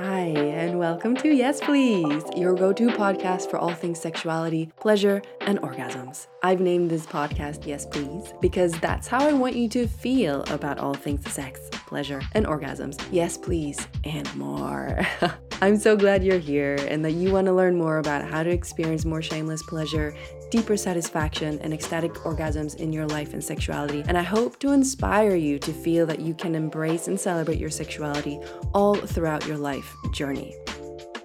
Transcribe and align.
Hi, 0.00 0.26
and 0.26 0.78
welcome 0.78 1.16
to 1.16 1.34
Yes 1.34 1.60
Please, 1.60 2.22
your 2.36 2.54
go 2.54 2.72
to 2.72 2.86
podcast 2.86 3.50
for 3.50 3.58
all 3.58 3.74
things 3.74 3.98
sexuality, 3.98 4.70
pleasure, 4.78 5.20
and 5.40 5.58
orgasms. 5.58 6.28
I've 6.40 6.60
named 6.60 6.88
this 6.88 7.04
podcast 7.04 7.66
Yes 7.66 7.84
Please 7.84 8.32
because 8.40 8.78
that's 8.78 9.08
how 9.08 9.26
I 9.26 9.32
want 9.32 9.56
you 9.56 9.68
to 9.70 9.88
feel 9.88 10.44
about 10.50 10.78
all 10.78 10.94
things 10.94 11.28
sex, 11.32 11.68
pleasure, 11.72 12.22
and 12.34 12.46
orgasms. 12.46 13.04
Yes, 13.10 13.36
please, 13.36 13.88
and 14.04 14.32
more. 14.36 15.04
I'm 15.60 15.76
so 15.76 15.96
glad 15.96 16.22
you're 16.22 16.38
here 16.38 16.76
and 16.88 17.04
that 17.04 17.14
you 17.14 17.32
want 17.32 17.48
to 17.48 17.52
learn 17.52 17.76
more 17.76 17.98
about 17.98 18.24
how 18.24 18.44
to 18.44 18.50
experience 18.50 19.04
more 19.04 19.20
shameless 19.20 19.60
pleasure, 19.64 20.14
deeper 20.52 20.76
satisfaction, 20.76 21.58
and 21.62 21.74
ecstatic 21.74 22.12
orgasms 22.14 22.76
in 22.76 22.92
your 22.92 23.08
life 23.08 23.32
and 23.32 23.42
sexuality. 23.42 24.04
And 24.06 24.16
I 24.16 24.22
hope 24.22 24.60
to 24.60 24.70
inspire 24.70 25.34
you 25.34 25.58
to 25.58 25.72
feel 25.72 26.06
that 26.06 26.20
you 26.20 26.32
can 26.32 26.54
embrace 26.54 27.08
and 27.08 27.18
celebrate 27.18 27.58
your 27.58 27.70
sexuality 27.70 28.38
all 28.72 28.94
throughout 28.94 29.48
your 29.48 29.58
life 29.58 29.96
journey. 30.12 30.54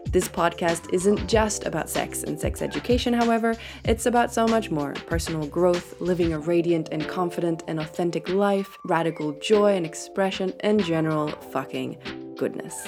This 0.08 0.28
podcast 0.28 0.92
isn't 0.92 1.30
just 1.30 1.68
about 1.68 1.88
sex 1.88 2.24
and 2.24 2.40
sex 2.40 2.64
education, 2.64 3.14
however, 3.14 3.56
it's 3.86 4.08
about 4.08 4.34
so 4.34 4.48
much 4.48 4.72
more 4.72 4.94
personal 5.06 5.46
growth, 5.46 6.02
living 6.02 6.34
a 6.34 6.40
radiant 6.40 6.90
and 6.92 7.08
confident 7.08 7.64
and 7.68 7.80
authentic 7.80 8.30
life, 8.30 8.80
radical 8.86 9.34
joy 9.34 9.76
and 9.76 9.86
expression, 9.86 10.54
and 10.62 10.84
general 10.84 11.28
fucking 11.28 12.34
goodness. 12.36 12.88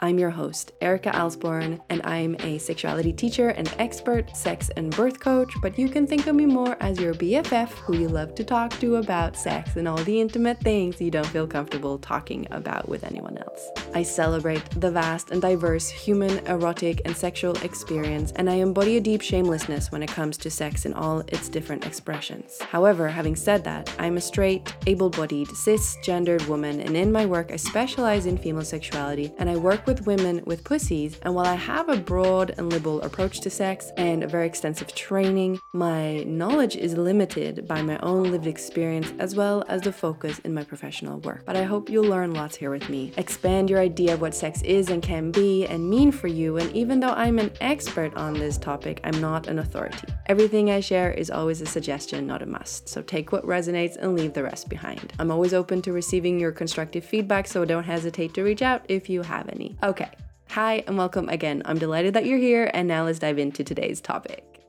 I'm 0.00 0.16
your 0.16 0.30
host, 0.30 0.70
Erica 0.80 1.10
Alsborn, 1.10 1.80
and 1.90 2.00
I'm 2.04 2.36
a 2.44 2.58
sexuality 2.58 3.12
teacher 3.12 3.48
and 3.48 3.74
expert 3.80 4.36
sex 4.36 4.70
and 4.76 4.94
birth 4.94 5.18
coach, 5.18 5.52
but 5.60 5.76
you 5.76 5.88
can 5.88 6.06
think 6.06 6.28
of 6.28 6.36
me 6.36 6.46
more 6.46 6.76
as 6.78 7.00
your 7.00 7.14
BFF 7.14 7.70
who 7.70 7.96
you 7.96 8.08
love 8.08 8.36
to 8.36 8.44
talk 8.44 8.70
to 8.78 8.96
about 8.96 9.36
sex 9.36 9.74
and 9.74 9.88
all 9.88 9.96
the 9.96 10.20
intimate 10.20 10.60
things 10.60 11.00
you 11.00 11.10
don't 11.10 11.26
feel 11.26 11.48
comfortable 11.48 11.98
talking 11.98 12.46
about 12.52 12.88
with 12.88 13.02
anyone 13.02 13.38
else. 13.38 13.70
I 13.92 14.04
celebrate 14.04 14.62
the 14.80 14.92
vast 14.92 15.32
and 15.32 15.42
diverse 15.42 15.88
human, 15.88 16.46
erotic, 16.46 17.02
and 17.04 17.16
sexual 17.16 17.56
experience, 17.64 18.30
and 18.36 18.48
I 18.48 18.54
embody 18.54 18.98
a 18.98 19.00
deep 19.00 19.20
shamelessness 19.20 19.90
when 19.90 20.04
it 20.04 20.10
comes 20.10 20.36
to 20.38 20.50
sex 20.50 20.86
in 20.86 20.94
all 20.94 21.20
its 21.26 21.48
different 21.48 21.84
expressions. 21.84 22.62
However, 22.62 23.08
having 23.08 23.34
said 23.34 23.64
that, 23.64 23.92
I'm 23.98 24.16
a 24.16 24.20
straight, 24.20 24.72
able 24.86 25.10
bodied, 25.10 25.48
cisgendered 25.48 26.46
woman, 26.46 26.78
and 26.80 26.96
in 26.96 27.10
my 27.10 27.26
work, 27.26 27.50
I 27.50 27.56
specialize 27.56 28.26
in 28.26 28.38
female 28.38 28.64
sexuality 28.64 29.32
and 29.38 29.50
I 29.50 29.56
work 29.56 29.87
with 29.88 30.06
women 30.06 30.42
with 30.44 30.64
pussies, 30.64 31.18
and 31.22 31.34
while 31.34 31.46
I 31.46 31.54
have 31.54 31.88
a 31.88 31.96
broad 31.96 32.54
and 32.58 32.70
liberal 32.70 33.00
approach 33.00 33.40
to 33.40 33.48
sex 33.48 33.90
and 33.96 34.22
a 34.22 34.28
very 34.28 34.46
extensive 34.46 34.94
training, 34.94 35.58
my 35.72 36.24
knowledge 36.24 36.76
is 36.76 36.92
limited 36.92 37.66
by 37.66 37.80
my 37.80 37.98
own 38.00 38.30
lived 38.30 38.46
experience 38.46 39.10
as 39.18 39.34
well 39.34 39.64
as 39.66 39.80
the 39.80 39.90
focus 39.90 40.40
in 40.40 40.52
my 40.52 40.62
professional 40.62 41.20
work. 41.20 41.46
But 41.46 41.56
I 41.56 41.62
hope 41.62 41.88
you'll 41.88 42.04
learn 42.04 42.34
lots 42.34 42.54
here 42.54 42.70
with 42.70 42.90
me, 42.90 43.14
expand 43.16 43.70
your 43.70 43.80
idea 43.80 44.12
of 44.12 44.20
what 44.20 44.34
sex 44.34 44.60
is 44.60 44.90
and 44.90 45.02
can 45.02 45.30
be 45.30 45.64
and 45.64 45.88
mean 45.88 46.12
for 46.12 46.28
you, 46.28 46.58
and 46.58 46.70
even 46.76 47.00
though 47.00 47.14
I'm 47.14 47.38
an 47.38 47.52
expert 47.62 48.14
on 48.14 48.34
this 48.34 48.58
topic, 48.58 49.00
I'm 49.04 49.18
not 49.22 49.46
an 49.46 49.58
authority. 49.58 50.06
Everything 50.26 50.70
I 50.70 50.80
share 50.80 51.12
is 51.12 51.30
always 51.30 51.62
a 51.62 51.66
suggestion, 51.66 52.26
not 52.26 52.42
a 52.42 52.46
must, 52.46 52.90
so 52.90 53.00
take 53.00 53.32
what 53.32 53.46
resonates 53.46 53.96
and 53.96 54.14
leave 54.14 54.34
the 54.34 54.42
rest 54.42 54.68
behind. 54.68 55.14
I'm 55.18 55.30
always 55.30 55.54
open 55.54 55.80
to 55.80 55.94
receiving 55.94 56.38
your 56.38 56.52
constructive 56.52 57.06
feedback, 57.06 57.46
so 57.46 57.64
don't 57.64 57.84
hesitate 57.84 58.34
to 58.34 58.42
reach 58.42 58.60
out 58.60 58.84
if 58.90 59.08
you 59.08 59.22
have 59.22 59.48
any. 59.48 59.77
Okay. 59.80 60.10
Hi 60.50 60.82
and 60.88 60.98
welcome 60.98 61.28
again. 61.28 61.62
I'm 61.64 61.78
delighted 61.78 62.14
that 62.14 62.26
you're 62.26 62.38
here, 62.38 62.68
and 62.74 62.88
now 62.88 63.04
let's 63.04 63.20
dive 63.20 63.38
into 63.38 63.62
today's 63.62 64.00
topic. 64.00 64.64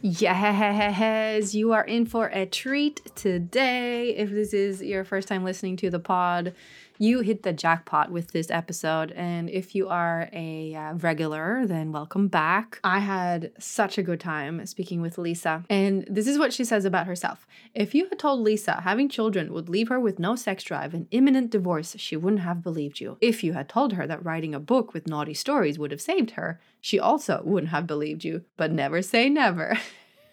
Yes, 0.00 1.54
you 1.56 1.72
are 1.72 1.82
in 1.82 2.06
for 2.06 2.28
a 2.28 2.46
treat 2.46 3.00
today. 3.16 4.10
If 4.10 4.30
this 4.30 4.54
is 4.54 4.80
your 4.80 5.02
first 5.02 5.26
time 5.26 5.42
listening 5.42 5.76
to 5.78 5.90
the 5.90 5.98
pod, 5.98 6.54
you 6.98 7.20
hit 7.20 7.44
the 7.44 7.52
jackpot 7.52 8.10
with 8.10 8.32
this 8.32 8.50
episode. 8.50 9.12
And 9.12 9.48
if 9.48 9.74
you 9.74 9.88
are 9.88 10.28
a 10.32 10.74
uh, 10.74 10.94
regular, 10.94 11.64
then 11.66 11.92
welcome 11.92 12.28
back. 12.28 12.80
I 12.82 12.98
had 12.98 13.52
such 13.58 13.98
a 13.98 14.02
good 14.02 14.20
time 14.20 14.64
speaking 14.66 15.00
with 15.00 15.16
Lisa. 15.16 15.64
And 15.70 16.04
this 16.10 16.26
is 16.26 16.38
what 16.38 16.52
she 16.52 16.64
says 16.64 16.84
about 16.84 17.06
herself. 17.06 17.46
If 17.74 17.94
you 17.94 18.08
had 18.08 18.18
told 18.18 18.40
Lisa 18.40 18.80
having 18.82 19.08
children 19.08 19.52
would 19.52 19.68
leave 19.68 19.88
her 19.88 20.00
with 20.00 20.18
no 20.18 20.34
sex 20.36 20.64
drive 20.64 20.92
and 20.92 21.06
imminent 21.10 21.50
divorce, 21.50 21.94
she 21.98 22.16
wouldn't 22.16 22.42
have 22.42 22.62
believed 22.62 23.00
you. 23.00 23.16
If 23.20 23.44
you 23.44 23.52
had 23.52 23.68
told 23.68 23.92
her 23.92 24.06
that 24.06 24.24
writing 24.24 24.54
a 24.54 24.60
book 24.60 24.92
with 24.92 25.06
naughty 25.06 25.34
stories 25.34 25.78
would 25.78 25.92
have 25.92 26.00
saved 26.00 26.32
her, 26.32 26.60
she 26.80 26.98
also 26.98 27.42
wouldn't 27.44 27.70
have 27.70 27.86
believed 27.86 28.24
you. 28.24 28.44
But 28.56 28.72
never 28.72 29.02
say 29.02 29.28
never. 29.28 29.78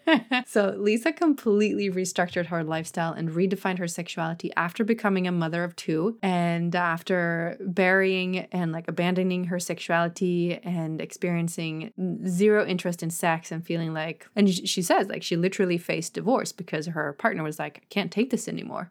so 0.46 0.74
Lisa 0.78 1.12
completely 1.12 1.90
restructured 1.90 2.46
her 2.46 2.62
lifestyle 2.62 3.12
and 3.12 3.30
redefined 3.30 3.78
her 3.78 3.88
sexuality 3.88 4.52
after 4.56 4.84
becoming 4.84 5.26
a 5.26 5.32
mother 5.32 5.64
of 5.64 5.74
two 5.76 6.18
and 6.22 6.74
after 6.74 7.56
burying 7.60 8.38
and 8.52 8.72
like 8.72 8.88
abandoning 8.88 9.44
her 9.44 9.58
sexuality 9.58 10.58
and 10.62 11.00
experiencing 11.00 11.92
zero 12.26 12.64
interest 12.66 13.02
in 13.02 13.10
sex 13.10 13.50
and 13.50 13.64
feeling 13.64 13.92
like 13.92 14.26
and 14.36 14.48
she 14.48 14.82
says 14.82 15.08
like 15.08 15.22
she 15.22 15.36
literally 15.36 15.78
faced 15.78 16.14
divorce 16.14 16.52
because 16.52 16.86
her 16.86 17.12
partner 17.14 17.42
was 17.42 17.58
like 17.58 17.78
I 17.78 17.86
can't 17.90 18.12
take 18.12 18.30
this 18.30 18.48
anymore. 18.48 18.90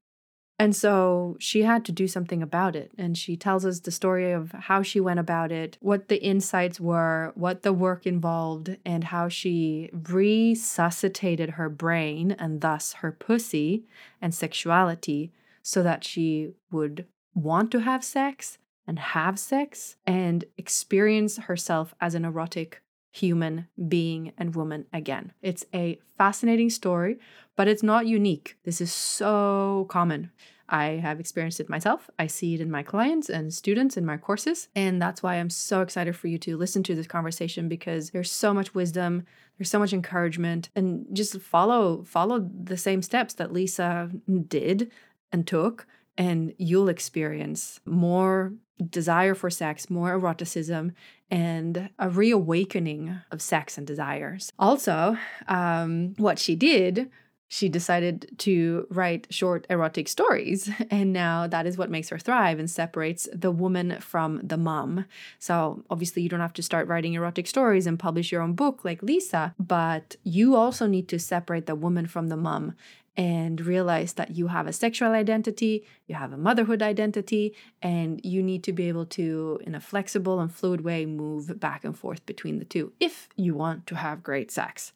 And 0.57 0.73
so 0.73 1.35
she 1.39 1.63
had 1.63 1.83
to 1.85 1.91
do 1.91 2.07
something 2.07 2.41
about 2.41 2.75
it. 2.75 2.91
And 2.97 3.17
she 3.17 3.35
tells 3.35 3.66
us 3.66 3.81
the 3.81 3.91
story 3.91 4.31
of 4.31 4.51
how 4.51 4.81
she 4.81 5.01
went 5.01 5.19
about 5.19 5.51
it, 5.51 5.77
what 5.81 6.07
the 6.07 6.23
insights 6.23 6.79
were, 6.79 7.33
what 7.35 7.63
the 7.63 7.73
work 7.73 8.05
involved, 8.05 8.77
and 8.85 9.05
how 9.05 9.27
she 9.27 9.89
resuscitated 9.91 11.51
her 11.51 11.69
brain 11.69 12.31
and 12.31 12.61
thus 12.61 12.93
her 12.93 13.11
pussy 13.11 13.83
and 14.21 14.33
sexuality 14.33 15.33
so 15.61 15.83
that 15.83 16.05
she 16.05 16.53
would 16.72 17.05
want 17.33 17.69
to 17.72 17.79
have 17.79 18.03
sex 18.03 18.57
and 18.87 18.99
have 18.99 19.37
sex 19.37 19.97
and 20.05 20.45
experience 20.57 21.37
herself 21.37 21.93
as 21.99 22.16
an 22.16 22.23
erotic 22.23 22.81
human 23.16 23.68
being 23.88 24.34
and 24.38 24.56
woman 24.56 24.86
again. 24.92 25.31
It's 25.42 25.66
a 25.74 26.00
fascinating 26.18 26.70
story, 26.70 27.18
but 27.56 27.68
it's 27.68 27.84
not 27.84 28.08
unique. 28.08 28.58
This 28.66 28.81
is 28.81 28.92
so 28.92 29.86
common. 29.90 30.31
I 30.68 30.86
have 31.02 31.20
experienced 31.20 31.59
it 31.59 31.70
myself. 31.70 32.09
I 32.20 32.28
see 32.28 32.56
it 32.56 32.62
in 32.62 32.70
my 32.70 32.84
clients 32.84 33.30
and 33.30 33.53
students 33.53 33.96
in 33.96 34.06
my 34.06 34.18
courses. 34.18 34.68
And 34.76 35.02
that's 35.02 35.24
why 35.24 35.36
I'm 35.36 35.50
so 35.50 35.81
excited 35.81 36.16
for 36.18 36.28
you 36.28 36.38
to 36.40 36.58
listen 36.58 36.84
to 36.84 36.96
this 36.96 37.08
conversation 37.08 37.70
because 37.70 38.09
there's 38.09 38.31
so 38.31 38.53
much 38.53 38.76
wisdom, 38.76 39.24
there's 39.58 39.70
so 39.70 39.80
much 39.80 39.94
encouragement, 39.94 40.70
and 40.76 41.06
just 41.14 41.40
follow 41.40 42.03
follow 42.03 42.50
the 42.64 42.78
same 42.78 43.02
steps 43.02 43.36
that 43.36 43.53
Lisa 43.53 44.12
did 44.47 44.92
and 45.32 45.47
took 45.47 45.88
and 46.18 46.53
you'll 46.58 46.90
experience 46.90 47.80
more 47.86 48.53
desire 48.90 49.36
for 49.36 49.50
sex, 49.50 49.90
more 49.90 50.12
eroticism, 50.12 50.94
and 51.31 51.90
a 51.97 52.09
reawakening 52.09 53.19
of 53.31 53.41
sex 53.41 53.78
and 53.78 53.88
desires. 53.88 54.52
Also, 54.59 55.18
um, 55.47 56.13
what 56.18 56.40
she 56.40 56.56
did 56.56 57.09
she 57.47 57.69
decided 57.69 58.28
to 58.40 58.88
write 58.90 59.28
short 59.30 59.66
erotic 59.69 60.08
stories 60.08 60.69
and 60.90 61.14
now 61.14 61.47
that 61.47 61.66
is 61.66 61.78
what 61.78 61.90
makes 61.90 62.09
her 62.09 62.18
thrive 62.18 62.59
and 62.59 62.69
separates 62.69 63.28
the 63.34 63.52
woman 63.52 64.00
from 64.00 64.41
the 64.44 64.58
mom 64.58 65.06
so 65.40 65.84
obviously 65.90 66.22
you 66.22 66.30
don't 66.30 66.40
have 66.40 66.53
to 66.53 66.64
start 66.64 66.88
writing 66.88 67.14
erotic 67.14 67.47
stories 67.47 67.88
and 67.88 68.00
publish 68.00 68.31
your 68.31 68.41
own 68.41 68.53
book 68.53 68.84
like 68.84 69.02
lisa 69.03 69.53
but 69.59 70.16
you 70.24 70.56
also 70.56 70.88
need 70.88 71.08
to 71.08 71.19
separate 71.19 71.66
the 71.66 71.75
woman 71.75 72.06
from 72.08 72.28
the 72.28 72.38
mom 72.38 72.74
and 73.18 73.62
realize 73.62 74.14
that 74.14 74.36
you 74.36 74.48
have 74.48 74.68
a 74.68 74.74
sexual 74.74 75.12
identity, 75.12 75.86
you 76.08 76.16
have 76.16 76.34
a 76.34 76.38
motherhood 76.38 76.81
identity, 76.81 77.56
and 77.81 78.20
you 78.24 78.44
need 78.44 78.64
to 78.64 78.74
be 78.74 78.88
able 78.88 79.06
to, 79.06 79.59
in 79.66 79.76
a 79.76 79.80
flexible 79.80 80.40
and 80.40 80.53
fluid 80.53 80.81
way, 80.81 81.06
move 81.06 81.59
back 81.59 81.84
and 81.86 81.98
forth 81.98 82.26
between 82.26 82.59
the 82.59 82.66
two 82.66 82.92
if 83.00 83.30
you 83.36 83.53
want 83.53 83.88
to 83.88 83.96
have 83.96 84.24
great 84.24 84.52
sex. 84.52 84.92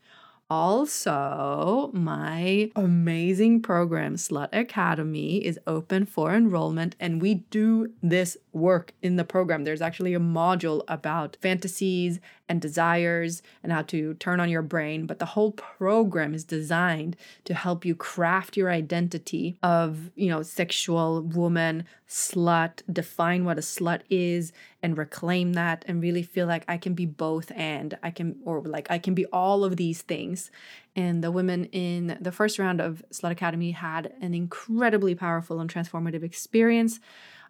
Also, 0.51 1.91
my 1.93 2.71
amazing 2.75 3.61
program, 3.61 4.15
Slut 4.15 4.49
Academy, 4.51 5.45
is 5.45 5.59
open 5.67 6.07
for 6.07 6.33
enrollment, 6.33 6.95
and 6.99 7.21
we 7.21 7.35
do 7.35 7.93
this 8.01 8.35
work 8.59 8.93
in 9.01 9.15
the 9.15 9.23
program. 9.23 9.63
There's 9.63 9.81
actually 9.81 10.13
a 10.13 10.19
module 10.19 10.83
about 10.87 11.37
fantasies 11.41 12.19
and 12.47 12.59
desires 12.59 13.41
and 13.63 13.71
how 13.71 13.83
to 13.83 14.15
turn 14.15 14.39
on 14.39 14.49
your 14.49 14.63
brain, 14.63 15.05
but 15.05 15.19
the 15.19 15.25
whole 15.25 15.51
program 15.51 16.33
is 16.33 16.43
designed 16.43 17.15
to 17.45 17.53
help 17.53 17.85
you 17.85 17.95
craft 17.95 18.57
your 18.57 18.71
identity 18.71 19.57
of, 19.61 20.11
you 20.15 20.29
know, 20.29 20.41
sexual 20.41 21.21
woman, 21.21 21.85
slut, 22.07 22.81
define 22.91 23.45
what 23.45 23.57
a 23.57 23.61
slut 23.61 24.01
is 24.09 24.51
and 24.81 24.97
reclaim 24.97 25.53
that 25.53 25.85
and 25.87 26.01
really 26.01 26.23
feel 26.23 26.47
like 26.47 26.63
I 26.67 26.77
can 26.77 26.93
be 26.93 27.05
both 27.05 27.51
and 27.55 27.97
I 28.01 28.09
can 28.09 28.37
or 28.45 28.61
like 28.61 28.89
I 28.89 28.97
can 28.97 29.13
be 29.13 29.25
all 29.27 29.63
of 29.63 29.77
these 29.77 30.01
things. 30.01 30.49
And 30.95 31.23
the 31.23 31.31
women 31.31 31.65
in 31.65 32.17
the 32.19 32.31
first 32.31 32.57
round 32.57 32.81
of 32.81 33.03
Slut 33.11 33.31
Academy 33.31 33.71
had 33.71 34.11
an 34.21 34.33
incredibly 34.33 35.15
powerful 35.15 35.59
and 35.59 35.71
transformative 35.71 36.23
experience 36.23 36.99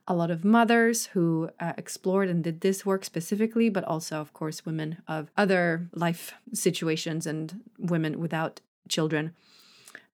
a 0.09 0.15
lot 0.15 0.31
of 0.31 0.43
mothers 0.43 1.05
who 1.07 1.51
uh, 1.59 1.73
explored 1.77 2.27
and 2.27 2.43
did 2.43 2.61
this 2.61 2.83
work 2.83 3.05
specifically, 3.05 3.69
but 3.69 3.83
also, 3.83 4.19
of 4.19 4.33
course, 4.33 4.65
women 4.65 4.97
of 5.07 5.29
other 5.37 5.87
life 5.93 6.33
situations 6.51 7.27
and 7.27 7.61
women 7.77 8.19
without 8.19 8.59
children. 8.89 9.35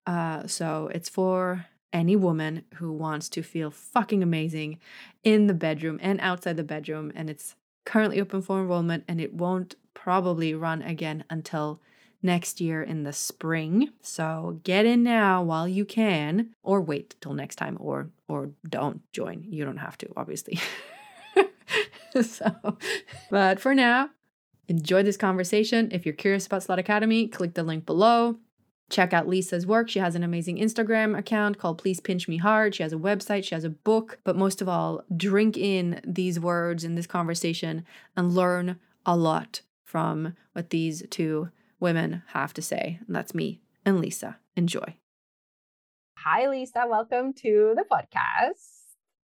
Uh, 0.06 0.45
so 0.45 0.92
it's 0.94 1.07
for 1.07 1.65
any 1.94 2.15
woman 2.15 2.65
who 2.75 2.92
wants 2.92 3.30
to 3.30 3.42
feel 3.42 3.71
fucking 3.71 4.21
amazing 4.21 4.77
in 5.24 5.47
the 5.47 5.53
bedroom 5.53 5.98
and 6.01 6.19
outside 6.19 6.57
the 6.57 6.63
bedroom. 6.63 7.12
And 7.15 7.30
it's 7.30 7.56
currently 7.86 8.19
open 8.19 8.41
for 8.41 8.59
enrollment 8.59 9.06
and 9.07 9.21
it 9.21 9.33
won't 9.33 9.75
probably 9.94 10.53
run 10.53 10.81
again 10.81 11.24
until 11.30 11.80
next 12.21 12.59
year 12.59 12.81
in 12.81 13.03
the 13.03 13.13
spring. 13.13 13.89
So 14.01 14.59
get 14.63 14.85
in 14.85 15.03
now 15.03 15.44
while 15.44 15.67
you 15.67 15.85
can 15.85 16.51
or 16.63 16.81
wait 16.81 17.15
till 17.21 17.33
next 17.33 17.56
time 17.56 17.77
or 17.79 18.09
or 18.27 18.51
don't 18.67 19.01
join. 19.12 19.44
You 19.47 19.65
don't 19.65 19.77
have 19.77 19.97
to, 20.00 20.07
obviously. 20.17 20.59
so, 22.21 22.77
but 23.29 23.59
for 23.59 23.75
now, 23.75 24.09
enjoy 24.67 25.03
this 25.03 25.17
conversation. 25.17 25.89
If 25.91 26.06
you're 26.06 26.15
curious 26.15 26.47
about 26.47 26.62
Slut 26.62 26.79
Academy, 26.79 27.27
click 27.27 27.53
the 27.53 27.63
link 27.63 27.85
below. 27.85 28.38
Check 28.89 29.13
out 29.13 29.27
Lisa's 29.27 29.65
work. 29.65 29.89
She 29.89 30.00
has 30.00 30.15
an 30.15 30.23
amazing 30.23 30.57
Instagram 30.57 31.17
account 31.17 31.57
called 31.57 31.79
Please 31.79 32.00
Pinch 32.00 32.27
Me 32.27 32.38
Hard. 32.38 32.75
She 32.75 32.83
has 32.83 32.94
a 32.94 32.97
website, 32.97 33.44
she 33.44 33.56
has 33.56 33.63
a 33.63 33.69
book, 33.69 34.19
but 34.23 34.35
most 34.35 34.62
of 34.62 34.69
all, 34.69 35.03
drink 35.15 35.57
in 35.57 36.01
these 36.06 36.39
words 36.39 36.83
in 36.83 36.94
this 36.94 37.07
conversation 37.07 37.83
and 38.15 38.35
learn 38.35 38.79
a 39.06 39.17
lot 39.17 39.62
from 39.83 40.35
what 40.53 40.69
these 40.69 41.03
two 41.09 41.50
women 41.80 42.24
have 42.27 42.54
to 42.56 42.62
say. 42.62 43.00
And 43.06 43.16
that's 43.16 43.36
me 43.36 43.62
and 43.86 44.00
Lisa. 44.00 44.38
Enjoy. 44.56 44.95
Hi, 46.18 46.48
Lisa. 46.48 46.86
Welcome 46.88 47.33
to 47.33 47.75
the 47.75 47.86
podcast. 47.92 48.72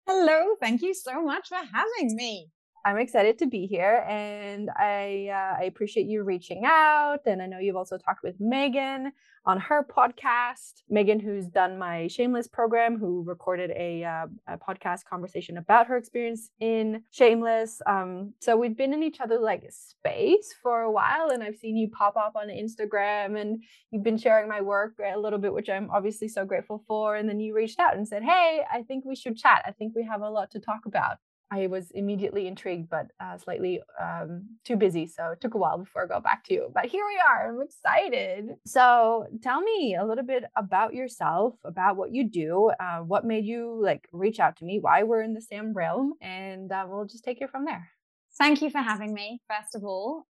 Hello. 0.07 0.55
Thank 0.59 0.81
you 0.81 0.93
so 0.93 1.21
much 1.21 1.49
for 1.49 1.55
having 1.57 2.15
me. 2.15 2.49
I'm 2.87 2.99
excited 2.99 3.37
to 3.39 3.47
be 3.47 3.67
here 3.67 4.05
and 4.07 4.69
I 4.69 5.27
uh, 5.29 5.61
I 5.61 5.65
appreciate 5.65 6.07
you 6.07 6.23
reaching 6.23 6.63
out 6.63 7.19
and 7.25 7.41
I 7.41 7.45
know 7.45 7.59
you've 7.59 7.75
also 7.75 7.97
talked 7.97 8.23
with 8.23 8.35
Megan 8.39 9.11
on 9.45 9.59
her 9.59 9.85
podcast. 9.85 10.83
Megan 10.89 11.19
who's 11.19 11.47
done 11.47 11.77
my 11.77 12.07
Shameless 12.07 12.47
program 12.47 12.97
who 12.97 13.23
recorded 13.23 13.71
a, 13.71 14.05
uh, 14.05 14.27
a 14.47 14.57
podcast 14.57 15.03
conversation 15.03 15.57
about 15.57 15.87
her 15.87 15.97
experience 15.97 16.49
in 16.61 17.03
Shameless. 17.11 17.81
Um, 17.87 18.31
so 18.39 18.55
we've 18.55 18.77
been 18.77 18.93
in 18.93 19.03
each 19.03 19.19
other 19.19 19.37
like 19.37 19.69
space 19.69 20.55
for 20.63 20.83
a 20.83 20.91
while 20.91 21.31
and 21.31 21.43
I've 21.43 21.57
seen 21.57 21.75
you 21.75 21.89
pop 21.89 22.15
up 22.15 22.37
on 22.37 22.47
Instagram 22.47 23.37
and 23.37 23.61
you've 23.91 24.03
been 24.03 24.17
sharing 24.17 24.47
my 24.47 24.61
work 24.61 24.93
a 25.05 25.19
little 25.19 25.39
bit 25.39 25.51
which 25.51 25.69
I'm 25.69 25.89
obviously 25.91 26.29
so 26.29 26.45
grateful 26.45 26.85
for 26.87 27.17
and 27.17 27.27
then 27.27 27.41
you 27.41 27.53
reached 27.53 27.81
out 27.81 27.97
and 27.97 28.07
said, 28.07 28.23
"Hey, 28.23 28.61
I 28.71 28.83
think 28.83 29.03
we 29.03 29.17
should 29.17 29.35
chat. 29.35 29.61
I 29.65 29.71
think 29.71 29.93
we 29.93 30.05
have 30.05 30.21
a 30.21 30.29
lot 30.29 30.51
to 30.51 30.61
talk 30.61 30.85
about." 30.85 31.17
I 31.49 31.67
was 31.67 31.91
immediately 31.91 32.47
intrigued, 32.47 32.89
but 32.89 33.07
uh, 33.19 33.37
slightly 33.37 33.81
um, 34.01 34.47
too 34.65 34.75
busy. 34.75 35.07
So 35.07 35.31
it 35.31 35.41
took 35.41 35.53
a 35.53 35.57
while 35.57 35.77
before 35.77 36.03
I 36.03 36.07
got 36.07 36.23
back 36.23 36.43
to 36.45 36.53
you. 36.53 36.69
But 36.73 36.87
here 36.87 37.05
we 37.05 37.19
are. 37.25 37.49
I'm 37.49 37.61
excited. 37.61 38.49
So 38.65 39.27
tell 39.41 39.61
me 39.61 39.95
a 39.95 40.05
little 40.05 40.25
bit 40.25 40.43
about 40.57 40.93
yourself, 40.93 41.55
about 41.63 41.95
what 41.95 42.11
you 42.13 42.29
do, 42.29 42.71
uh, 42.79 42.99
what 42.99 43.25
made 43.25 43.45
you 43.45 43.79
like 43.81 44.07
reach 44.11 44.39
out 44.39 44.57
to 44.57 44.65
me, 44.65 44.79
why 44.81 45.03
we're 45.03 45.21
in 45.21 45.33
the 45.33 45.41
same 45.41 45.73
realm, 45.73 46.13
and 46.21 46.71
uh, 46.71 46.85
we'll 46.87 47.05
just 47.05 47.23
take 47.23 47.41
it 47.41 47.49
from 47.49 47.63
there. 47.63 47.89
Thank 48.37 48.61
you 48.61 48.69
for 48.69 48.79
having 48.79 49.13
me. 49.13 49.41
First 49.47 49.73
of 49.73 49.83
all, 49.83 50.27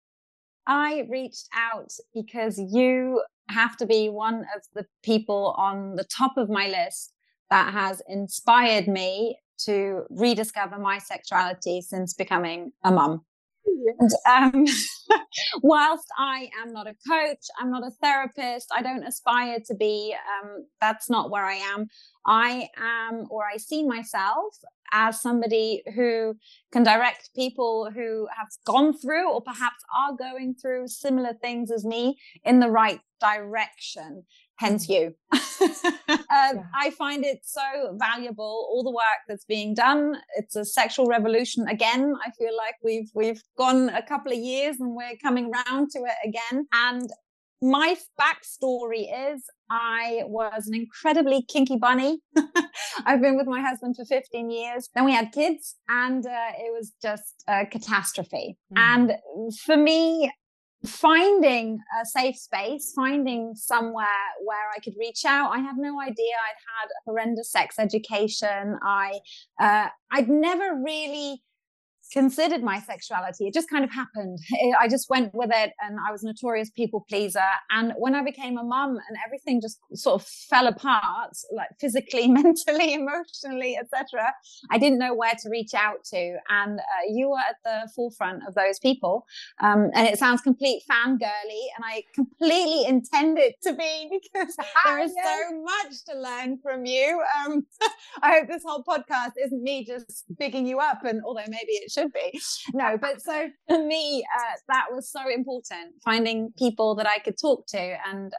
I 0.68 1.06
reached 1.10 1.48
out 1.56 1.94
because 2.14 2.60
you 2.60 3.22
have 3.50 3.78
to 3.78 3.86
be 3.86 4.10
one 4.10 4.46
of 4.56 4.64
the 4.74 4.86
people 5.04 5.56
on 5.58 5.96
the 5.96 6.04
top 6.04 6.38
of 6.38 6.50
my 6.50 6.68
list 6.68 7.14
that 7.50 7.72
has 7.74 8.02
inspired 8.08 8.88
me 8.88 9.38
to 9.66 10.04
rediscover 10.10 10.78
my 10.78 10.98
sexuality 10.98 11.82
since 11.82 12.14
becoming 12.14 12.72
a 12.84 12.92
mum. 12.92 13.22
And, 14.00 14.12
um, 14.28 14.66
whilst 15.62 16.08
I 16.18 16.50
am 16.62 16.74
not 16.74 16.88
a 16.88 16.96
coach, 17.08 17.46
I'm 17.60 17.72
not 17.72 17.84
a 17.84 17.92
therapist, 18.02 18.68
I 18.76 18.82
don't 18.82 19.04
aspire 19.04 19.60
to 19.68 19.76
be, 19.76 20.16
um, 20.44 20.66
that's 20.82 21.10
not 21.10 21.30
where 21.30 21.46
I 21.46 21.56
am. 21.56 21.88
I 22.26 22.70
am, 22.78 23.26
or 23.30 23.44
I 23.46 23.58
see 23.58 23.86
myself 23.86 24.56
as 24.92 25.22
somebody 25.22 25.84
who 25.96 26.36
can 26.72 26.84
direct 26.84 27.30
people 27.36 27.90
who 27.94 28.28
have 28.38 28.48
gone 28.66 28.98
through 28.98 29.32
or 29.32 29.42
perhaps 29.42 29.84
are 29.98 30.16
going 30.16 30.56
through 30.56 30.88
similar 30.88 31.34
things 31.34 31.72
as 31.72 31.86
me 31.86 32.18
in 32.44 32.60
the 32.60 32.70
right 32.70 33.00
direction 33.20 34.24
hence 34.58 34.88
you. 34.88 35.14
um, 35.34 35.40
yeah. 36.30 36.64
I 36.74 36.92
find 36.98 37.26
it 37.26 37.40
so 37.44 37.62
valuable, 37.98 38.68
all 38.72 38.84
the 38.84 38.92
work 38.92 39.22
that's 39.28 39.46
being 39.46 39.74
done. 39.74 40.16
It's 40.38 40.56
a 40.56 40.66
sexual 40.66 41.08
revolution 41.08 41.68
again. 41.68 42.14
I 42.26 42.32
feel 42.32 42.56
like 42.56 42.76
we've 42.84 43.10
we've 43.14 43.42
gone 43.58 43.90
a 43.90 44.02
couple 44.02 44.32
of 44.32 44.38
years 44.38 44.78
and 44.80 44.96
we're 44.96 45.18
coming 45.22 45.52
round 45.52 45.92
to 45.92 46.00
it 46.00 46.28
again. 46.28 46.68
And 46.74 47.10
my 47.66 47.96
backstory 48.20 49.08
is 49.34 49.44
I 49.70 50.22
was 50.26 50.68
an 50.68 50.76
incredibly 50.76 51.42
kinky 51.42 51.78
bunny. 51.78 52.20
I've 53.06 53.22
been 53.22 53.36
with 53.36 53.48
my 53.48 53.62
husband 53.62 53.96
for 53.96 54.06
15 54.06 54.52
years. 54.52 54.90
Then 54.94 55.06
we 55.06 55.14
had 55.14 55.32
kids, 55.32 55.76
and 55.90 56.26
uh, 56.26 56.52
it 56.58 56.72
was 56.72 56.94
just 57.02 57.44
a 57.48 57.66
catastrophe. 57.66 58.58
Mm. 58.74 58.80
And 58.80 59.54
for 59.66 59.76
me, 59.76 60.32
finding 60.86 61.80
a 62.00 62.06
safe 62.06 62.36
space, 62.36 62.94
finding 62.96 63.56
somewhere 63.56 64.06
where 64.44 64.70
I 64.76 64.80
could 64.80 64.94
reach 65.00 65.26
out. 65.26 65.52
I 65.52 65.60
had 65.60 65.78
no 65.78 66.00
idea 66.00 66.34
I'd 66.36 66.84
had 66.84 66.90
horrendous 67.06 67.52
sex 67.52 67.80
education. 67.80 68.78
I 68.84 69.20
uh, 69.60 69.88
I'd 70.12 70.30
never 70.30 70.80
really 70.84 71.42
considered 72.16 72.64
my 72.64 72.80
sexuality. 72.80 73.46
It 73.46 73.54
just 73.54 73.70
kind 73.70 73.84
of 73.84 73.92
happened. 73.92 74.40
It, 74.58 74.74
I 74.80 74.88
just 74.88 75.10
went 75.10 75.36
with 75.36 75.50
it 75.54 75.74
and 75.82 75.98
I 76.08 76.12
was 76.14 76.24
a 76.24 76.28
notorious 76.28 76.70
people 76.70 77.06
pleaser. 77.10 77.52
And 77.72 77.94
when 77.98 78.16
I 78.16 78.24
became 78.24 78.58
a 78.58 78.64
mum 78.64 78.92
and 78.92 79.18
everything 79.26 79.60
just 79.60 79.80
sort 79.94 80.22
of 80.22 80.28
fell 80.50 80.68
apart, 80.68 81.34
like 81.52 81.72
physically, 81.80 82.28
mentally, 82.40 82.94
emotionally, 82.94 83.78
etc., 83.78 84.32
I 84.72 84.78
didn't 84.78 85.00
know 85.00 85.14
where 85.14 85.34
to 85.42 85.50
reach 85.50 85.74
out 85.74 86.06
to. 86.12 86.38
And 86.50 86.80
uh, 86.80 86.84
you 87.10 87.30
were 87.32 87.40
at 87.40 87.58
the 87.66 87.92
forefront 87.94 88.44
of 88.48 88.56
those 88.56 88.80
people. 88.80 89.26
Um, 89.62 89.90
and 89.94 90.08
it 90.08 90.18
sounds 90.18 90.42
complete 90.42 90.84
fangirly, 90.90 91.64
and 91.76 91.84
I 91.84 92.04
completely 92.14 92.86
intend 92.86 93.38
it 93.38 93.56
to 93.64 93.74
be 93.74 94.10
because 94.34 94.56
there 94.86 95.00
is 95.00 95.14
so 95.22 95.62
much 95.62 96.06
to 96.08 96.20
learn 96.20 96.60
from 96.64 96.86
you. 96.86 97.22
Um, 97.40 97.66
I 98.22 98.38
hope 98.38 98.48
this 98.48 98.64
whole 98.66 98.84
podcast 98.84 99.34
isn't 99.44 99.62
me 99.62 99.86
just 99.86 100.24
bigging 100.38 100.66
you 100.66 100.80
up, 100.80 101.04
and 101.04 101.22
although 101.26 101.50
maybe 101.50 101.74
it 101.74 101.92
should 101.92 102.05
be. 102.10 102.40
No, 102.74 102.98
but 103.00 103.22
so 103.22 103.50
for 103.68 103.84
me, 103.84 104.26
uh, 104.38 104.54
that 104.70 104.88
was 104.92 105.10
so 105.10 105.30
important 105.30 105.96
finding 106.04 106.54
people 106.58 106.96
that 106.96 107.08
I 107.08 107.20
could 107.20 107.38
talk 107.40 107.66
to 107.68 107.98
and 108.08 108.32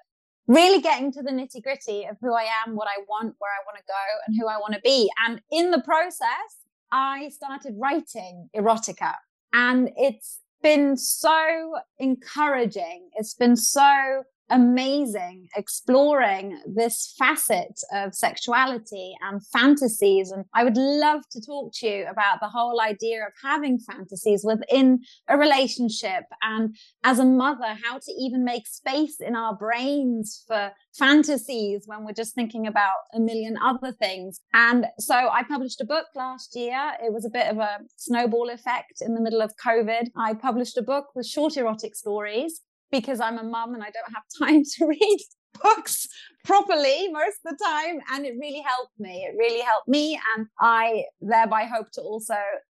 really 0.47 0.81
getting 0.81 1.13
to 1.13 1.23
the 1.23 1.31
nitty 1.31 1.63
gritty 1.63 2.05
of 2.05 2.17
who 2.21 2.33
I 2.35 2.47
am, 2.65 2.77
what 2.77 2.89
I 2.89 3.01
want, 3.09 3.35
where 3.39 3.51
I 3.51 3.63
want 3.67 3.79
to 3.79 3.85
go, 3.87 4.05
and 4.27 4.37
who 4.39 4.47
I 4.47 4.59
want 4.59 4.75
to 4.75 4.81
be. 4.83 5.11
And 5.27 5.41
in 5.51 5.71
the 5.71 5.81
process, 5.81 6.67
I 6.93 7.31
started 7.31 7.75
writing 7.77 8.49
erotica. 8.57 9.15
And 9.53 9.91
it's 9.97 10.41
been 10.63 10.97
so 10.97 11.75
encouraging. 11.99 13.09
It's 13.15 13.35
been 13.35 13.57
so 13.57 14.23
amazing 14.51 15.49
exploring 15.57 16.61
this 16.67 17.15
facet 17.19 17.81
of 17.93 18.15
sexuality 18.15 19.15
and 19.23 19.45
fantasies. 19.49 20.31
And 20.31 20.45
I 20.55 20.65
would 20.65 20.77
love 20.77 21.23
to 21.33 21.41
talk 21.41 21.73
to 21.77 21.89
you 21.89 22.07
about 22.07 22.41
the 22.41 22.49
whole 22.49 22.81
idea 22.81 23.23
of 23.23 23.33
having 23.43 23.79
fantasies 23.79 24.43
within 24.45 25.01
a 25.29 25.37
relationship 25.37 26.25
and 26.43 26.77
as 27.05 27.19
a 27.19 27.25
mother, 27.25 27.77
how 27.83 27.99
to 27.99 28.13
even 28.19 28.45
make 28.45 28.67
space 28.67 29.21
in 29.21 29.37
our 29.37 29.55
brains 29.57 30.45
for 30.47 30.73
fantasies 30.97 31.83
when 31.87 32.05
we're 32.05 32.13
just 32.13 32.35
thinking 32.35 32.67
about 32.67 32.97
a 33.15 33.21
million 33.21 33.57
other 33.63 33.93
things. 33.93 34.41
And 34.55 34.87
so 34.99 35.15
I 35.15 35.43
published 35.43 35.81
a 35.81 35.85
book 35.85 36.07
last 36.15 36.57
year. 36.57 36.93
It 37.05 37.13
was 37.13 37.25
a 37.25 37.31
bit 37.31 37.49
of 37.49 37.59
a 37.59 37.79
snowball 37.97 38.51
effect 38.51 39.01
in 39.01 39.15
the 39.15 39.21
middle 39.21 39.43
of 39.43 39.53
COVID. 39.65 40.09
I 40.17 40.35
published 40.35 40.77
a 40.77 40.83
book 40.83 41.07
with 41.15 41.27
short 41.27 41.57
erotic 41.57 41.95
stories 41.95 42.63
because 42.91 43.21
I'm 43.21 43.39
a 43.39 43.43
mum 43.43 43.75
and 43.75 43.83
I 43.83 43.91
don't 43.91 44.15
have 44.15 44.25
time 44.39 44.63
to 44.65 44.87
read 44.87 45.19
books 45.63 46.07
properly 46.45 47.09
most 47.11 47.39
of 47.45 47.57
the 47.57 47.65
time. 47.65 48.01
And 48.13 48.27
it 48.27 48.35
really 48.39 48.63
helped 48.67 48.99
me. 48.99 49.27
It 49.29 49.37
really 49.39 49.63
helped 49.63 49.89
me. 49.89 50.21
And 50.37 50.47
I 50.61 51.05
thereby 51.21 51.65
hope 51.65 51.91
to 51.93 52.03
also 52.03 52.37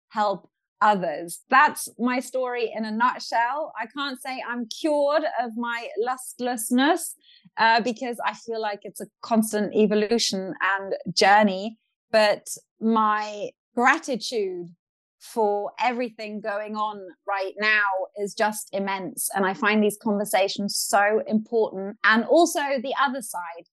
help 0.09 0.49
others. 0.81 1.41
That's 1.49 1.89
my 1.99 2.19
story 2.19 2.71
in 2.75 2.85
a 2.85 2.91
nutshell. 2.91 3.73
I 3.79 3.85
can't 3.87 4.21
say 4.21 4.41
I'm 4.47 4.67
cured 4.67 5.23
of 5.41 5.51
my 5.57 5.87
lustlessness 5.99 7.15
uh, 7.57 7.81
because 7.81 8.17
I 8.25 8.33
feel 8.33 8.61
like 8.61 8.79
it's 8.83 9.01
a 9.01 9.07
constant 9.21 9.75
evolution 9.75 10.53
and 10.61 10.95
journey. 11.13 11.77
But 12.11 12.47
my 12.79 13.49
gratitude 13.75 14.67
for 15.33 15.71
everything 15.79 16.41
going 16.41 16.75
on 16.75 17.01
right 17.27 17.53
now 17.59 17.85
is 18.17 18.33
just 18.33 18.69
immense. 18.73 19.29
And 19.35 19.45
I 19.45 19.53
find 19.53 19.83
these 19.83 19.97
conversations 20.01 20.75
so 20.75 21.21
important. 21.27 21.97
And 22.03 22.25
also 22.25 22.59
the 22.81 22.93
other 23.01 23.21
side. 23.21 23.65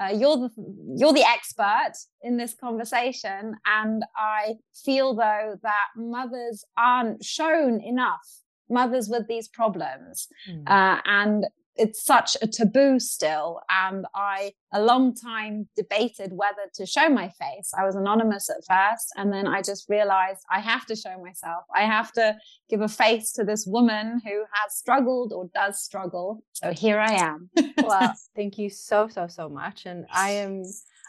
Uh, 0.00 0.08
you're 0.08 0.36
the 0.36 0.50
you're 0.96 1.12
the 1.12 1.22
expert 1.22 1.92
in 2.20 2.36
this 2.36 2.52
conversation, 2.52 3.54
and 3.64 4.02
I 4.16 4.54
feel 4.84 5.14
though 5.14 5.54
that 5.62 5.86
mothers 5.96 6.64
aren't 6.76 7.22
shown 7.22 7.80
enough. 7.80 8.28
Mothers 8.68 9.08
with 9.08 9.28
these 9.28 9.46
problems, 9.46 10.26
mm. 10.50 10.68
uh, 10.68 11.00
and 11.04 11.46
it's 11.76 12.04
such 12.04 12.36
a 12.40 12.46
taboo 12.46 13.00
still. 13.00 13.60
And 13.68 14.06
I, 14.14 14.52
a 14.72 14.80
long 14.80 15.14
time, 15.14 15.68
debated 15.76 16.32
whether 16.32 16.70
to 16.74 16.86
show 16.86 17.08
my 17.08 17.30
face. 17.30 17.72
I 17.76 17.84
was 17.84 17.96
anonymous 17.96 18.48
at 18.48 18.64
first. 18.68 19.12
And 19.16 19.32
then 19.32 19.46
I 19.46 19.62
just 19.62 19.88
realized 19.88 20.40
I 20.50 20.60
have 20.60 20.86
to 20.86 20.96
show 20.96 21.20
myself. 21.22 21.64
I 21.74 21.82
have 21.82 22.12
to 22.12 22.36
give 22.70 22.80
a 22.80 22.88
face 22.88 23.32
to 23.32 23.44
this 23.44 23.66
woman 23.66 24.20
who 24.24 24.44
has 24.52 24.76
struggled 24.76 25.32
or 25.32 25.50
does 25.54 25.80
struggle. 25.80 26.42
So 26.52 26.72
here 26.72 26.98
I 26.98 27.12
am. 27.12 27.50
well, 27.78 28.14
thank 28.36 28.58
you 28.58 28.70
so, 28.70 29.08
so, 29.08 29.26
so 29.26 29.48
much. 29.48 29.86
And 29.86 30.06
I 30.12 30.30
am. 30.30 30.62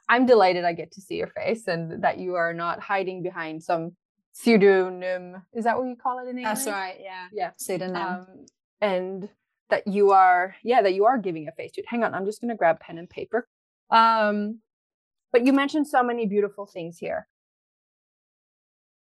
I'm 0.07 0.27
delighted 0.27 0.65
I 0.65 0.73
get 0.73 0.91
to 0.91 1.01
see 1.01 1.15
your 1.15 1.29
face 1.29 1.67
and 1.67 2.03
that 2.03 2.19
you 2.19 2.35
are 2.35 2.53
not 2.53 2.79
hiding 2.79 3.23
behind 3.23 3.63
some 3.63 3.95
pseudonym. 4.33 5.41
Is 5.51 5.63
that 5.63 5.77
what 5.79 5.87
you 5.87 5.95
call 5.95 6.19
it 6.19 6.29
in 6.29 6.37
English? 6.37 6.45
That's 6.45 6.67
right. 6.67 6.97
Yeah. 7.01 7.27
Yeah. 7.33 7.51
Pseudonym. 7.57 7.95
Um, 7.95 8.27
and 8.81 9.29
that 9.69 9.87
you 9.87 10.11
are 10.11 10.55
yeah 10.63 10.81
that 10.81 10.93
you 10.93 11.05
are 11.05 11.17
giving 11.17 11.47
a 11.47 11.51
face 11.51 11.71
to 11.73 11.81
it. 11.81 11.87
Hang 11.89 12.03
on 12.03 12.13
i'm 12.13 12.25
just 12.25 12.41
going 12.41 12.49
to 12.49 12.55
grab 12.55 12.79
pen 12.79 12.97
and 12.97 13.09
paper. 13.09 13.47
Um 13.89 14.59
but 15.31 15.45
you 15.45 15.51
mentioned 15.53 15.87
so 15.87 16.01
many 16.01 16.25
beautiful 16.25 16.65
things 16.65 16.97
here. 16.97 17.27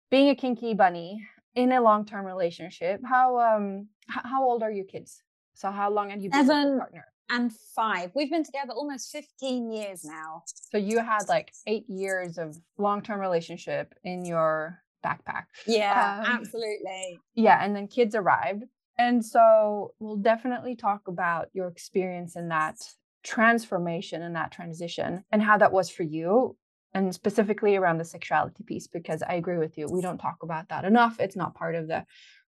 Being 0.09 0.29
a 0.29 0.35
kinky 0.35 0.73
bunny 0.73 1.27
in 1.55 1.71
a 1.71 1.81
long-term 1.81 2.25
relationship 2.25 3.01
how 3.05 3.39
um 3.39 3.87
h- 4.09 4.21
how 4.23 4.43
old 4.43 4.63
are 4.63 4.71
your 4.71 4.85
kids? 4.85 5.21
So 5.53 5.71
how 5.71 5.89
long 5.91 6.09
have 6.11 6.21
you 6.21 6.29
been 6.29 6.45
Seven 6.45 6.71
with 6.71 6.79
partner? 6.79 7.05
and 7.29 7.51
five. 7.75 8.11
We've 8.15 8.29
been 8.29 8.45
together 8.45 8.71
almost 8.71 9.11
15 9.11 9.69
years 9.73 10.05
now. 10.05 10.43
So 10.71 10.77
you 10.77 10.99
had 10.99 11.27
like 11.27 11.51
eight 11.65 11.83
years 11.89 12.37
of 12.37 12.57
long-term 12.77 13.19
relationship 13.19 13.93
in 14.05 14.23
your 14.23 14.81
backpack. 15.05 15.43
Yeah 15.65 16.21
um, 16.25 16.39
absolutely. 16.39 17.19
yeah 17.35 17.63
and 17.63 17.75
then 17.75 17.87
kids 17.87 18.15
arrived 18.15 18.63
and 18.97 19.23
so 19.23 19.93
we'll 19.99 20.17
definitely 20.17 20.75
talk 20.75 21.07
about 21.07 21.49
your 21.53 21.67
experience 21.67 22.35
in 22.35 22.49
that 22.49 22.77
transformation 23.23 24.21
and 24.21 24.35
that 24.35 24.51
transition 24.51 25.23
and 25.31 25.41
how 25.41 25.57
that 25.57 25.71
was 25.71 25.89
for 25.89 26.03
you 26.03 26.55
and 26.93 27.13
specifically 27.13 27.75
around 27.75 27.97
the 27.97 28.05
sexuality 28.05 28.63
piece 28.63 28.87
because 28.87 29.21
I 29.21 29.33
agree 29.35 29.57
with 29.57 29.77
you 29.77 29.87
we 29.89 30.01
don't 30.01 30.17
talk 30.17 30.37
about 30.43 30.69
that 30.69 30.85
enough 30.85 31.19
it's 31.19 31.35
not 31.35 31.55
part 31.55 31.75
of 31.75 31.87
the 31.87 32.05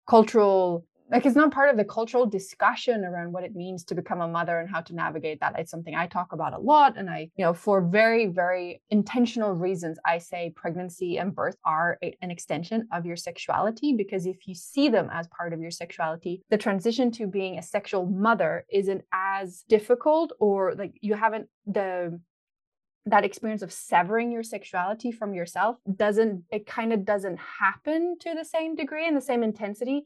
cultural 0.07 0.85
like 1.11 1.25
it's 1.25 1.35
not 1.35 1.51
part 1.51 1.69
of 1.69 1.77
the 1.77 1.85
cultural 1.85 2.25
discussion 2.25 3.03
around 3.03 3.31
what 3.31 3.43
it 3.43 3.55
means 3.55 3.83
to 3.85 3.95
become 3.95 4.21
a 4.21 4.27
mother 4.27 4.59
and 4.59 4.69
how 4.69 4.81
to 4.81 4.93
navigate 4.93 5.39
that. 5.39 5.57
It's 5.59 5.71
something 5.71 5.95
i 5.95 6.07
talk 6.07 6.31
about 6.31 6.53
a 6.53 6.57
lot 6.57 6.97
and 6.97 7.09
i 7.09 7.29
you 7.35 7.45
know 7.45 7.53
for 7.53 7.81
very 7.81 8.27
very 8.27 8.81
intentional 8.89 9.53
reasons 9.53 9.97
i 10.05 10.17
say 10.17 10.53
pregnancy 10.55 11.17
and 11.17 11.35
birth 11.35 11.57
are 11.65 11.97
a, 12.03 12.15
an 12.21 12.31
extension 12.31 12.87
of 12.91 13.05
your 13.05 13.15
sexuality 13.15 13.93
because 13.93 14.25
if 14.25 14.47
you 14.47 14.55
see 14.55 14.89
them 14.89 15.09
as 15.11 15.27
part 15.27 15.53
of 15.53 15.59
your 15.59 15.71
sexuality 15.71 16.41
the 16.49 16.57
transition 16.57 17.11
to 17.11 17.27
being 17.27 17.57
a 17.57 17.63
sexual 17.63 18.05
mother 18.05 18.65
isn't 18.71 19.03
as 19.13 19.63
difficult 19.67 20.31
or 20.39 20.73
like 20.75 20.93
you 21.01 21.13
haven't 21.13 21.47
the 21.65 22.19
that 23.05 23.25
experience 23.25 23.61
of 23.61 23.71
severing 23.71 24.31
your 24.31 24.43
sexuality 24.43 25.11
from 25.11 25.33
yourself 25.33 25.77
doesn't 25.95 26.43
it 26.51 26.65
kind 26.65 26.93
of 26.93 27.05
doesn't 27.05 27.37
happen 27.37 28.17
to 28.19 28.33
the 28.35 28.45
same 28.45 28.75
degree 28.75 29.07
and 29.07 29.17
the 29.17 29.21
same 29.21 29.43
intensity 29.43 30.05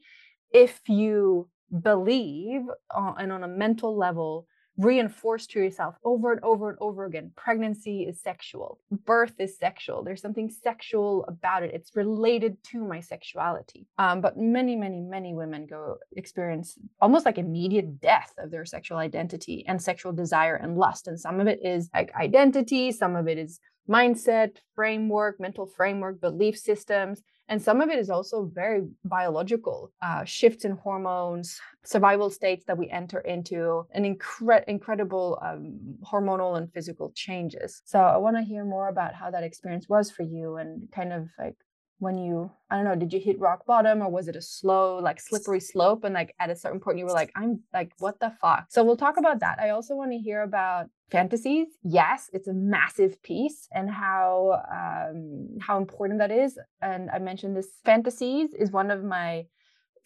if 0.54 0.88
you 0.88 1.50
believe 1.82 2.62
uh, 2.96 3.14
and 3.18 3.32
on 3.32 3.44
a 3.44 3.48
mental 3.48 3.98
level 3.98 4.48
reinforce 4.78 5.46
to 5.46 5.60
yourself 5.60 5.96
over 6.04 6.32
and 6.32 6.44
over 6.44 6.70
and 6.70 6.78
over 6.82 7.06
again 7.06 7.32
pregnancy 7.36 8.04
is 8.04 8.20
sexual 8.20 8.80
birth 9.06 9.34
is 9.40 9.56
sexual 9.56 10.04
there's 10.04 10.22
something 10.22 10.50
sexual 10.50 11.24
about 11.28 11.62
it 11.62 11.72
it's 11.74 11.96
related 11.96 12.58
to 12.64 12.84
my 12.84 13.00
sexuality. 13.00 13.88
Um, 14.00 14.20
but 14.22 14.38
many 14.38 14.76
many 14.76 15.00
many 15.00 15.34
women 15.36 15.68
go 15.68 15.98
experience 16.16 16.78
almost 17.02 17.26
like 17.26 17.38
immediate 17.38 18.02
death 18.02 18.34
of 18.40 18.50
their 18.50 18.66
sexual 18.66 18.98
identity 18.98 19.64
and 19.68 19.80
sexual 19.80 20.12
desire 20.12 20.56
and 20.56 20.76
lust 20.76 21.08
and 21.08 21.20
some 21.20 21.40
of 21.40 21.48
it 21.48 21.60
is 21.64 21.90
like 21.94 22.12
identity 22.16 22.92
some 22.92 23.16
of 23.16 23.28
it 23.28 23.38
is 23.38 23.60
mindset 23.90 24.58
framework 24.76 25.40
mental 25.40 25.66
framework 25.66 26.20
belief 26.22 26.58
systems 26.58 27.22
and 27.50 27.62
some 27.62 27.82
of 27.82 27.90
it 27.90 28.00
is 28.00 28.10
also 28.10 28.50
very 28.54 28.88
biological 29.04 29.92
uh, 30.02 30.24
shifts 30.24 30.64
in 30.64 30.72
hormones, 30.72 31.60
survival 31.84 32.30
states 32.30 32.64
that 32.66 32.78
we 32.78 32.90
enter 32.90 33.20
into, 33.20 33.86
and 33.92 34.06
incre- 34.06 34.64
incredible 34.68 35.38
um, 35.42 35.98
hormonal 36.04 36.58
and 36.58 36.72
physical 36.74 37.12
changes. 37.14 37.82
So 37.86 38.00
I 38.00 38.18
want 38.18 38.38
to 38.38 38.44
hear 38.44 38.64
more 38.64 38.88
about 38.88 39.14
how 39.14 39.30
that 39.32 39.44
experience 39.44 39.90
was 39.90 40.10
for 40.10 40.24
you 40.24 40.56
and 40.56 40.90
kind 40.92 41.12
of 41.12 41.28
like 41.38 41.56
when 42.04 42.18
you 42.18 42.52
i 42.70 42.76
don't 42.76 42.86
know 42.86 42.96
did 42.96 43.12
you 43.14 43.20
hit 43.20 43.40
rock 43.40 43.66
bottom 43.66 44.02
or 44.02 44.10
was 44.10 44.28
it 44.28 44.36
a 44.36 44.42
slow 44.42 44.98
like 45.00 45.20
slippery 45.20 45.60
slope? 45.60 46.04
And 46.04 46.14
like 46.14 46.36
at 46.40 46.50
a 46.50 46.56
certain 46.56 46.80
point 46.80 46.98
you 47.00 47.06
were 47.06 47.12
like 47.12 47.32
i'm 47.36 47.62
like 47.74 47.94
what 48.00 48.20
the 48.20 48.32
fuck? 48.42 48.66
So 48.70 48.84
we'll 48.84 48.98
talk 48.98 49.18
about 49.18 49.40
that. 49.40 49.60
I 49.60 49.70
also 49.70 49.96
want 49.96 50.12
to 50.12 50.18
hear 50.18 50.42
about 50.42 50.90
fantasies. 51.10 51.68
Yes 51.84 52.30
it's 52.34 52.48
a 52.48 52.54
massive 52.54 53.22
piece 53.24 53.68
and 53.72 53.90
how 53.90 54.62
um 54.72 55.58
how 55.60 55.78
important 55.78 56.20
that 56.20 56.32
is. 56.32 56.60
And 56.82 57.10
i 57.10 57.20
mentioned 57.20 57.56
this 57.56 57.72
fantasies 57.86 58.54
is 58.54 58.72
one 58.72 58.92
of 58.92 59.04
my 59.04 59.46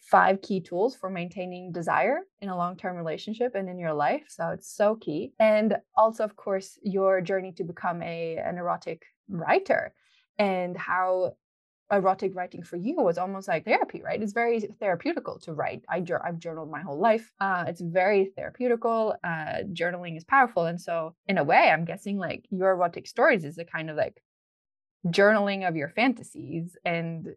five 0.00 0.40
key 0.40 0.60
tools 0.60 0.94
for 0.94 1.10
maintaining 1.10 1.72
desire 1.72 2.20
in 2.40 2.48
a 2.48 2.56
long-term 2.56 2.96
relationship 2.96 3.54
and 3.56 3.68
in 3.68 3.78
your 3.78 3.92
life. 3.92 4.22
So 4.28 4.50
it's 4.50 4.72
so 4.74 4.94
key. 4.94 5.32
And 5.38 5.76
also 5.96 6.24
of 6.24 6.36
course 6.36 6.78
your 6.82 7.20
journey 7.20 7.52
to 7.52 7.64
become 7.64 8.00
a 8.02 8.36
an 8.36 8.56
erotic 8.56 9.02
writer 9.28 9.92
and 10.38 10.76
how 10.76 11.34
erotic 11.90 12.34
writing 12.34 12.62
for 12.62 12.76
you 12.76 12.96
was 12.96 13.18
almost 13.18 13.48
like 13.48 13.64
therapy, 13.64 14.02
right? 14.02 14.22
It's 14.22 14.32
very 14.32 14.60
therapeutical 14.80 15.40
to 15.42 15.54
write. 15.54 15.84
I 15.88 16.04
I've 16.24 16.38
journaled 16.38 16.70
my 16.70 16.82
whole 16.82 16.98
life. 16.98 17.30
Uh, 17.40 17.64
it's 17.66 17.80
very 17.80 18.30
therapeutical. 18.38 19.14
Uh, 19.24 19.64
journaling 19.72 20.16
is 20.16 20.24
powerful, 20.24 20.66
and 20.66 20.80
so 20.80 21.14
in 21.26 21.38
a 21.38 21.44
way, 21.44 21.70
I'm 21.70 21.84
guessing 21.84 22.18
like 22.18 22.46
your 22.50 22.72
erotic 22.72 23.06
stories 23.06 23.44
is 23.44 23.58
a 23.58 23.64
kind 23.64 23.90
of 23.90 23.96
like 23.96 24.22
journaling 25.06 25.66
of 25.66 25.76
your 25.76 25.88
fantasies 25.88 26.76
and 26.84 27.28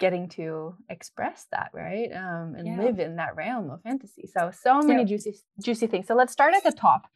getting 0.00 0.28
to 0.28 0.74
express 0.88 1.46
that 1.52 1.70
right 1.72 2.10
um, 2.12 2.54
and 2.56 2.66
yeah. 2.66 2.80
live 2.80 2.98
in 2.98 3.16
that 3.16 3.36
realm 3.36 3.70
of 3.70 3.80
fantasy 3.82 4.28
so 4.36 4.50
so 4.50 4.80
many 4.80 5.02
yeah. 5.02 5.06
juicy 5.06 5.34
juicy 5.62 5.86
things 5.86 6.06
so 6.06 6.14
let's 6.14 6.32
start 6.32 6.54
at 6.54 6.64
the 6.64 6.72
top 6.72 7.06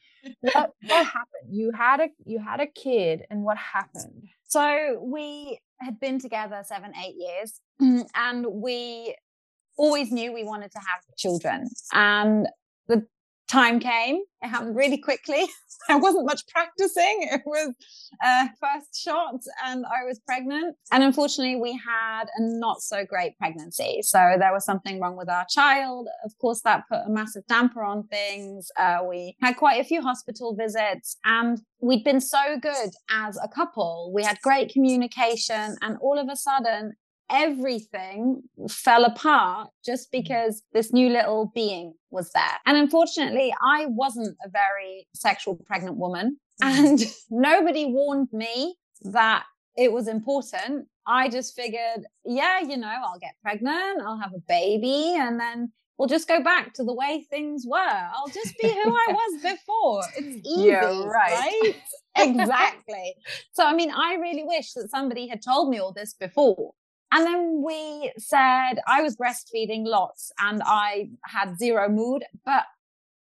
what, 0.41 0.73
what 0.87 1.07
happened 1.07 1.49
you 1.51 1.73
had 1.73 2.01
a 2.01 2.09
you 2.25 2.39
had 2.39 2.61
a 2.61 2.67
kid 2.67 3.23
and 3.31 3.43
what 3.43 3.57
happened 3.57 4.29
so 4.45 4.99
we 5.03 5.59
had 5.81 6.01
been 6.01 6.19
together 6.19 6.63
seven, 6.65 6.93
eight 7.05 7.15
years, 7.17 7.61
mm, 7.81 8.07
and 8.15 8.47
we 8.47 9.15
always 9.77 10.11
knew 10.11 10.33
we 10.33 10.45
wanted 10.45 10.73
to 10.73 10.79
have 10.79 11.03
children. 11.17 11.69
And 11.93 12.49
the 12.89 13.07
time 13.49 13.81
came, 13.81 14.23
it 14.43 14.49
happened 14.49 14.77
really 14.77 14.99
quickly. 14.99 15.47
I 15.91 15.97
wasn't 15.97 16.27
much 16.27 16.43
practicing. 16.49 17.29
It 17.33 17.43
was 17.47 17.75
uh, 18.23 18.49
first 18.61 19.03
shot, 19.03 19.41
and 19.65 19.85
I 19.87 20.05
was 20.05 20.21
pregnant. 20.27 20.77
And 20.93 21.03
unfortunately, 21.03 21.57
we 21.57 21.73
had 21.73 22.25
a 22.37 22.43
not 22.43 22.83
so 22.83 23.05
great 23.05 23.39
pregnancy. 23.39 24.01
So 24.03 24.37
there 24.39 24.53
was 24.53 24.65
something 24.65 25.01
wrong 25.01 25.17
with 25.17 25.31
our 25.31 25.47
child. 25.49 26.09
Of 26.25 26.37
course, 26.39 26.61
that 26.63 26.85
put 26.91 27.01
a 27.07 27.11
massive 27.11 27.47
damper 27.49 27.83
on 27.83 28.07
things. 28.09 28.69
Uh, 28.79 28.99
we 29.09 29.37
had 29.41 29.57
quite 29.57 29.81
a 29.81 29.85
few 29.85 30.03
hospital 30.03 30.55
visits, 30.55 31.17
and 31.25 31.61
we'd 31.81 32.05
been 32.05 32.21
so 32.21 32.59
good 32.61 32.91
as 33.11 33.39
a 33.43 33.49
couple. 33.49 34.13
We 34.15 34.25
had 34.25 34.39
great 34.43 34.71
communication, 34.73 35.77
and 35.81 35.97
all 36.01 36.19
of 36.19 36.29
a 36.31 36.37
sudden, 36.37 36.93
everything 37.31 38.43
fell 38.69 39.05
apart 39.05 39.71
just 39.85 40.09
mm. 40.09 40.13
because 40.13 40.63
this 40.73 40.93
new 40.93 41.09
little 41.11 41.51
being 41.55 41.95
was 42.11 42.31
there. 42.33 42.59
And 42.67 42.77
unfortunately, 42.77 43.55
I 43.63 43.87
wasn't 43.87 44.37
a 44.45 44.49
very 44.49 45.07
sexual 45.15 45.57
pregnant 45.67 45.97
woman, 45.97 46.39
mm. 46.63 46.67
and 46.67 47.01
nobody 47.31 47.87
warned 47.87 48.29
me 48.33 48.77
that 49.03 49.45
it 49.77 49.93
was 49.93 50.09
important. 50.09 50.87
I 51.07 51.29
just 51.29 51.55
figured, 51.55 52.05
yeah, 52.25 52.61
you 52.61 52.77
know, 52.77 52.89
I'll 52.89 53.19
get 53.19 53.35
pregnant, 53.43 54.03
I'll 54.05 54.21
have 54.21 54.35
a 54.35 54.41
baby, 54.47 55.15
and 55.17 55.41
then 55.41 55.73
we'll 55.97 56.09
just 56.09 56.29
go 56.29 56.43
back 56.43 56.75
to 56.75 56.85
the 56.85 56.93
way 56.93 57.27
things 57.31 57.65
were. 57.67 57.79
I'll 57.79 58.29
just 58.29 58.57
be 58.59 58.69
who 58.69 58.91
I 58.91 59.07
was 59.09 59.43
before. 59.43 60.03
It's 60.17 60.49
easy, 60.49 60.69
yeah, 60.69 61.03
right? 61.05 61.53
right? 61.63 61.75
exactly. 62.19 63.15
So, 63.53 63.65
I 63.65 63.75
mean, 63.75 63.91
I 63.91 64.15
really 64.15 64.45
wish 64.45 64.73
that 64.73 64.91
somebody 64.91 65.29
had 65.29 65.43
told 65.43 65.71
me 65.71 65.79
all 65.79 65.93
this 65.93 66.15
before 66.15 66.73
and 67.13 67.27
then 67.27 67.63
we 67.65 68.13
said 68.19 68.75
I 68.87 69.03
was 69.03 69.17
breastfeeding 69.17 69.87
lots 69.87 70.33
and 70.39 70.63
I 70.65 71.11
had 71.25 71.59
zero 71.59 71.89
mood. 71.89 72.25
But 72.45 72.65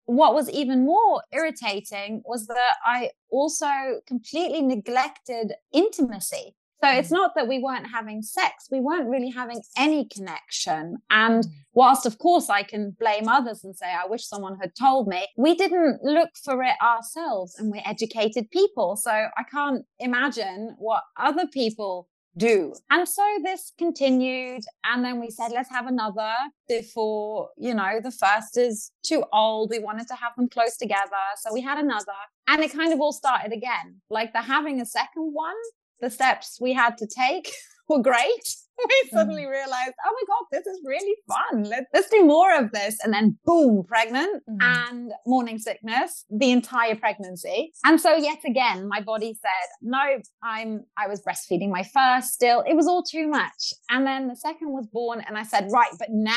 what 0.05 0.33
was 0.33 0.49
even 0.49 0.85
more 0.85 1.23
irritating 1.31 2.21
was 2.25 2.47
that 2.47 2.75
I 2.85 3.11
also 3.29 4.01
completely 4.07 4.61
neglected 4.61 5.53
intimacy. 5.71 6.55
So 6.83 6.91
it's 6.91 7.09
mm. 7.09 7.13
not 7.13 7.31
that 7.35 7.47
we 7.47 7.59
weren't 7.59 7.87
having 7.87 8.21
sex, 8.21 8.67
we 8.71 8.79
weren't 8.79 9.09
really 9.09 9.29
having 9.29 9.61
any 9.77 10.05
connection. 10.05 10.97
And 11.09 11.43
mm. 11.43 11.49
whilst, 11.73 12.05
of 12.05 12.19
course, 12.19 12.49
I 12.49 12.63
can 12.63 12.95
blame 12.99 13.27
others 13.27 13.63
and 13.63 13.75
say, 13.75 13.87
I 13.87 14.07
wish 14.07 14.27
someone 14.27 14.57
had 14.61 14.75
told 14.77 15.07
me, 15.07 15.27
we 15.37 15.55
didn't 15.55 16.03
look 16.03 16.29
for 16.43 16.61
it 16.63 16.75
ourselves 16.83 17.57
and 17.57 17.71
we're 17.71 17.81
educated 17.85 18.51
people. 18.51 18.97
So 18.97 19.09
I 19.11 19.43
can't 19.49 19.85
imagine 19.99 20.75
what 20.77 21.01
other 21.17 21.47
people 21.47 22.07
do. 22.37 22.73
And 22.89 23.07
so 23.07 23.23
this 23.43 23.71
continued. 23.77 24.63
And 24.83 25.03
then 25.03 25.19
we 25.19 25.29
said, 25.29 25.51
let's 25.51 25.69
have 25.69 25.87
another 25.87 26.33
before, 26.67 27.49
you 27.57 27.73
know, 27.73 27.99
the 28.01 28.11
first 28.11 28.57
is 28.57 28.91
too 29.03 29.23
old. 29.31 29.69
We 29.69 29.79
wanted 29.79 30.07
to 30.07 30.15
have 30.15 30.33
them 30.35 30.49
close 30.49 30.77
together. 30.77 31.25
So 31.37 31.53
we 31.53 31.61
had 31.61 31.77
another. 31.77 32.05
And 32.47 32.63
it 32.63 32.73
kind 32.73 32.93
of 32.93 32.99
all 32.99 33.13
started 33.13 33.53
again. 33.53 34.01
Like 34.09 34.33
the 34.33 34.41
having 34.41 34.81
a 34.81 34.85
second 34.85 35.31
one, 35.33 35.55
the 36.01 36.09
steps 36.09 36.59
we 36.61 36.73
had 36.73 36.97
to 36.97 37.07
take 37.07 37.51
were 37.89 38.01
great. 38.01 38.55
we 38.87 39.09
suddenly 39.11 39.43
mm. 39.43 39.49
realized, 39.49 39.93
oh 40.05 40.13
my 40.13 40.23
God, 40.27 40.45
this 40.51 40.65
is 40.65 40.81
really 40.85 41.15
fun. 41.27 41.63
Let's, 41.63 41.85
let's 41.93 42.09
do 42.09 42.25
more 42.25 42.55
of 42.57 42.71
this. 42.71 42.97
And 43.03 43.13
then 43.13 43.37
boom, 43.45 43.83
pregnant 43.87 44.43
mm. 44.49 44.57
and 44.59 45.11
morning 45.25 45.57
sickness, 45.57 46.25
the 46.29 46.51
entire 46.51 46.95
pregnancy. 46.95 47.71
And 47.85 47.99
so 47.99 48.15
yet 48.15 48.39
again, 48.45 48.87
my 48.87 49.01
body 49.01 49.33
said, 49.33 49.69
no, 49.81 49.99
I'm, 50.43 50.85
I 50.97 51.07
was 51.07 51.21
breastfeeding 51.21 51.69
my 51.69 51.83
first 51.83 52.33
still. 52.33 52.63
It 52.67 52.75
was 52.75 52.87
all 52.87 53.03
too 53.03 53.27
much. 53.27 53.73
And 53.89 54.05
then 54.05 54.27
the 54.27 54.35
second 54.35 54.71
was 54.71 54.87
born 54.87 55.23
and 55.27 55.37
I 55.37 55.43
said, 55.43 55.67
right, 55.71 55.91
but 55.97 56.09
now, 56.11 56.33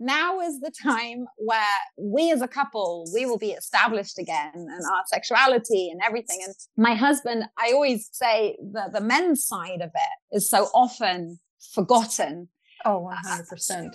now 0.00 0.40
is 0.40 0.60
the 0.60 0.72
time 0.82 1.26
where 1.36 1.62
we 1.96 2.32
as 2.32 2.42
a 2.42 2.48
couple, 2.48 3.04
we 3.14 3.26
will 3.26 3.38
be 3.38 3.52
established 3.52 4.18
again 4.18 4.52
and 4.54 4.84
our 4.92 5.02
sexuality 5.06 5.90
and 5.90 6.00
everything. 6.04 6.40
And 6.44 6.54
my 6.76 6.94
husband, 6.94 7.44
I 7.58 7.72
always 7.72 8.08
say 8.12 8.56
that 8.72 8.92
the 8.92 9.00
men's 9.00 9.44
side 9.44 9.80
of 9.80 9.90
it 9.94 10.36
is 10.36 10.48
so 10.48 10.68
often 10.74 11.38
forgotten. 11.74 12.48
Oh, 12.84 13.06
uh, 13.06 13.16
100%. 13.26 13.94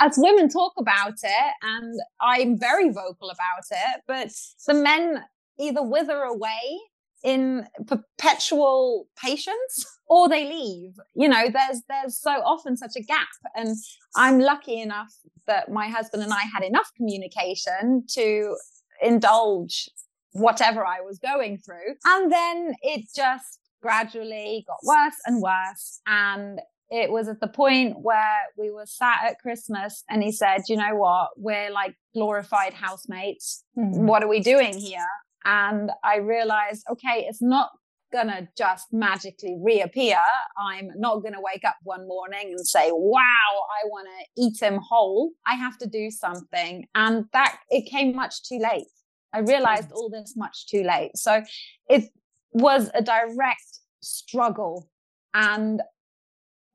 As 0.00 0.14
women 0.16 0.48
talk 0.48 0.72
about 0.78 1.14
it, 1.22 1.54
and 1.62 2.00
I'm 2.20 2.58
very 2.58 2.90
vocal 2.90 3.30
about 3.30 3.64
it, 3.70 4.02
but 4.06 4.30
the 4.66 4.74
men 4.74 5.24
either 5.58 5.82
wither 5.82 6.22
away 6.22 6.78
in 7.24 7.66
perpetual 7.86 9.08
patience 9.20 9.86
or 10.08 10.28
they 10.28 10.44
leave 10.44 10.92
you 11.16 11.28
know 11.28 11.48
there's 11.52 11.82
there's 11.88 12.16
so 12.16 12.30
often 12.30 12.76
such 12.76 12.92
a 12.96 13.02
gap 13.02 13.28
and 13.56 13.76
i'm 14.14 14.38
lucky 14.38 14.80
enough 14.80 15.12
that 15.46 15.70
my 15.70 15.88
husband 15.88 16.22
and 16.22 16.32
i 16.32 16.42
had 16.54 16.62
enough 16.62 16.90
communication 16.96 18.04
to 18.08 18.56
indulge 19.02 19.88
whatever 20.32 20.86
i 20.86 21.00
was 21.00 21.18
going 21.18 21.58
through 21.58 21.94
and 22.04 22.30
then 22.30 22.72
it 22.82 23.04
just 23.14 23.58
gradually 23.82 24.64
got 24.66 24.78
worse 24.84 25.16
and 25.26 25.42
worse 25.42 26.00
and 26.06 26.60
it 26.90 27.10
was 27.10 27.28
at 27.28 27.40
the 27.40 27.48
point 27.48 28.00
where 28.00 28.40
we 28.56 28.70
were 28.70 28.86
sat 28.86 29.18
at 29.24 29.38
Christmas 29.40 30.04
and 30.08 30.22
he 30.22 30.32
said, 30.32 30.62
you 30.68 30.76
know 30.76 30.94
what? 30.94 31.30
We're 31.36 31.70
like 31.70 31.94
glorified 32.14 32.74
housemates. 32.74 33.64
Mm-hmm. 33.76 34.06
What 34.06 34.22
are 34.22 34.28
we 34.28 34.40
doing 34.40 34.76
here? 34.76 35.06
And 35.44 35.90
I 36.02 36.16
realized, 36.16 36.84
okay, 36.90 37.26
it's 37.28 37.42
not 37.42 37.70
going 38.10 38.28
to 38.28 38.48
just 38.56 38.86
magically 38.90 39.56
reappear. 39.60 40.18
I'm 40.58 40.90
not 40.96 41.16
going 41.16 41.34
to 41.34 41.40
wake 41.42 41.64
up 41.66 41.76
one 41.82 42.08
morning 42.08 42.54
and 42.56 42.66
say, 42.66 42.90
wow, 42.90 43.20
I 43.22 43.86
want 43.86 44.08
to 44.08 44.42
eat 44.42 44.60
him 44.60 44.80
whole. 44.82 45.32
I 45.46 45.54
have 45.54 45.76
to 45.78 45.86
do 45.86 46.10
something. 46.10 46.86
And 46.94 47.26
that 47.34 47.58
it 47.68 47.90
came 47.90 48.16
much 48.16 48.42
too 48.44 48.58
late. 48.58 48.86
I 49.34 49.40
realized 49.40 49.92
all 49.92 50.08
this 50.08 50.34
much 50.36 50.68
too 50.68 50.82
late. 50.84 51.10
So 51.16 51.42
it 51.88 52.04
was 52.52 52.90
a 52.94 53.02
direct 53.02 53.80
struggle. 54.00 54.88
And 55.34 55.82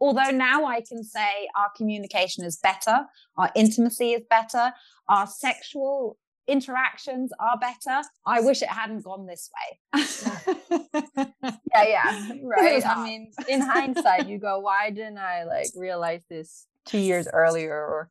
although 0.04 0.32
now 0.32 0.66
I 0.66 0.82
can 0.82 1.02
say 1.02 1.48
our 1.56 1.70
communication 1.78 2.44
is 2.44 2.58
better, 2.58 3.06
our 3.38 3.50
intimacy 3.56 4.12
is 4.12 4.24
better, 4.30 4.74
our 5.08 5.26
sexual 5.26 6.18
interactions 6.46 7.32
are 7.40 7.58
better. 7.58 8.06
I 8.26 8.42
wish 8.42 8.62
it 8.62 8.68
hadn't 8.68 9.06
gone 9.06 9.26
this 9.26 9.50
way. 9.56 10.04
yeah, 11.74 11.84
yeah, 11.88 12.32
right. 12.44 12.86
I 12.86 13.04
mean, 13.06 13.32
in 13.48 13.62
hindsight, 13.62 14.28
you 14.28 14.40
go, 14.40 14.60
why 14.60 14.90
didn't 14.90 15.20
I 15.20 15.46
like 15.46 15.68
realize 15.74 16.24
this 16.30 16.68
two 16.86 17.00
years 17.00 17.30
earlier? 17.32 17.74
Or 17.74 18.10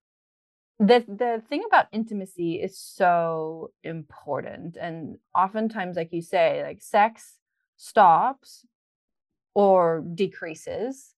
the 0.78 1.04
the 1.06 1.42
thing 1.46 1.62
about 1.66 1.88
intimacy 1.92 2.54
is 2.54 2.78
so 2.78 3.70
important, 3.84 4.78
and 4.80 5.18
oftentimes, 5.34 5.96
like 5.96 6.10
you 6.10 6.22
say, 6.22 6.62
like 6.62 6.80
sex 6.80 7.34
stops 7.76 8.64
or 9.54 10.02
decreases 10.14 11.14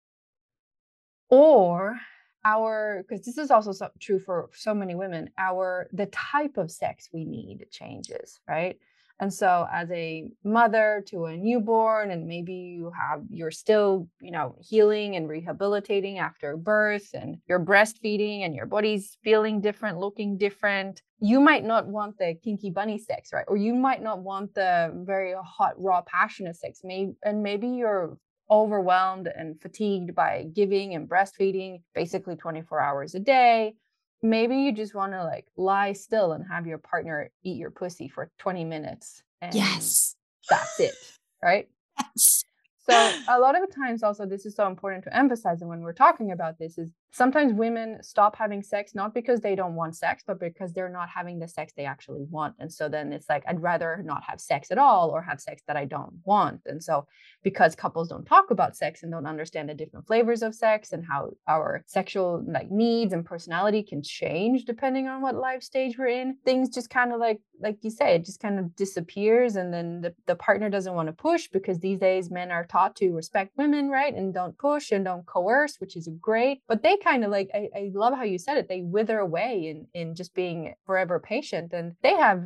or 1.34 2.00
our 2.46 3.04
because 3.08 3.26
this 3.26 3.38
is 3.38 3.50
also 3.50 3.72
so 3.72 3.90
true 4.00 4.20
for 4.20 4.50
so 4.54 4.74
many 4.74 4.96
women 4.96 5.30
our 5.38 5.88
the 5.94 6.06
type 6.08 6.58
of 6.58 6.70
sex 6.70 7.10
we 7.14 7.26
need 7.26 7.66
changes 7.72 8.40
right? 8.48 8.78
And 9.20 9.32
so 9.32 9.68
as 9.72 9.90
a 9.92 10.26
mother 10.44 11.04
to 11.08 11.26
a 11.26 11.38
newborn 11.38 12.12
and 12.12 12.28
maybe 12.28 12.54
you 12.54 12.92
have 13.00 13.22
you're 13.30 13.52
still 13.52 14.10
you 14.22 14.32
know 14.32 14.56
healing 14.60 15.16
and 15.16 15.30
rehabilitating 15.30 16.20
after 16.20 16.58
birth 16.58 17.10
and 17.14 17.38
you're 17.48 17.60
breastfeeding 17.60 18.44
and 18.44 18.54
your 18.54 18.66
body's 18.66 19.18
feeling 19.24 19.62
different 19.62 19.98
looking 20.00 20.38
different 20.38 21.02
you 21.20 21.40
might 21.40 21.64
not 21.64 21.88
want 21.88 22.18
the 22.18 22.36
kinky 22.44 22.70
bunny 22.70 22.98
sex 22.98 23.32
right? 23.32 23.46
Or 23.48 23.56
you 23.56 23.74
might 23.74 24.04
not 24.04 24.20
want 24.20 24.54
the 24.54 24.92
very 25.06 25.34
hot 25.42 25.74
raw 25.78 26.02
passionate 26.02 26.58
sex 26.58 26.82
maybe 26.84 27.14
and 27.24 27.42
maybe 27.42 27.68
you're 27.68 28.18
overwhelmed 28.50 29.28
and 29.28 29.60
fatigued 29.62 30.14
by 30.16 30.46
giving 30.54 30.96
and 30.96 31.10
breastfeeding 31.10 31.82
basically 31.96 32.36
24 32.36 32.80
hours 32.80 33.16
a 33.16 33.20
day. 33.20 33.76
Maybe 34.22 34.58
you 34.58 34.72
just 34.72 34.96
want 34.96 35.14
to 35.14 35.24
like 35.24 35.46
lie 35.58 35.94
still 35.94 36.34
and 36.34 36.46
have 36.50 36.66
your 36.66 36.78
partner 36.78 37.30
eat 37.44 37.58
your 37.58 37.72
pussy 37.72 38.08
for 38.08 38.32
20 38.40 38.64
minutes 38.66 39.22
And 39.42 39.54
yes. 39.54 40.16
that's 40.50 40.80
it 40.80 40.96
right? 41.44 41.68
Yes. 42.00 42.46
So 42.90 43.12
a 43.30 43.40
lot 43.40 43.62
of 43.62 43.74
times 43.74 44.04
also 44.04 44.26
this 44.26 44.46
is 44.46 44.56
so 44.56 44.68
important 44.68 45.04
to 45.06 45.16
emphasize 45.16 45.62
and 45.62 45.70
when 45.70 45.82
we're 45.82 45.94
talking 45.94 46.32
about 46.32 46.58
this 46.58 46.78
is 46.78 46.90
sometimes 47.14 47.54
women 47.54 48.00
stop 48.02 48.36
having 48.36 48.62
sex 48.62 48.96
not 48.96 49.14
because 49.14 49.40
they 49.40 49.56
don't 49.56 49.76
want 49.76 49.96
sex 49.96 50.24
but 50.26 50.40
because 50.40 50.74
they're 50.74 50.90
not 50.90 51.08
having 51.08 51.40
the 51.40 51.48
sex 51.48 51.72
they 51.78 51.86
actually 51.86 52.26
want. 52.30 52.56
And 52.60 52.72
so 52.72 52.90
then 52.90 53.14
it's 53.14 53.30
like 53.30 53.44
i'd 53.48 53.62
rather 53.62 54.02
not 54.04 54.24
have 54.24 54.42
sex 54.42 54.72
at 54.72 54.78
all 54.78 55.10
or 55.10 55.22
have 55.22 55.40
sex 55.40 55.62
that 55.68 55.78
i 55.78 55.86
don't 55.86 56.14
want. 56.26 56.62
And 56.66 56.84
so 56.84 57.06
because 57.44 57.76
couples 57.76 58.10
don't 58.10 58.26
talk 58.26 58.52
about 58.52 58.76
sex 58.76 59.04
and 59.04 59.12
don't 59.12 59.28
understand 59.28 59.70
the 59.70 59.74
different 59.74 60.08
flavors 60.08 60.42
of 60.42 60.56
sex 60.56 60.92
and 60.92 61.06
how 61.06 61.32
our 61.48 61.84
sexual 61.86 62.44
like 62.48 62.72
needs 62.72 63.14
and 63.14 63.26
personality 63.26 63.84
can 63.84 64.02
change 64.02 64.66
depending 64.66 65.08
on 65.08 65.22
what 65.22 65.36
life 65.36 65.64
stage 65.64 65.98
we're 65.98 66.08
in 66.08 66.36
things 66.44 66.70
just 66.70 66.90
kind 66.90 67.14
of 67.14 67.20
like 67.20 67.40
like 67.64 67.78
you 67.82 67.90
say 67.90 68.16
it 68.16 68.26
just 68.26 68.40
kind 68.40 68.60
of 68.60 68.76
disappears. 68.76 69.56
And 69.56 69.74
then 69.74 70.02
the, 70.02 70.14
the 70.28 70.36
partner 70.36 70.70
doesn't 70.70 70.94
want 70.94 71.08
to 71.08 71.14
push 71.14 71.48
because 71.48 71.80
these 71.80 72.00
days 72.00 72.30
men 72.30 72.52
are 72.52 72.66
taught 72.66 72.96
to 72.98 73.12
respect 73.12 73.52
women 73.58 73.90
right? 73.90 74.14
And 74.14 74.34
don't 74.34 74.58
push 74.58 74.92
and 74.92 75.06
don't 75.06 75.26
coerce 75.26 75.78
which 75.80 75.96
is 75.96 76.10
great. 76.22 76.62
But 76.68 76.84
they 76.84 76.98
kind 77.04 77.24
of 77.24 77.32
like 77.32 77.50
I, 77.54 77.70
I 77.76 77.92
love 77.94 78.14
how 78.14 78.24
you 78.24 78.38
said 78.38 78.58
it 78.58 78.70
they 78.70 78.82
wither 78.82 79.20
away 79.20 79.68
in 79.68 79.88
in 79.94 80.16
just 80.16 80.34
being 80.34 80.74
forever 80.86 81.20
patient 81.20 81.74
and 81.74 81.96
they 82.02 82.16
have 82.16 82.44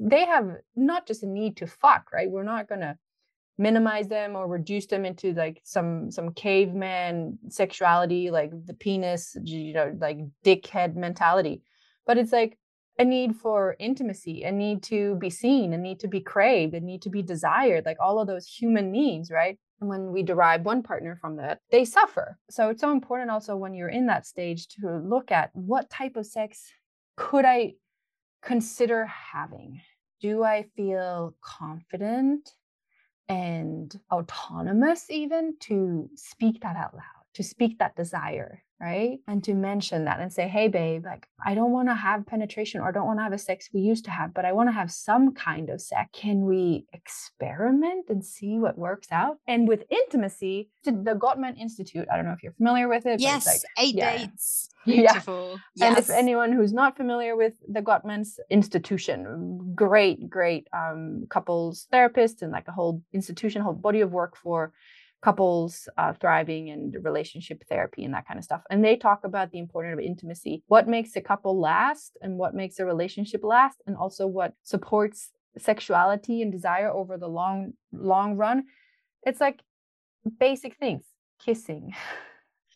they 0.00 0.24
have 0.26 0.48
not 0.76 1.06
just 1.06 1.22
a 1.22 1.26
need 1.26 1.56
to 1.58 1.66
fuck 1.66 2.12
right? 2.12 2.30
We're 2.30 2.44
not 2.44 2.68
gonna 2.68 2.96
minimize 3.58 4.06
them 4.06 4.36
or 4.36 4.46
reduce 4.46 4.86
them 4.86 5.04
into 5.04 5.32
like 5.34 5.60
some 5.64 6.10
some 6.10 6.32
caveman 6.32 7.36
sexuality 7.48 8.30
like 8.30 8.52
the 8.66 8.74
penis 8.74 9.36
you 9.42 9.72
know 9.72 9.92
like 10.00 10.18
dickhead 10.44 10.94
mentality 10.94 11.60
but 12.06 12.16
it's 12.16 12.32
like 12.32 12.56
a 13.00 13.04
need 13.04 13.34
for 13.34 13.74
intimacy 13.80 14.44
a 14.44 14.52
need 14.52 14.80
to 14.84 15.16
be 15.16 15.28
seen 15.28 15.72
a 15.72 15.78
need 15.78 15.98
to 15.98 16.06
be 16.06 16.20
craved 16.20 16.74
a 16.74 16.80
need 16.80 17.02
to 17.02 17.10
be 17.10 17.20
desired 17.20 17.84
like 17.84 17.96
all 18.00 18.20
of 18.20 18.28
those 18.28 18.46
human 18.46 18.92
needs 18.92 19.28
right 19.28 19.58
when 19.78 20.12
we 20.12 20.22
derive 20.22 20.64
one 20.64 20.82
partner 20.82 21.16
from 21.20 21.36
that, 21.36 21.60
they 21.70 21.84
suffer. 21.84 22.38
So 22.50 22.70
it's 22.70 22.80
so 22.80 22.90
important 22.90 23.30
also 23.30 23.56
when 23.56 23.74
you're 23.74 23.88
in 23.88 24.06
that 24.06 24.26
stage 24.26 24.68
to 24.68 24.98
look 24.98 25.30
at 25.30 25.50
what 25.54 25.90
type 25.90 26.16
of 26.16 26.26
sex 26.26 26.72
could 27.16 27.44
I 27.44 27.74
consider 28.42 29.06
having? 29.06 29.80
Do 30.20 30.42
I 30.42 30.66
feel 30.76 31.34
confident 31.40 32.52
and 33.28 33.94
autonomous 34.10 35.10
even 35.10 35.56
to 35.60 36.08
speak 36.14 36.60
that 36.62 36.76
out 36.76 36.94
loud, 36.94 37.24
to 37.34 37.42
speak 37.42 37.78
that 37.78 37.96
desire? 37.96 38.62
Right? 38.80 39.18
And 39.26 39.42
to 39.44 39.54
mention 39.54 40.04
that 40.04 40.20
and 40.20 40.32
say, 40.32 40.46
hey, 40.46 40.68
babe, 40.68 41.04
like, 41.04 41.26
I 41.44 41.54
don't 41.54 41.72
want 41.72 41.88
to 41.88 41.94
have 41.94 42.26
penetration 42.26 42.80
or 42.80 42.88
I 42.88 42.92
don't 42.92 43.06
want 43.06 43.18
to 43.18 43.24
have 43.24 43.32
a 43.32 43.38
sex 43.38 43.70
we 43.72 43.80
used 43.80 44.04
to 44.04 44.10
have, 44.10 44.32
but 44.32 44.44
I 44.44 44.52
want 44.52 44.68
to 44.68 44.72
have 44.72 44.90
some 44.90 45.34
kind 45.34 45.68
of 45.68 45.80
sex. 45.80 46.08
Can 46.12 46.44
we 46.44 46.86
experiment 46.92 48.06
and 48.08 48.24
see 48.24 48.58
what 48.58 48.78
works 48.78 49.08
out? 49.10 49.38
And 49.48 49.66
with 49.66 49.82
intimacy, 49.90 50.70
the 50.84 50.92
Gottman 50.92 51.58
Institute, 51.58 52.06
I 52.12 52.16
don't 52.16 52.26
know 52.26 52.32
if 52.32 52.42
you're 52.42 52.52
familiar 52.52 52.88
with 52.88 53.06
it. 53.06 53.20
Yes, 53.20 53.46
like, 53.46 53.60
eight 53.78 53.94
yeah. 53.96 54.18
dates. 54.18 54.68
Beautiful. 54.86 55.58
Yeah. 55.74 55.88
Yes. 55.88 55.88
And 55.88 55.98
if 55.98 56.10
anyone 56.10 56.52
who's 56.52 56.72
not 56.72 56.96
familiar 56.96 57.36
with 57.36 57.54
the 57.68 57.82
Gottman's 57.82 58.38
institution, 58.48 59.72
great, 59.74 60.30
great 60.30 60.68
um, 60.72 61.26
couples 61.28 61.88
therapist 61.90 62.42
and 62.42 62.52
like 62.52 62.68
a 62.68 62.72
whole 62.72 63.02
institution, 63.12 63.60
whole 63.60 63.74
body 63.74 64.00
of 64.00 64.12
work 64.12 64.36
for 64.36 64.72
couples 65.22 65.88
uh, 65.96 66.12
thriving 66.12 66.70
and 66.70 66.94
relationship 67.02 67.62
therapy 67.68 68.04
and 68.04 68.14
that 68.14 68.26
kind 68.26 68.38
of 68.38 68.44
stuff. 68.44 68.62
And 68.70 68.84
they 68.84 68.96
talk 68.96 69.24
about 69.24 69.50
the 69.50 69.58
importance 69.58 69.94
of 69.94 70.04
intimacy, 70.04 70.62
what 70.68 70.86
makes 70.86 71.16
a 71.16 71.20
couple 71.20 71.60
last 71.60 72.16
and 72.22 72.36
what 72.36 72.54
makes 72.54 72.78
a 72.78 72.84
relationship 72.84 73.42
last, 73.42 73.82
and 73.86 73.96
also 73.96 74.26
what 74.26 74.54
supports 74.62 75.30
sexuality 75.56 76.42
and 76.42 76.52
desire 76.52 76.90
over 76.90 77.16
the 77.16 77.28
long 77.28 77.72
long 77.92 78.36
run. 78.36 78.64
It's 79.24 79.40
like 79.40 79.60
basic 80.38 80.76
things. 80.76 81.04
kissing. 81.44 81.94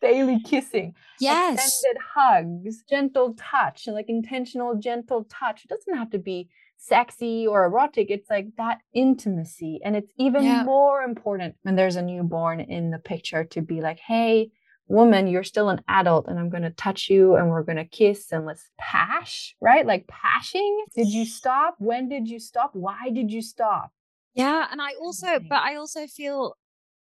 daily 0.03 0.41
kissing, 0.41 0.95
yes, 1.21 1.55
extended 1.55 2.03
hugs, 2.15 2.83
gentle 2.91 3.35
touch, 3.39 3.87
and 3.87 3.95
like 3.95 4.09
intentional 4.09 4.75
gentle 4.75 5.25
touch. 5.31 5.65
It 5.65 5.69
doesn't 5.69 5.97
have 5.97 6.11
to 6.11 6.19
be 6.19 6.49
sexy 6.83 7.47
or 7.47 7.65
erotic. 7.65 8.11
It's 8.11 8.29
like 8.29 8.49
that 8.57 8.79
intimacy. 8.93 9.81
And 9.85 9.95
it's 9.95 10.13
even 10.19 10.43
yeah. 10.43 10.65
more 10.65 11.03
important 11.03 11.55
when 11.63 11.77
there's 11.77 11.97
a 11.97 12.03
newborn 12.03 12.61
in 12.61 12.91
the 12.91 12.99
picture 12.99 13.45
to 13.45 13.63
be 13.63 13.81
like, 13.81 14.01
hey, 14.01 14.51
woman, 14.89 15.29
you're 15.29 15.45
still 15.45 15.69
an 15.69 15.81
adult 15.87 16.27
and 16.27 16.39
I'm 16.39 16.51
going 16.51 16.65
to 16.65 16.71
touch 16.71 17.09
you 17.09 17.37
and 17.37 17.49
we're 17.49 17.63
going 17.63 17.77
to 17.77 17.85
kiss 17.85 18.33
and 18.33 18.45
let's 18.45 18.69
pash, 18.79 19.55
right? 19.61 19.87
Like 19.87 20.09
pashing. 20.09 20.85
Did 20.95 21.09
you 21.09 21.25
stop? 21.25 21.77
When 21.79 22.09
did 22.09 22.29
you 22.29 22.41
stop? 22.41 22.71
Why 22.75 23.11
did 23.13 23.31
you 23.31 23.43
stop? 23.43 23.93
Yeah. 24.35 24.67
And 24.71 24.83
I 24.83 24.95
also, 25.01 25.39
but 25.39 25.63
I 25.63 25.77
also 25.77 26.07
feel 26.07 26.57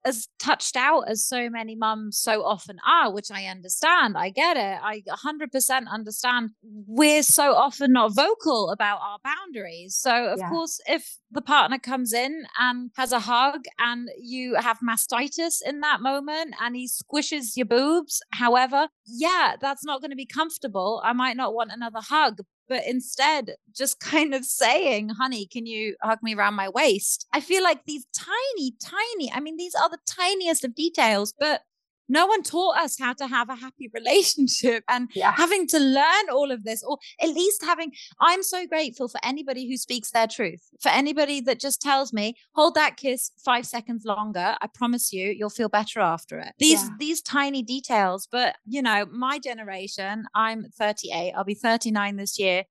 as 0.04 0.28
touched 0.38 0.76
out 0.76 1.02
as 1.08 1.26
so 1.26 1.50
many 1.50 1.74
mums 1.76 2.18
so 2.18 2.42
often 2.44 2.78
are, 2.86 3.12
which 3.12 3.30
I 3.30 3.44
understand. 3.46 4.16
I 4.16 4.30
get 4.30 4.56
it. 4.56 4.78
I 4.82 5.02
100% 5.08 5.88
understand. 5.88 6.50
We're 6.62 7.22
so 7.22 7.54
often 7.54 7.92
not 7.92 8.14
vocal 8.14 8.70
about 8.70 9.00
our 9.02 9.18
boundaries. 9.22 9.96
So, 9.96 10.26
of 10.26 10.38
yeah. 10.38 10.48
course, 10.48 10.80
if 10.86 11.18
the 11.30 11.42
partner 11.42 11.78
comes 11.78 12.12
in 12.12 12.44
and 12.58 12.90
has 12.96 13.12
a 13.12 13.20
hug 13.20 13.64
and 13.78 14.08
you 14.18 14.54
have 14.56 14.78
mastitis 14.80 15.58
in 15.64 15.80
that 15.80 16.00
moment 16.00 16.54
and 16.60 16.74
he 16.74 16.88
squishes 16.88 17.56
your 17.56 17.66
boobs, 17.66 18.20
however, 18.32 18.88
yeah, 19.06 19.56
that's 19.60 19.84
not 19.84 20.00
going 20.00 20.10
to 20.10 20.16
be 20.16 20.26
comfortable. 20.26 21.02
I 21.04 21.12
might 21.12 21.36
not 21.36 21.54
want 21.54 21.72
another 21.72 22.00
hug, 22.00 22.40
but 22.70 22.87
instead 22.87 23.56
just 23.76 23.98
kind 24.00 24.33
of 24.33 24.44
saying, 24.44 25.11
honey, 25.11 25.46
can 25.46 25.66
you 25.66 25.96
hug 26.02 26.20
me 26.22 26.35
around 26.35 26.54
my 26.54 26.68
waist? 26.68 27.26
I 27.35 27.40
feel 27.40 27.64
like 27.64 27.85
these 27.85 28.06
tiny, 28.14 28.74
tiny, 28.80 29.30
I 29.33 29.40
mean, 29.40 29.56
these 29.56 29.74
are 29.74 29.90
the 29.90 29.98
tiniest 30.06 30.64
of 30.64 30.76
details, 30.76 31.35
but 31.38 31.62
no 32.10 32.26
one 32.26 32.42
taught 32.42 32.76
us 32.76 32.98
how 32.98 33.12
to 33.14 33.26
have 33.26 33.48
a 33.48 33.54
happy 33.54 33.88
relationship 33.94 34.84
and 34.88 35.08
yeah. 35.14 35.32
having 35.32 35.66
to 35.68 35.78
learn 35.78 36.28
all 36.30 36.50
of 36.50 36.64
this 36.64 36.82
or 36.82 36.98
at 37.20 37.28
least 37.28 37.64
having 37.64 37.92
i'm 38.20 38.42
so 38.42 38.66
grateful 38.66 39.08
for 39.08 39.20
anybody 39.24 39.68
who 39.68 39.76
speaks 39.76 40.10
their 40.10 40.26
truth 40.26 40.68
for 40.80 40.90
anybody 40.90 41.40
that 41.40 41.60
just 41.60 41.80
tells 41.80 42.12
me 42.12 42.34
hold 42.54 42.74
that 42.74 42.96
kiss 42.96 43.30
5 43.44 43.64
seconds 43.64 44.04
longer 44.04 44.56
i 44.60 44.66
promise 44.66 45.12
you 45.12 45.30
you'll 45.30 45.50
feel 45.50 45.68
better 45.68 46.00
after 46.00 46.38
it 46.38 46.52
these 46.58 46.82
yeah. 46.82 46.90
these 46.98 47.22
tiny 47.22 47.62
details 47.62 48.28
but 48.30 48.56
you 48.66 48.82
know 48.82 49.06
my 49.10 49.38
generation 49.38 50.24
i'm 50.34 50.66
38 50.76 51.32
i'll 51.32 51.44
be 51.44 51.54
39 51.54 52.16
this 52.16 52.38
year 52.38 52.64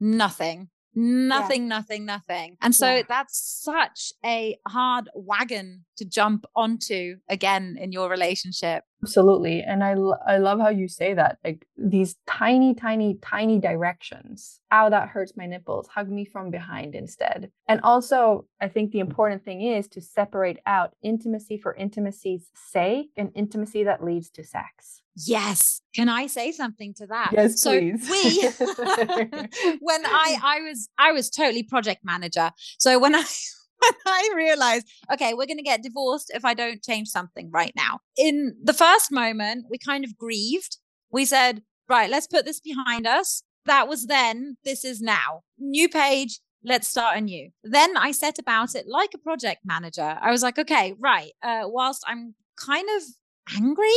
nothing 0.00 0.68
nothing 0.94 1.62
yeah. 1.62 1.68
nothing 1.68 2.04
nothing 2.04 2.56
and 2.62 2.74
so 2.74 2.96
yeah. 2.96 3.02
that's 3.08 3.62
such 3.62 4.12
a 4.24 4.56
hard 4.68 5.08
wagon 5.14 5.84
to 5.96 6.04
jump 6.04 6.44
onto 6.54 7.16
again 7.28 7.76
in 7.80 7.92
your 7.92 8.08
relationship 8.08 8.84
absolutely 9.04 9.62
and 9.62 9.84
i 9.84 9.92
i 10.26 10.38
love 10.38 10.58
how 10.58 10.68
you 10.68 10.88
say 10.88 11.14
that 11.14 11.38
like 11.44 11.66
these 11.76 12.16
tiny 12.26 12.74
tiny 12.74 13.18
tiny 13.20 13.58
directions 13.58 14.60
ow 14.72 14.88
that 14.88 15.08
hurts 15.08 15.34
my 15.36 15.46
nipples 15.46 15.86
hug 15.88 16.08
me 16.08 16.24
from 16.24 16.50
behind 16.50 16.94
instead 16.94 17.50
and 17.68 17.80
also 17.82 18.46
i 18.60 18.68
think 18.68 18.90
the 18.92 19.00
important 19.00 19.44
thing 19.44 19.60
is 19.60 19.86
to 19.86 20.00
separate 20.00 20.58
out 20.66 20.94
intimacy 21.02 21.58
for 21.58 21.74
intimacy's 21.74 22.50
sake 22.54 23.10
and 23.16 23.30
intimacy 23.34 23.84
that 23.84 24.02
leads 24.02 24.30
to 24.30 24.42
sex 24.44 25.02
Yes. 25.16 25.80
Can 25.94 26.08
I 26.08 26.26
say 26.26 26.50
something 26.50 26.92
to 26.94 27.06
that? 27.06 27.30
Yes, 27.32 27.60
so 27.60 27.70
please. 27.70 28.10
we 28.10 28.40
when 29.80 30.06
I 30.06 30.38
I 30.42 30.60
was 30.62 30.88
I 30.98 31.12
was 31.12 31.30
totally 31.30 31.62
project 31.62 32.00
manager. 32.04 32.50
So 32.78 32.98
when 32.98 33.14
I 33.14 33.22
I 34.06 34.30
realized, 34.36 34.86
okay, 35.12 35.34
we're 35.34 35.46
going 35.46 35.58
to 35.58 35.62
get 35.62 35.82
divorced 35.82 36.30
if 36.34 36.44
I 36.44 36.54
don't 36.54 36.82
change 36.82 37.08
something 37.08 37.50
right 37.52 37.72
now. 37.76 38.00
In 38.16 38.56
the 38.62 38.72
first 38.72 39.10
moment, 39.12 39.66
we 39.70 39.78
kind 39.78 40.04
of 40.04 40.16
grieved. 40.16 40.78
We 41.10 41.24
said, 41.24 41.62
right, 41.88 42.10
let's 42.10 42.26
put 42.26 42.44
this 42.44 42.60
behind 42.60 43.06
us. 43.06 43.42
That 43.66 43.88
was 43.88 44.06
then, 44.06 44.56
this 44.64 44.84
is 44.84 45.00
now. 45.00 45.42
New 45.58 45.88
page, 45.88 46.40
let's 46.62 46.88
start 46.88 47.16
anew. 47.16 47.50
Then 47.62 47.96
I 47.96 48.12
set 48.12 48.38
about 48.38 48.74
it 48.74 48.86
like 48.88 49.10
a 49.14 49.18
project 49.18 49.60
manager. 49.64 50.18
I 50.20 50.30
was 50.30 50.42
like, 50.42 50.58
okay, 50.58 50.94
right, 50.98 51.32
uh, 51.42 51.62
whilst 51.64 52.02
I'm 52.06 52.34
kind 52.56 52.88
of 52.96 53.02
angry 53.56 53.88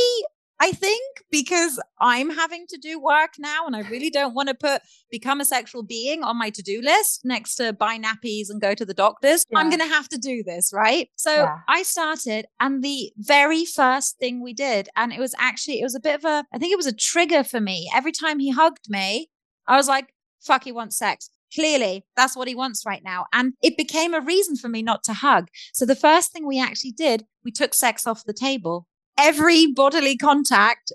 I 0.60 0.72
think 0.72 1.22
because 1.30 1.80
I'm 2.00 2.30
having 2.30 2.66
to 2.68 2.78
do 2.78 3.00
work 3.00 3.34
now 3.38 3.66
and 3.66 3.76
I 3.76 3.80
really 3.90 4.10
don't 4.10 4.34
want 4.34 4.48
to 4.48 4.54
put 4.54 4.82
become 5.10 5.40
a 5.40 5.44
sexual 5.44 5.82
being 5.82 6.22
on 6.22 6.38
my 6.38 6.50
to-do 6.50 6.80
list 6.82 7.22
next 7.24 7.56
to 7.56 7.72
buy 7.72 7.98
nappies 7.98 8.50
and 8.50 8.60
go 8.60 8.74
to 8.74 8.84
the 8.84 8.94
doctors. 8.94 9.44
Yeah. 9.50 9.58
I'm 9.58 9.70
going 9.70 9.80
to 9.80 9.86
have 9.86 10.08
to 10.10 10.18
do 10.18 10.42
this, 10.42 10.72
right? 10.72 11.08
So 11.16 11.32
yeah. 11.32 11.58
I 11.68 11.82
started 11.82 12.46
and 12.60 12.82
the 12.82 13.12
very 13.16 13.64
first 13.64 14.18
thing 14.18 14.42
we 14.42 14.52
did 14.52 14.88
and 14.96 15.12
it 15.12 15.20
was 15.20 15.34
actually 15.38 15.80
it 15.80 15.84
was 15.84 15.94
a 15.94 16.00
bit 16.00 16.16
of 16.16 16.24
a 16.24 16.44
I 16.52 16.58
think 16.58 16.72
it 16.72 16.76
was 16.76 16.86
a 16.86 16.92
trigger 16.92 17.44
for 17.44 17.60
me. 17.60 17.90
Every 17.94 18.12
time 18.12 18.38
he 18.38 18.50
hugged 18.50 18.88
me, 18.88 19.30
I 19.66 19.76
was 19.76 19.88
like 19.88 20.12
fuck 20.40 20.64
he 20.64 20.72
wants 20.72 20.96
sex. 20.96 21.30
Clearly, 21.54 22.04
that's 22.14 22.36
what 22.36 22.48
he 22.48 22.54
wants 22.54 22.84
right 22.84 23.02
now. 23.02 23.24
And 23.32 23.54
it 23.62 23.76
became 23.76 24.12
a 24.12 24.20
reason 24.20 24.56
for 24.56 24.68
me 24.68 24.82
not 24.82 25.02
to 25.04 25.14
hug. 25.14 25.48
So 25.72 25.86
the 25.86 25.96
first 25.96 26.30
thing 26.30 26.46
we 26.46 26.60
actually 26.60 26.92
did, 26.92 27.24
we 27.42 27.50
took 27.50 27.72
sex 27.72 28.06
off 28.06 28.24
the 28.24 28.34
table 28.34 28.86
every 29.18 29.66
bodily 29.66 30.16
contact 30.16 30.92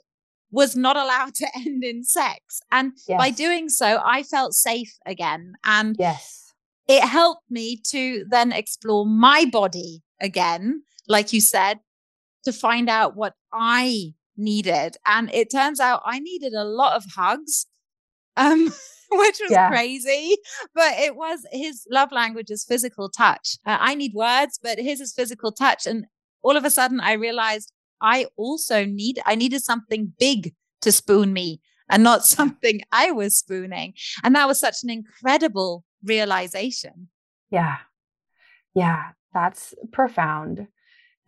was 0.52 0.76
not 0.76 0.96
allowed 0.96 1.36
to 1.36 1.48
end 1.56 1.84
in 1.84 2.04
sex. 2.04 2.62
And 2.72 2.94
yes. 3.08 3.18
by 3.18 3.30
doing 3.30 3.70
so, 3.70 4.02
I 4.04 4.24
felt 4.24 4.54
safe 4.54 4.98
again. 5.06 5.54
And 5.64 5.96
yes, 6.00 6.54
it 6.88 7.04
helped 7.04 7.50
me 7.50 7.78
to 7.90 8.26
then 8.30 8.52
explore 8.52 9.06
my 9.06 9.46
body 9.46 10.02
again, 10.22 10.84
like 11.08 11.34
you 11.34 11.42
said, 11.42 11.80
to 12.46 12.54
find 12.54 12.90
out 12.90 13.16
what 13.16 13.34
I 13.52 14.14
needed. 14.38 14.98
And 15.06 15.34
it 15.34 15.52
turns 15.52 15.80
out 15.80 16.02
I 16.06 16.20
needed 16.20 16.54
a 16.54 16.64
lot 16.64 16.96
of 16.96 17.04
hugs. 17.16 17.68
Um, 18.36 18.74
which 19.12 19.40
was 19.42 19.52
yeah. 19.52 19.70
crazy. 19.70 20.38
But 20.74 20.94
it 20.98 21.16
was 21.16 21.46
his 21.52 21.86
love 21.90 22.12
language 22.12 22.50
is 22.50 22.66
physical 22.66 23.10
touch. 23.10 23.58
Uh, 23.66 23.78
I 23.80 23.96
need 23.96 24.14
words, 24.14 24.60
but 24.62 24.80
his 24.80 25.02
is 25.02 25.14
physical 25.14 25.52
touch. 25.52 25.86
And 25.86 26.06
all 26.42 26.58
of 26.58 26.66
a 26.66 26.72
sudden, 26.72 27.00
I 27.00 27.14
realized 27.14 27.72
I 28.04 28.28
also 28.38 28.86
need, 28.86 29.20
I 29.26 29.36
needed 29.36 29.64
something 29.64 30.14
big 30.20 30.54
to 30.82 30.92
spoon 30.92 31.34
me 31.34 31.62
and 31.90 32.04
not 32.04 32.26
something 32.26 32.82
I 32.92 33.12
was 33.12 33.38
spooning. 33.38 33.94
And 34.24 34.36
that 34.36 34.48
was 34.48 34.60
such 34.60 34.84
an 34.84 34.90
incredible 34.90 35.86
realization. 36.04 37.08
Yeah. 37.50 37.78
Yeah. 38.76 39.12
That's 39.34 39.74
profound. 39.92 40.68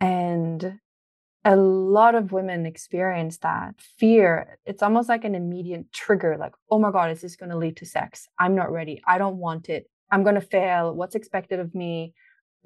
And 0.00 0.78
a 1.44 1.56
lot 1.56 2.14
of 2.14 2.32
women 2.32 2.66
experience 2.66 3.38
that 3.38 3.74
fear. 3.98 4.58
It's 4.66 4.82
almost 4.82 5.08
like 5.08 5.24
an 5.24 5.34
immediate 5.34 5.92
trigger 5.92 6.36
like, 6.36 6.52
oh 6.70 6.78
my 6.78 6.90
God, 6.90 7.10
is 7.10 7.20
this 7.22 7.36
going 7.36 7.50
to 7.50 7.56
lead 7.56 7.76
to 7.78 7.86
sex? 7.86 8.28
I'm 8.38 8.54
not 8.54 8.70
ready. 8.70 9.00
I 9.06 9.18
don't 9.18 9.38
want 9.38 9.68
it. 9.68 9.88
I'm 10.10 10.24
going 10.24 10.34
to 10.34 10.40
fail. 10.40 10.94
What's 10.94 11.14
expected 11.14 11.60
of 11.60 11.74
me? 11.74 12.14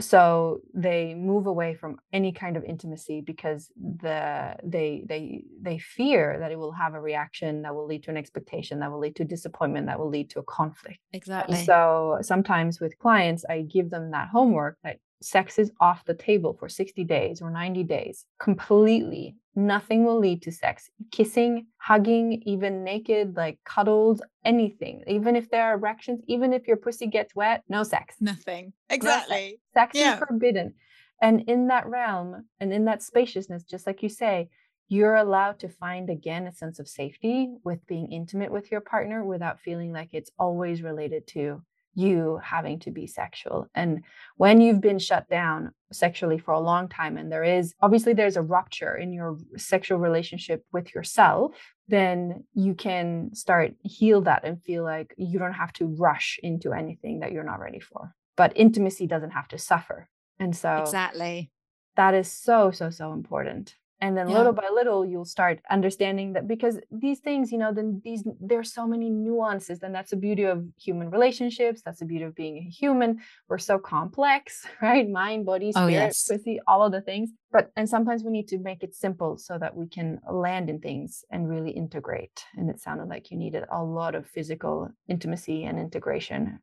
So 0.00 0.60
they 0.74 1.14
move 1.14 1.46
away 1.46 1.74
from 1.74 1.98
any 2.12 2.32
kind 2.32 2.56
of 2.56 2.64
intimacy 2.64 3.20
because 3.20 3.70
the 3.76 4.56
they 4.64 5.04
they 5.06 5.44
they 5.60 5.78
fear 5.78 6.38
that 6.40 6.50
it 6.50 6.58
will 6.58 6.72
have 6.72 6.94
a 6.94 7.00
reaction 7.00 7.62
that 7.62 7.74
will 7.74 7.86
lead 7.86 8.02
to 8.04 8.10
an 8.10 8.16
expectation 8.16 8.80
that 8.80 8.90
will 8.90 8.98
lead 8.98 9.16
to 9.16 9.24
disappointment 9.24 9.86
that 9.86 9.98
will 9.98 10.08
lead 10.08 10.30
to 10.30 10.38
a 10.38 10.42
conflict. 10.42 10.98
Exactly. 11.12 11.64
So 11.64 12.18
sometimes 12.22 12.80
with 12.80 12.98
clients 12.98 13.44
i 13.48 13.62
give 13.62 13.90
them 13.90 14.10
that 14.10 14.28
homework 14.28 14.78
that 14.84 14.98
sex 15.22 15.58
is 15.58 15.70
off 15.80 16.04
the 16.04 16.14
table 16.14 16.56
for 16.58 16.68
60 16.68 17.04
days 17.04 17.42
or 17.42 17.50
90 17.50 17.84
days 17.84 18.24
completely. 18.38 19.36
Nothing 19.54 20.04
will 20.04 20.18
lead 20.18 20.42
to 20.42 20.52
sex. 20.52 20.88
Kissing 21.10 21.66
hugging 21.76 22.42
even 22.46 22.84
naked 22.84 23.36
like 23.36 23.58
cuddles 23.64 24.22
anything. 24.44 25.02
Even 25.06 25.36
if 25.36 25.50
there 25.50 25.64
are 25.64 25.74
erections 25.74 26.20
even 26.26 26.52
if 26.52 26.66
your 26.66 26.76
pussy 26.76 27.06
gets 27.06 27.34
wet 27.34 27.62
no 27.68 27.82
sex. 27.82 28.16
Nothing. 28.20 28.72
Exactly 28.88 29.58
no 29.74 29.80
sex, 29.80 29.92
sex 29.92 29.98
yeah. 29.98 30.14
is 30.14 30.18
forbidden. 30.20 30.74
And 31.22 31.42
in 31.48 31.66
that 31.68 31.86
realm 31.86 32.46
and 32.60 32.72
in 32.72 32.86
that 32.86 33.02
spaciousness 33.02 33.64
just 33.64 33.86
like 33.86 34.02
you 34.02 34.08
say 34.08 34.48
you're 34.88 35.16
allowed 35.16 35.60
to 35.60 35.68
find 35.68 36.10
again 36.10 36.48
a 36.48 36.52
sense 36.52 36.80
of 36.80 36.88
safety 36.88 37.48
with 37.62 37.86
being 37.86 38.10
intimate 38.10 38.50
with 38.50 38.72
your 38.72 38.80
partner 38.80 39.24
without 39.24 39.60
feeling 39.60 39.92
like 39.92 40.08
it's 40.12 40.32
always 40.36 40.82
related 40.82 41.26
to 41.28 41.62
you 41.94 42.40
having 42.42 42.78
to 42.80 42.90
be 42.90 43.06
sexual. 43.06 43.68
And 43.74 44.02
when 44.36 44.60
you've 44.60 44.80
been 44.80 44.98
shut 44.98 45.28
down 45.28 45.72
sexually 45.92 46.38
for 46.38 46.52
a 46.52 46.60
long 46.60 46.88
time, 46.88 47.16
and 47.16 47.30
there 47.30 47.44
is 47.44 47.74
obviously 47.80 48.12
there's 48.12 48.36
a 48.36 48.42
rupture 48.42 48.96
in 48.96 49.12
your 49.12 49.38
sexual 49.56 49.98
relationship 49.98 50.64
with 50.72 50.94
yourself, 50.94 51.56
then 51.88 52.44
you 52.54 52.74
can 52.74 53.34
start 53.34 53.74
heal 53.82 54.20
that 54.22 54.44
and 54.44 54.62
feel 54.62 54.84
like 54.84 55.14
you 55.16 55.38
don't 55.38 55.52
have 55.52 55.72
to 55.74 55.86
rush 55.86 56.38
into 56.42 56.72
anything 56.72 57.20
that 57.20 57.32
you're 57.32 57.44
not 57.44 57.60
ready 57.60 57.80
for. 57.80 58.14
But 58.36 58.52
intimacy 58.56 59.06
doesn't 59.06 59.30
have 59.30 59.48
to 59.48 59.58
suffer. 59.58 60.08
And 60.38 60.56
so 60.56 60.76
exactly 60.76 61.50
that 61.96 62.14
is 62.14 62.30
so, 62.30 62.70
so, 62.70 62.90
so 62.90 63.12
important. 63.12 63.74
And 64.02 64.16
then 64.16 64.28
Yeah. 64.28 64.38
little 64.38 64.52
by 64.52 64.68
little 64.72 65.04
you'll 65.04 65.24
start 65.38 65.60
understanding 65.70 66.32
that 66.34 66.46
because 66.48 66.78
these 66.90 67.20
things 67.20 67.52
you 67.52 67.58
know 67.58 67.72
then 67.72 68.00
these 68.04 68.22
there's 68.40 68.72
so 68.72 68.86
many 68.86 69.08
nuances 69.10 69.82
and 69.82 69.94
that's 69.94 70.10
the 70.10 70.16
beauty 70.16 70.44
of 70.44 70.64
human 70.86 71.10
relationships 71.10 71.82
that's 71.84 72.00
the 72.00 72.06
beauty 72.06 72.24
of 72.24 72.34
being 72.34 72.56
a 72.58 72.62
human 72.80 73.20
we're 73.48 73.58
so 73.58 73.78
complex 73.78 74.66
right 74.82 75.08
mind 75.08 75.44
body 75.46 75.72
Oh, 75.74 75.86
spirit 75.86 75.92
yes. 75.92 76.26
pussy 76.28 76.60
all 76.66 76.82
of 76.82 76.92
the 76.92 77.00
things 77.02 77.30
but 77.52 77.70
and 77.76 77.88
sometimes 77.88 78.24
we 78.24 78.30
need 78.32 78.48
to 78.48 78.58
make 78.58 78.82
it 78.82 78.94
simple 78.94 79.36
so 79.36 79.58
that 79.58 79.76
we 79.76 79.86
can 79.88 80.20
land 80.30 80.70
in 80.70 80.78
things 80.80 81.24
and 81.30 81.48
really 81.48 81.70
integrate 81.72 82.44
and 82.56 82.70
it 82.70 82.80
sounded 82.80 83.08
like 83.08 83.30
you 83.30 83.36
needed 83.36 83.64
a 83.70 83.82
lot 83.82 84.14
of 84.14 84.26
physical 84.26 84.88
intimacy 85.08 85.64
and 85.64 85.78
integration 85.78 86.60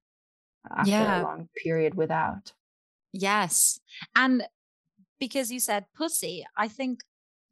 after 0.76 0.92
Yeah. 0.92 1.22
a 1.22 1.24
long 1.24 1.50
period 1.64 1.94
without 1.96 2.54
Yes. 3.14 3.80
And 4.16 4.44
because 5.20 5.52
you 5.52 5.60
said 5.60 5.86
pussy, 5.96 6.46
I 6.56 6.68
think 6.68 7.00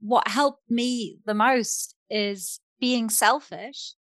what 0.05 0.27
helped 0.27 0.69
me 0.69 1.17
the 1.25 1.33
most 1.33 1.95
is 2.09 2.59
being 2.79 3.09
selfish. 3.09 3.93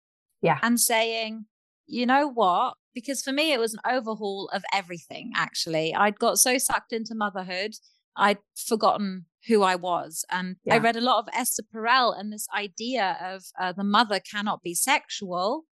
Yeah. 0.41 0.59
And 0.61 0.79
saying, 0.79 1.45
you 1.85 2.05
know 2.05 2.27
what? 2.27 2.75
Because 2.93 3.21
for 3.21 3.31
me, 3.31 3.53
it 3.53 3.59
was 3.59 3.73
an 3.73 3.79
overhaul 3.89 4.49
of 4.53 4.63
everything, 4.73 5.31
actually. 5.35 5.95
I'd 5.95 6.19
got 6.19 6.37
so 6.37 6.57
sucked 6.57 6.91
into 6.91 7.15
motherhood, 7.15 7.75
I'd 8.17 8.39
forgotten 8.55 9.25
who 9.47 9.63
I 9.63 9.75
was. 9.75 10.25
And 10.29 10.57
I 10.69 10.77
read 10.77 10.95
a 10.97 11.01
lot 11.01 11.19
of 11.19 11.29
Esther 11.33 11.63
Perel 11.73 12.17
and 12.17 12.31
this 12.31 12.47
idea 12.55 13.17
of 13.21 13.43
uh, 13.59 13.71
the 13.71 13.83
mother 13.83 14.19
cannot 14.19 14.61
be 14.61 14.73
sexual. 14.75 15.63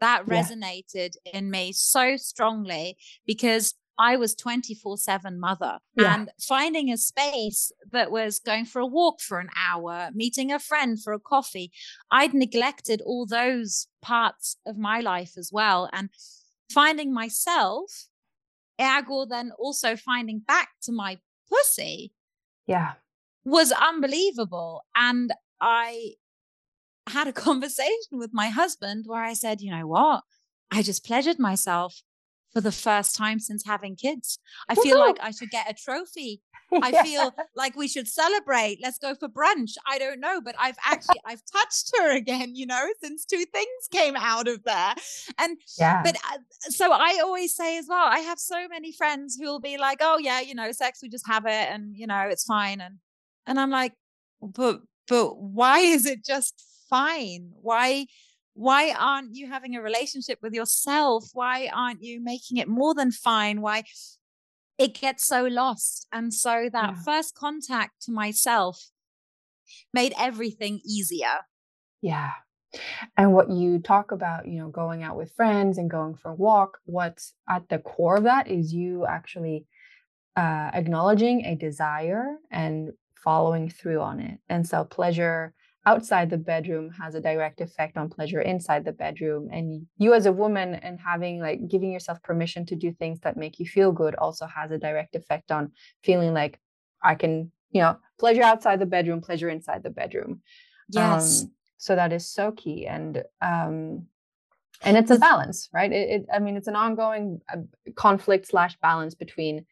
That 0.00 0.24
Yeah. 0.28 0.42
resonated 0.42 1.12
in 1.32 1.50
me 1.50 1.72
so 1.72 2.16
strongly 2.16 2.96
because 3.26 3.74
I 3.98 4.16
was 4.16 4.34
24 4.34 4.96
7 4.98 5.40
mother 5.40 5.78
Yeah. 5.96 6.14
and 6.14 6.30
finding 6.40 6.90
a 6.90 6.96
space 6.96 7.72
that 7.90 8.10
was 8.10 8.38
going 8.38 8.64
for 8.64 8.80
a 8.80 8.86
walk 8.86 9.20
for 9.20 9.40
an 9.40 9.50
hour, 9.56 10.10
meeting 10.14 10.52
a 10.52 10.58
friend 10.58 11.02
for 11.02 11.12
a 11.12 11.18
coffee. 11.18 11.72
I'd 12.10 12.32
neglected 12.34 13.00
all 13.02 13.26
those 13.26 13.88
parts 14.00 14.56
of 14.64 14.78
my 14.78 15.00
life 15.00 15.32
as 15.36 15.50
well. 15.52 15.90
And 15.92 16.10
finding 16.70 17.12
myself, 17.12 18.06
ergo, 18.80 19.26
then 19.26 19.50
also 19.58 19.96
finding 19.96 20.38
back 20.40 20.68
to 20.82 20.92
my 20.92 21.18
pussy 21.50 22.12
yeah 22.66 22.92
was 23.44 23.72
unbelievable. 23.72 24.84
And 24.94 25.32
I 25.60 26.12
had 27.08 27.26
a 27.26 27.32
conversation 27.48 28.12
with 28.12 28.30
my 28.32 28.48
husband 28.48 29.04
where 29.08 29.24
I 29.24 29.32
said, 29.32 29.60
you 29.62 29.70
know 29.70 29.86
what? 29.86 30.22
I 30.70 30.82
just 30.82 31.04
pleasured 31.04 31.38
myself 31.38 32.02
for 32.52 32.60
the 32.60 32.72
first 32.72 33.14
time 33.16 33.38
since 33.40 33.64
having 33.64 33.96
kids. 33.96 34.38
I 34.68 34.74
feel 34.74 34.96
Woohoo! 34.96 34.98
like 34.98 35.18
I 35.20 35.30
should 35.30 35.50
get 35.50 35.70
a 35.70 35.74
trophy. 35.74 36.42
I 36.80 36.92
Yeah. 36.92 37.02
feel 37.02 37.34
like 37.56 37.76
we 37.76 37.88
should 37.88 38.06
celebrate. 38.08 38.78
Let's 38.82 38.98
go 38.98 39.14
for 39.14 39.28
brunch. 39.28 39.72
I 39.86 39.98
don't 39.98 40.20
know, 40.20 40.40
but 40.40 40.54
I've 40.58 40.76
actually 40.84 41.20
I've 41.26 41.42
touched 41.52 41.92
her 41.98 42.16
again, 42.16 42.54
you 42.54 42.66
know, 42.66 42.88
since 43.02 43.24
two 43.24 43.44
things 43.46 43.88
came 43.90 44.14
out 44.16 44.48
of 44.48 44.62
there. 44.64 44.94
And 45.38 45.58
yeah 45.78 46.02
but 46.02 46.16
uh, 46.30 46.38
so 46.60 46.92
I 46.92 47.20
always 47.22 47.54
say 47.54 47.78
as 47.78 47.86
well, 47.88 48.06
I 48.06 48.20
have 48.20 48.38
so 48.38 48.68
many 48.68 48.92
friends 48.92 49.36
who 49.36 49.46
will 49.46 49.60
be 49.60 49.78
like, 49.78 49.98
"Oh 50.00 50.18
yeah, 50.18 50.40
you 50.40 50.54
know, 50.54 50.72
sex 50.72 51.00
we 51.02 51.08
just 51.08 51.26
have 51.26 51.44
it 51.46 51.68
and 51.70 51.96
you 51.96 52.06
know, 52.06 52.28
it's 52.28 52.44
fine." 52.44 52.80
And 52.80 52.98
and 53.46 53.58
I'm 53.58 53.70
like, 53.70 53.94
"But 54.40 54.80
but 55.08 55.38
why 55.40 55.80
is 55.80 56.06
it 56.06 56.24
just 56.24 56.62
fine? 56.90 57.50
Why 57.60 58.06
why 58.58 58.92
aren't 58.92 59.34
you 59.36 59.48
having 59.48 59.76
a 59.76 59.82
relationship 59.82 60.38
with 60.42 60.52
yourself? 60.52 61.30
Why 61.32 61.70
aren't 61.72 62.02
you 62.02 62.20
making 62.20 62.56
it 62.58 62.68
more 62.68 62.94
than 62.94 63.12
fine? 63.12 63.60
Why 63.60 63.84
it 64.78 64.94
gets 64.94 65.24
so 65.24 65.44
lost?" 65.44 66.06
And 66.12 66.34
so 66.34 66.68
that 66.72 66.96
Yeah. 66.96 67.02
first 67.04 67.34
contact 67.34 68.02
to 68.02 68.12
myself 68.12 68.90
made 69.92 70.12
everything 70.18 70.80
easier. 70.84 71.40
Yeah. 72.02 72.30
And 73.16 73.32
what 73.34 73.50
you 73.50 73.78
talk 73.80 74.12
about, 74.12 74.46
you 74.48 74.60
know, 74.60 74.68
going 74.68 75.02
out 75.02 75.16
with 75.16 75.32
friends 75.34 75.78
and 75.78 75.90
going 75.90 76.14
for 76.16 76.30
a 76.30 76.34
walk, 76.34 76.78
what's 76.84 77.34
at 77.48 77.68
the 77.68 77.78
core 77.78 78.18
of 78.18 78.24
that 78.24 78.48
is 78.48 78.74
you 78.74 79.06
actually 79.06 79.66
uh, 80.36 80.70
acknowledging 80.74 81.44
a 81.44 81.56
desire 81.56 82.36
and 82.50 82.92
following 83.24 83.70
through 83.70 84.00
on 84.00 84.20
it. 84.20 84.40
And 84.48 84.66
so, 84.66 84.84
pleasure 84.84 85.54
outside 85.86 86.28
the 86.30 86.38
bedroom 86.38 86.90
has 86.90 87.14
a 87.14 87.20
direct 87.20 87.60
effect 87.60 87.96
on 87.96 88.08
pleasure 88.08 88.40
inside 88.40 88.84
the 88.84 88.92
bedroom. 88.92 89.48
And 89.52 89.86
you, 89.96 90.14
as 90.14 90.26
a 90.26 90.32
woman, 90.32 90.74
and 90.74 90.98
having 91.00 91.40
like 91.40 91.68
giving 91.68 91.92
yourself 91.92 92.22
permission 92.22 92.66
to 92.66 92.76
do 92.76 92.92
things 92.92 93.20
that 93.20 93.36
make 93.36 93.58
you 93.58 93.66
feel 93.66 93.92
good 93.92 94.14
also 94.16 94.46
has 94.46 94.70
a 94.70 94.78
direct 94.78 95.14
effect 95.14 95.50
on 95.50 95.72
feeling 96.02 96.34
like 96.34 96.60
I 97.02 97.14
can, 97.14 97.52
you 97.70 97.80
know, 97.80 97.96
pleasure 98.18 98.42
outside 98.42 98.80
the 98.80 98.86
bedroom, 98.86 99.20
pleasure 99.20 99.48
inside 99.48 99.82
the 99.82 99.90
bedroom. 99.90 100.42
Yes. 100.90 101.42
Um, 101.42 101.52
so 101.78 101.94
that 101.94 102.12
is 102.12 102.26
so 102.26 102.52
key, 102.52 102.86
and 102.86 103.22
um, 103.40 104.06
and 104.82 104.96
it's 104.96 105.10
a 105.10 105.18
balance, 105.18 105.68
right? 105.72 105.92
It, 105.92 106.10
it 106.10 106.26
I 106.32 106.40
mean, 106.40 106.56
it's 106.56 106.68
an 106.68 106.76
ongoing 106.76 107.40
uh, 107.52 107.58
conflict 107.94 108.48
slash 108.48 108.76
balance 108.80 109.14
between 109.14 109.64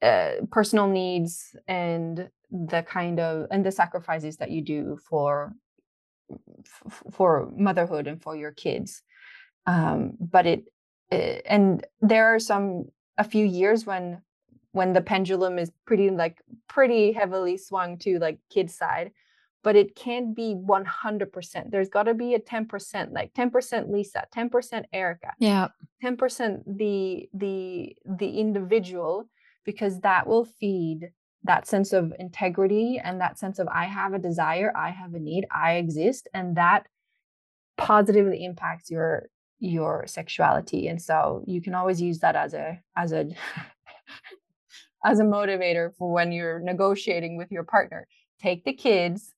uh, 0.00 0.32
personal 0.50 0.86
needs 0.86 1.56
and 1.66 2.30
the 2.50 2.82
kind 2.82 3.20
of 3.20 3.46
and 3.50 3.64
the 3.64 3.72
sacrifices 3.72 4.36
that 4.38 4.50
you 4.50 4.62
do 4.62 4.98
for 5.08 5.52
for 7.12 7.50
motherhood 7.56 8.06
and 8.06 8.22
for 8.22 8.36
your 8.36 8.52
kids. 8.52 9.02
Um, 9.66 10.12
but 10.20 10.46
it, 10.46 10.64
it 11.10 11.42
and 11.46 11.84
there 12.00 12.34
are 12.34 12.38
some 12.38 12.86
a 13.18 13.24
few 13.24 13.44
years 13.44 13.86
when 13.86 14.22
when 14.72 14.92
the 14.92 15.00
pendulum 15.00 15.58
is 15.58 15.72
pretty 15.86 16.10
like 16.10 16.42
pretty 16.68 17.12
heavily 17.12 17.56
swung 17.56 17.98
to 17.98 18.18
like 18.18 18.38
kids 18.50 18.74
side 18.76 19.10
but 19.62 19.74
it 19.74 19.96
can't 19.96 20.36
be 20.36 20.54
100% 20.54 21.70
there's 21.70 21.88
got 21.88 22.04
to 22.04 22.14
be 22.14 22.34
a 22.34 22.38
10% 22.38 23.12
like 23.12 23.32
10% 23.32 23.90
lisa 23.90 24.24
10% 24.36 24.84
erica 24.92 25.32
yeah. 25.40 25.68
10% 26.04 26.62
the 26.78 27.28
the 27.34 27.96
the 28.04 28.38
individual 28.38 29.28
because 29.64 30.00
that 30.00 30.26
will 30.26 30.44
feed 30.44 31.10
that 31.46 31.66
sense 31.66 31.92
of 31.92 32.12
integrity 32.18 33.00
and 33.02 33.20
that 33.20 33.38
sense 33.38 33.58
of 33.58 33.68
i 33.68 33.84
have 33.84 34.12
a 34.12 34.18
desire 34.18 34.72
i 34.76 34.90
have 34.90 35.14
a 35.14 35.18
need 35.18 35.46
i 35.50 35.74
exist 35.74 36.28
and 36.34 36.56
that 36.56 36.86
positively 37.76 38.44
impacts 38.44 38.90
your 38.90 39.28
your 39.58 40.04
sexuality. 40.06 40.88
And 40.88 41.00
so 41.00 41.42
you 41.46 41.60
can 41.60 41.74
always 41.74 42.00
use 42.00 42.18
that 42.20 42.36
as 42.36 42.54
a 42.54 42.80
as 42.96 43.12
a 43.12 43.28
as 45.04 45.20
a 45.20 45.24
motivator 45.24 45.94
for 45.96 46.12
when 46.12 46.32
you're 46.32 46.60
negotiating 46.60 47.36
with 47.36 47.50
your 47.50 47.64
partner. 47.64 48.06
Take 48.40 48.64
the 48.64 48.72
kids. 48.72 49.32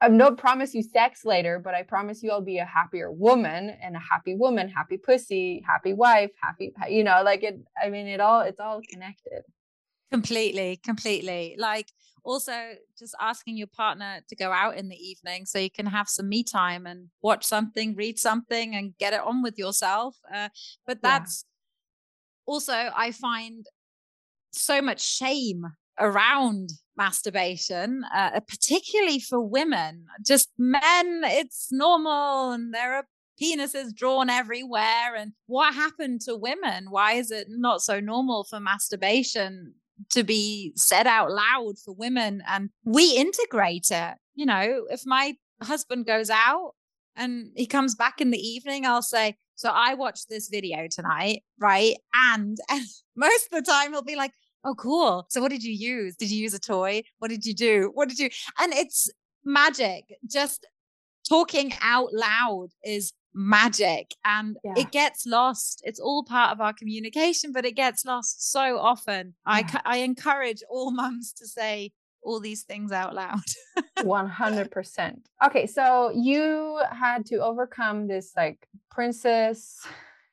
I 0.00 0.08
don't 0.08 0.38
promise 0.38 0.74
you 0.74 0.82
sex 0.82 1.24
later, 1.24 1.58
but 1.58 1.74
I 1.74 1.82
promise 1.82 2.22
you 2.22 2.30
I'll 2.30 2.40
be 2.40 2.58
a 2.58 2.64
happier 2.64 3.10
woman 3.10 3.70
and 3.82 3.96
a 3.96 3.98
happy 3.98 4.36
woman, 4.36 4.68
happy 4.68 4.96
pussy, 4.96 5.64
happy 5.66 5.92
wife, 5.92 6.30
happy, 6.40 6.72
you 6.88 7.02
know, 7.02 7.22
like 7.24 7.42
it, 7.42 7.58
I 7.82 7.90
mean, 7.90 8.06
it 8.06 8.20
all, 8.20 8.42
it's 8.42 8.60
all 8.60 8.80
connected. 8.88 9.42
Completely, 10.10 10.76
completely. 10.82 11.54
Like 11.58 11.92
also 12.24 12.52
just 12.98 13.14
asking 13.20 13.56
your 13.56 13.66
partner 13.68 14.20
to 14.28 14.36
go 14.36 14.50
out 14.52 14.76
in 14.76 14.88
the 14.88 14.96
evening 14.96 15.46
so 15.46 15.58
you 15.58 15.70
can 15.70 15.86
have 15.86 16.08
some 16.08 16.28
me 16.28 16.42
time 16.42 16.86
and 16.86 17.08
watch 17.22 17.44
something, 17.44 17.94
read 17.94 18.18
something, 18.18 18.74
and 18.74 18.96
get 18.98 19.12
it 19.12 19.20
on 19.20 19.42
with 19.42 19.58
yourself. 19.58 20.16
Uh, 20.32 20.48
but 20.86 20.98
Yeah. 21.02 21.18
that's 21.18 21.44
also, 22.46 22.90
I 22.96 23.12
find 23.12 23.66
so 24.52 24.80
much 24.80 25.00
shame 25.02 25.64
around 26.00 26.70
masturbation, 26.96 28.02
uh, 28.14 28.40
particularly 28.40 29.20
for 29.20 29.40
women. 29.40 30.06
Just 30.26 30.48
men, 30.58 31.22
it's 31.24 31.68
normal 31.70 32.52
and 32.52 32.72
there 32.72 32.94
are 32.94 33.06
penises 33.40 33.94
drawn 33.94 34.30
everywhere. 34.30 35.14
And 35.16 35.32
what 35.46 35.74
happened 35.74 36.22
to 36.22 36.36
women? 36.36 36.90
Why 36.90 37.12
is 37.12 37.30
it 37.30 37.48
not 37.50 37.82
so 37.82 38.00
normal 38.00 38.44
for 38.44 38.58
masturbation 38.58 39.74
to 40.10 40.22
be 40.22 40.72
said 40.76 41.06
out 41.06 41.30
loud 41.30 41.78
for 41.84 41.94
women? 41.94 42.42
And 42.46 42.70
we 42.84 43.16
integrate 43.16 43.90
it. 43.90 44.14
You 44.34 44.46
know, 44.46 44.86
if 44.90 45.02
my 45.04 45.34
husband 45.62 46.06
goes 46.06 46.30
out 46.30 46.72
and 47.16 47.50
he 47.56 47.66
comes 47.66 47.94
back 47.94 48.20
in 48.20 48.30
the 48.30 48.38
evening, 48.38 48.86
I'll 48.86 49.02
say, 49.02 49.36
so 49.56 49.70
I 49.70 49.94
watched 49.94 50.28
this 50.28 50.48
video 50.48 50.86
tonight, 50.88 51.42
right? 51.58 51.96
And, 52.14 52.56
and 52.70 52.86
most 53.16 53.48
of 53.52 53.64
the 53.64 53.70
time 53.70 53.92
he'll 53.92 54.02
be 54.02 54.16
like, 54.16 54.32
oh, 54.64 54.74
cool. 54.74 55.26
So 55.30 55.40
what 55.40 55.50
did 55.50 55.62
you 55.62 55.72
use? 55.72 56.16
Did 56.16 56.30
you 56.30 56.40
use 56.40 56.54
a 56.54 56.60
toy? 56.60 57.02
What 57.18 57.28
did 57.28 57.44
you 57.44 57.54
do? 57.54 57.90
What 57.94 58.08
did 58.08 58.18
you? 58.18 58.30
And 58.60 58.72
it's 58.72 59.10
magic. 59.44 60.04
Just 60.30 60.66
talking 61.28 61.72
out 61.80 62.12
loud 62.12 62.68
is 62.84 63.12
magic 63.38 64.14
and 64.24 64.56
Yeah. 64.64 64.74
it 64.76 64.90
gets 64.90 65.24
lost. 65.26 65.80
It's 65.84 66.00
all 66.00 66.24
part 66.24 66.50
of 66.52 66.60
our 66.60 66.72
communication, 66.72 67.52
but 67.52 67.64
it 67.64 67.76
gets 67.76 68.04
lost 68.04 68.50
so 68.50 68.78
often. 68.78 69.34
I, 69.46 69.60
Yeah. 69.60 69.66
cu- 69.68 69.78
I 69.84 69.96
encourage 69.98 70.62
all 70.68 70.90
mums 71.02 71.32
to 71.34 71.46
say 71.46 71.92
all 72.22 72.40
these 72.40 72.64
things 72.64 72.90
out 72.92 73.14
loud. 73.14 73.40
100%. 73.98 75.16
Okay. 75.46 75.66
So 75.66 76.10
you 76.14 76.80
had 76.90 77.24
to 77.26 77.36
overcome 77.38 78.08
this 78.08 78.32
like 78.36 78.66
princess 78.90 79.78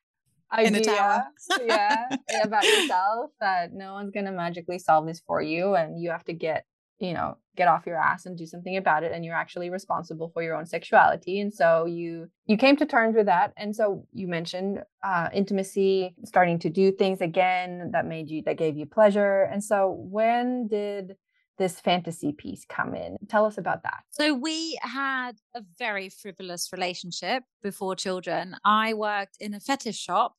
idea. 0.52 1.28
yeah. 1.64 2.08
About 2.42 2.64
yourself 2.64 3.30
that 3.40 3.72
no 3.72 3.92
one's 3.94 4.10
going 4.10 4.26
to 4.26 4.32
magically 4.32 4.78
solve 4.78 5.06
this 5.06 5.20
for 5.26 5.40
you. 5.40 5.74
And 5.74 6.00
you 6.00 6.10
have 6.10 6.24
to 6.24 6.32
get 6.32 6.64
you 6.98 7.12
know 7.12 7.36
get 7.56 7.68
off 7.68 7.86
your 7.86 7.96
ass 7.96 8.26
and 8.26 8.36
do 8.36 8.46
something 8.46 8.76
about 8.76 9.02
it 9.02 9.12
and 9.12 9.24
you're 9.24 9.34
actually 9.34 9.70
responsible 9.70 10.30
for 10.32 10.42
your 10.42 10.54
own 10.54 10.66
sexuality 10.66 11.40
and 11.40 11.52
so 11.52 11.86
you 11.86 12.28
you 12.46 12.56
came 12.56 12.76
to 12.76 12.86
terms 12.86 13.14
with 13.16 13.26
that 13.26 13.52
and 13.56 13.74
so 13.74 14.06
you 14.12 14.28
mentioned 14.28 14.82
uh, 15.04 15.28
intimacy 15.32 16.14
starting 16.24 16.58
to 16.58 16.68
do 16.70 16.92
things 16.92 17.20
again 17.20 17.90
that 17.92 18.06
made 18.06 18.28
you 18.28 18.42
that 18.42 18.58
gave 18.58 18.76
you 18.76 18.86
pleasure 18.86 19.42
and 19.52 19.62
so 19.62 19.96
when 19.98 20.68
did 20.68 21.16
this 21.58 21.80
fantasy 21.80 22.32
piece 22.32 22.66
come 22.68 22.94
in? 22.94 23.16
Tell 23.30 23.46
us 23.46 23.56
about 23.56 23.82
that. 23.84 24.02
So 24.10 24.34
we 24.34 24.78
had 24.82 25.38
a 25.54 25.62
very 25.78 26.10
frivolous 26.10 26.68
relationship 26.70 27.44
before 27.62 27.96
children. 27.96 28.56
I 28.62 28.92
worked 28.92 29.38
in 29.40 29.54
a 29.54 29.60
fetish 29.60 29.98
shop 29.98 30.34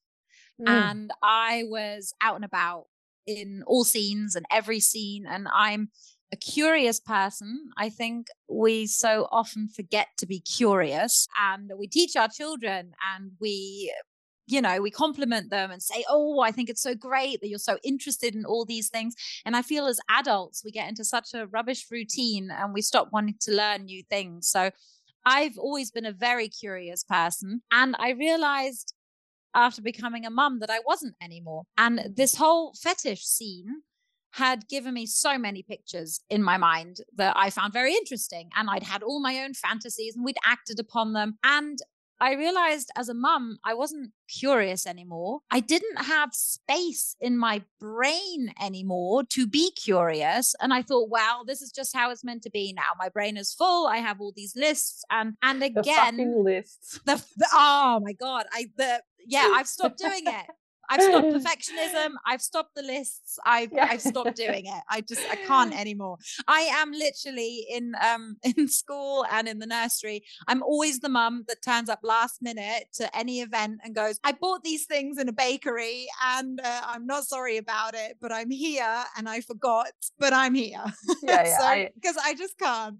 mm. 0.59 0.69
and 0.69 1.11
i 1.21 1.63
was 1.67 2.13
out 2.21 2.35
and 2.35 2.45
about 2.45 2.85
in 3.25 3.63
all 3.67 3.83
scenes 3.83 4.35
and 4.35 4.45
every 4.51 4.79
scene 4.79 5.25
and 5.27 5.47
i'm 5.53 5.89
a 6.31 6.35
curious 6.35 6.99
person. 6.99 7.69
I 7.77 7.89
think 7.89 8.27
we 8.49 8.87
so 8.87 9.27
often 9.31 9.69
forget 9.69 10.07
to 10.17 10.25
be 10.25 10.39
curious 10.39 11.27
and 11.39 11.71
we 11.77 11.87
teach 11.87 12.15
our 12.15 12.27
children 12.27 12.93
and 13.15 13.31
we 13.39 13.93
you 14.49 14.61
know, 14.61 14.79
we 14.81 14.89
compliment 14.89 15.49
them 15.49 15.71
and 15.71 15.83
say, 15.83 16.05
Oh, 16.09 16.39
I 16.39 16.51
think 16.51 16.69
it's 16.69 16.81
so 16.81 16.95
great 16.95 17.41
that 17.41 17.49
you're 17.49 17.59
so 17.59 17.77
interested 17.83 18.33
in 18.33 18.45
all 18.45 18.63
these 18.63 18.87
things. 18.87 19.13
And 19.45 19.57
I 19.57 19.61
feel 19.61 19.87
as 19.87 19.99
adults, 20.09 20.63
we 20.63 20.71
get 20.71 20.87
into 20.87 21.03
such 21.03 21.33
a 21.33 21.47
rubbish 21.47 21.85
routine 21.91 22.49
and 22.49 22.73
we 22.73 22.81
stop 22.81 23.09
wanting 23.11 23.35
to 23.41 23.51
learn 23.51 23.83
new 23.83 24.03
things. 24.09 24.47
So 24.47 24.71
I've 25.25 25.57
always 25.57 25.91
been 25.91 26.05
a 26.05 26.13
very 26.13 26.47
curious 26.47 27.03
person. 27.03 27.61
And 27.73 27.97
I 27.99 28.11
realized 28.11 28.93
after 29.53 29.81
becoming 29.81 30.25
a 30.25 30.29
mum 30.29 30.59
that 30.59 30.69
I 30.69 30.79
wasn't 30.85 31.15
anymore. 31.21 31.63
And 31.77 32.13
this 32.15 32.35
whole 32.35 32.73
fetish 32.81 33.25
scene 33.25 33.81
had 34.37 34.67
given 34.69 34.93
me 34.93 35.05
so 35.05 35.37
many 35.37 35.63
pictures 35.63 36.21
in 36.29 36.43
my 36.43 36.57
mind 36.57 37.01
that 37.15 37.33
I 37.35 37.49
found 37.49 37.73
very 37.73 37.93
interesting. 37.93 38.49
And 38.55 38.69
I'd 38.69 38.83
had 38.83 39.01
all 39.01 39.19
my 39.19 39.39
own 39.39 39.53
fantasies 39.55 40.15
and 40.15 40.23
we'd 40.23 40.37
acted 40.45 40.79
upon 40.79 41.13
them. 41.13 41.39
And 41.43 41.79
I 42.19 42.33
realized 42.33 42.91
as 42.95 43.09
a 43.09 43.13
mum, 43.13 43.57
I 43.63 43.73
wasn't 43.73 44.11
curious 44.27 44.85
anymore. 44.85 45.39
I 45.51 45.59
didn't 45.59 46.03
have 46.05 46.29
space 46.33 47.15
in 47.19 47.37
my 47.37 47.63
brain 47.79 48.53
anymore 48.61 49.23
to 49.31 49.47
be 49.47 49.71
curious. 49.71 50.55
And 50.61 50.73
I 50.73 50.83
thought, 50.83 51.09
wow, 51.09 51.43
this 51.45 51.61
is 51.61 51.71
just 51.71 51.95
how 51.95 52.11
it's 52.11 52.23
meant 52.23 52.43
to 52.43 52.51
be 52.51 52.73
now. 52.73 52.93
My 52.97 53.09
brain 53.09 53.37
is 53.37 53.53
full. 53.53 53.87
I 53.87 53.97
have 53.97 54.21
all 54.21 54.33
these 54.35 54.55
lists. 54.55 55.03
And 55.09 55.33
and 55.41 55.63
again, 55.63 56.17
the 56.17 56.25
lists. 56.25 56.99
The, 57.05 57.23
the, 57.37 57.47
oh 57.53 57.99
my 58.03 58.13
God. 58.13 58.45
I 58.51 58.67
the 58.77 59.01
yeah, 59.25 59.51
I've 59.53 59.67
stopped 59.67 59.97
doing 59.97 60.23
it. 60.25 60.45
I've 60.89 61.01
stopped 61.01 61.27
perfectionism. 61.33 62.11
I've 62.25 62.41
stopped 62.41 62.75
the 62.75 62.83
lists. 62.83 63.39
I've 63.45 63.71
yeah. 63.73 63.87
I've 63.89 64.01
stopped 64.01 64.35
doing 64.35 64.65
it. 64.65 64.83
I 64.89 65.01
just 65.01 65.21
I 65.29 65.35
can't 65.35 65.77
anymore. 65.79 66.17
I 66.47 66.61
am 66.61 66.91
literally 66.91 67.65
in 67.69 67.93
um 68.01 68.37
in 68.57 68.67
school 68.67 69.25
and 69.31 69.47
in 69.47 69.59
the 69.59 69.65
nursery. 69.65 70.23
I'm 70.47 70.63
always 70.63 70.99
the 70.99 71.09
mum 71.09 71.45
that 71.47 71.61
turns 71.63 71.89
up 71.89 71.99
last 72.03 72.41
minute 72.41 72.85
to 72.95 73.15
any 73.17 73.41
event 73.41 73.79
and 73.83 73.95
goes, 73.95 74.19
"I 74.23 74.31
bought 74.31 74.63
these 74.63 74.85
things 74.85 75.17
in 75.17 75.29
a 75.29 75.33
bakery 75.33 76.07
and 76.23 76.59
uh, 76.61 76.81
I'm 76.85 77.05
not 77.05 77.25
sorry 77.25 77.57
about 77.57 77.93
it, 77.93 78.17
but 78.21 78.31
I'm 78.31 78.51
here 78.51 79.03
and 79.17 79.27
I 79.27 79.41
forgot, 79.41 79.91
but 80.19 80.33
I'm 80.33 80.53
here." 80.53 80.83
Yeah, 81.23 81.43
yeah. 81.45 81.89
Because 81.95 82.15
so, 82.15 82.21
I, 82.21 82.29
I, 82.29 82.33
just 82.33 82.57
can't. 82.57 82.97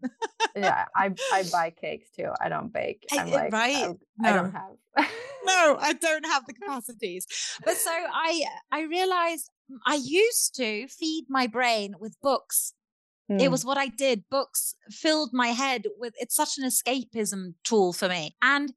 yeah, 0.55 0.85
I 0.95 1.11
I 1.31 1.43
buy 1.51 1.69
cakes 1.69 2.09
too. 2.15 2.31
I 2.41 2.49
don't 2.49 2.71
bake. 2.73 3.05
I'm 3.11 3.31
like, 3.31 3.53
right. 3.53 3.75
I, 3.75 3.95
no. 4.17 4.29
I 4.29 4.33
don't 4.33 4.51
have 4.51 4.71
no, 4.97 5.77
I 5.79 5.93
don't 5.93 6.25
have 6.25 6.45
the 6.45 6.53
capacities. 6.53 7.27
But 7.63 7.77
so 7.77 7.91
I 7.91 8.43
I 8.71 8.81
realized 8.81 9.49
I 9.85 9.95
used 9.95 10.55
to 10.55 10.87
feed 10.87 11.25
my 11.29 11.47
brain 11.47 11.95
with 11.99 12.15
books. 12.21 12.73
Mm. 13.31 13.41
It 13.41 13.45
hmm. 13.45 13.51
was 13.51 13.65
what 13.65 13.77
I 13.77 13.87
did. 13.87 14.23
Books 14.29 14.75
filled 14.89 15.31
my 15.33 15.47
head 15.47 15.85
with 15.97 16.13
it's 16.17 16.35
such 16.35 16.57
an 16.57 16.65
escapism 16.65 17.55
tool 17.63 17.93
for 17.93 18.07
me. 18.07 18.35
And 18.41 18.73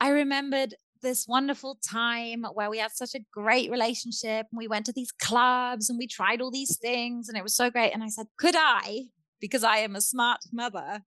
I 0.00 0.10
remembered 0.10 0.74
this 1.02 1.26
wonderful 1.28 1.78
time 1.86 2.44
where 2.54 2.70
we 2.70 2.78
had 2.78 2.92
such 2.92 3.14
a 3.14 3.24
great 3.32 3.70
relationship 3.70 4.46
and 4.50 4.58
we 4.58 4.68
went 4.68 4.86
to 4.86 4.92
these 4.92 5.12
clubs 5.12 5.88
and 5.88 5.98
we 5.98 6.06
tried 6.06 6.40
all 6.40 6.50
these 6.50 6.78
things 6.78 7.28
and 7.28 7.36
it 7.36 7.42
was 7.42 7.54
so 7.54 7.70
great. 7.70 7.92
And 7.92 8.02
I 8.02 8.08
said, 8.08 8.26
could 8.38 8.56
I, 8.56 9.04
because 9.40 9.62
I 9.62 9.78
am 9.78 9.94
a 9.94 10.00
smart 10.00 10.40
mother, 10.52 11.02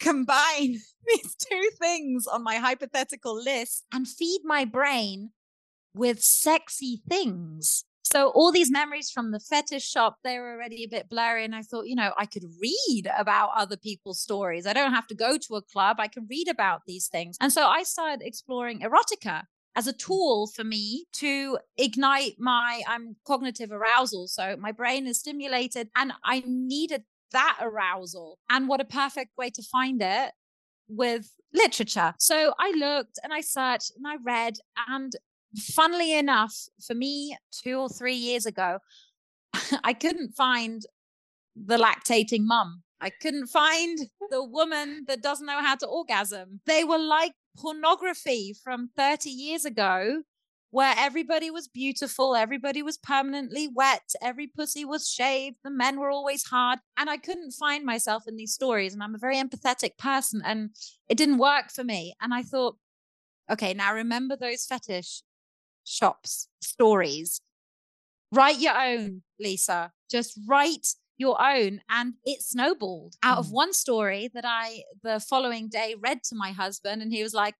combine 0.00 0.78
these 1.06 1.36
two 1.36 1.70
things 1.80 2.26
on 2.26 2.42
my 2.42 2.56
hypothetical 2.56 3.34
list 3.34 3.84
and 3.92 4.08
feed 4.08 4.40
my 4.44 4.64
brain 4.64 5.30
with 5.94 6.22
sexy 6.22 7.02
things. 7.08 7.84
So 8.04 8.28
all 8.30 8.52
these 8.52 8.70
memories 8.70 9.10
from 9.10 9.32
the 9.32 9.40
fetish 9.40 9.88
shop, 9.88 10.18
they 10.22 10.38
were 10.38 10.52
already 10.52 10.84
a 10.84 10.88
bit 10.88 11.08
blurry. 11.08 11.44
And 11.44 11.54
I 11.54 11.62
thought, 11.62 11.86
you 11.86 11.96
know, 11.96 12.12
I 12.18 12.26
could 12.26 12.44
read 12.60 13.08
about 13.18 13.50
other 13.56 13.76
people's 13.76 14.20
stories. 14.20 14.66
I 14.66 14.72
don't 14.72 14.92
have 14.92 15.06
to 15.08 15.14
go 15.14 15.38
to 15.38 15.56
a 15.56 15.62
club. 15.62 15.96
I 15.98 16.08
can 16.08 16.26
read 16.28 16.48
about 16.48 16.82
these 16.86 17.08
things. 17.08 17.36
And 17.40 17.52
so 17.52 17.66
I 17.66 17.82
started 17.82 18.20
exploring 18.22 18.80
erotica 18.80 19.44
as 19.74 19.86
a 19.86 19.92
tool 19.92 20.46
for 20.48 20.64
me 20.64 21.06
to 21.14 21.58
ignite 21.76 22.34
my 22.38 22.82
I'm 22.86 23.16
cognitive 23.26 23.72
arousal. 23.72 24.28
So 24.28 24.56
my 24.58 24.70
brain 24.70 25.06
is 25.06 25.18
stimulated 25.18 25.88
and 25.96 26.12
I 26.22 26.44
needed 26.46 27.04
that 27.34 27.58
arousal. 27.60 28.38
And 28.48 28.68
what 28.68 28.80
a 28.80 28.84
perfect 28.84 29.36
way 29.36 29.50
to 29.50 29.62
find 29.62 30.00
it 30.00 30.32
with 30.88 31.30
literature. 31.52 32.14
So 32.18 32.54
I 32.58 32.72
looked 32.76 33.18
and 33.22 33.32
I 33.32 33.40
searched 33.40 33.92
and 33.96 34.06
I 34.06 34.16
read. 34.24 34.54
And 34.88 35.12
funnily 35.74 36.16
enough, 36.16 36.54
for 36.86 36.94
me, 36.94 37.36
two 37.52 37.78
or 37.78 37.88
three 37.88 38.14
years 38.14 38.46
ago, 38.46 38.78
I 39.84 39.92
couldn't 39.92 40.32
find 40.36 40.82
the 41.54 41.76
lactating 41.76 42.42
mum. 42.42 42.82
I 43.00 43.10
couldn't 43.10 43.48
find 43.48 43.98
the 44.30 44.44
woman 44.44 45.04
that 45.08 45.22
doesn't 45.22 45.46
know 45.46 45.60
how 45.60 45.76
to 45.76 45.86
orgasm. 45.86 46.60
They 46.66 46.84
were 46.84 46.98
like 46.98 47.32
pornography 47.56 48.54
from 48.64 48.90
30 48.96 49.30
years 49.30 49.64
ago 49.64 50.22
where 50.74 50.94
everybody 50.98 51.52
was 51.52 51.68
beautiful, 51.68 52.34
everybody 52.34 52.82
was 52.82 52.98
permanently 52.98 53.68
wet, 53.72 54.10
every 54.20 54.48
pussy 54.48 54.84
was 54.84 55.08
shaved, 55.08 55.56
the 55.62 55.70
men 55.70 56.00
were 56.00 56.10
always 56.10 56.42
hard. 56.46 56.80
And 56.96 57.08
I 57.08 57.16
couldn't 57.16 57.52
find 57.52 57.84
myself 57.84 58.24
in 58.26 58.34
these 58.34 58.54
stories. 58.54 58.92
And 58.92 59.00
I'm 59.00 59.14
a 59.14 59.18
very 59.18 59.36
empathetic 59.36 59.96
person, 59.98 60.42
and 60.44 60.70
it 61.08 61.16
didn't 61.16 61.38
work 61.38 61.70
for 61.70 61.84
me. 61.84 62.16
And 62.20 62.34
I 62.34 62.42
thought, 62.42 62.76
okay, 63.52 63.72
now 63.72 63.94
remember 63.94 64.34
those 64.34 64.66
fetish 64.66 65.22
shops, 65.84 66.48
stories. 66.60 67.40
Write 68.32 68.58
your 68.58 68.76
own, 68.76 69.22
Lisa. 69.38 69.92
Just 70.10 70.36
write 70.48 70.88
your 71.18 71.40
own. 71.40 71.82
And 71.88 72.14
it 72.24 72.42
snowballed 72.42 73.14
out 73.22 73.38
of 73.38 73.46
mm. 73.46 73.52
one 73.52 73.72
story 73.74 74.28
that 74.34 74.44
I, 74.44 74.82
the 75.04 75.20
following 75.20 75.68
day, 75.68 75.94
read 75.96 76.24
to 76.24 76.34
my 76.34 76.50
husband. 76.50 77.00
And 77.00 77.12
he 77.12 77.22
was 77.22 77.32
like, 77.32 77.54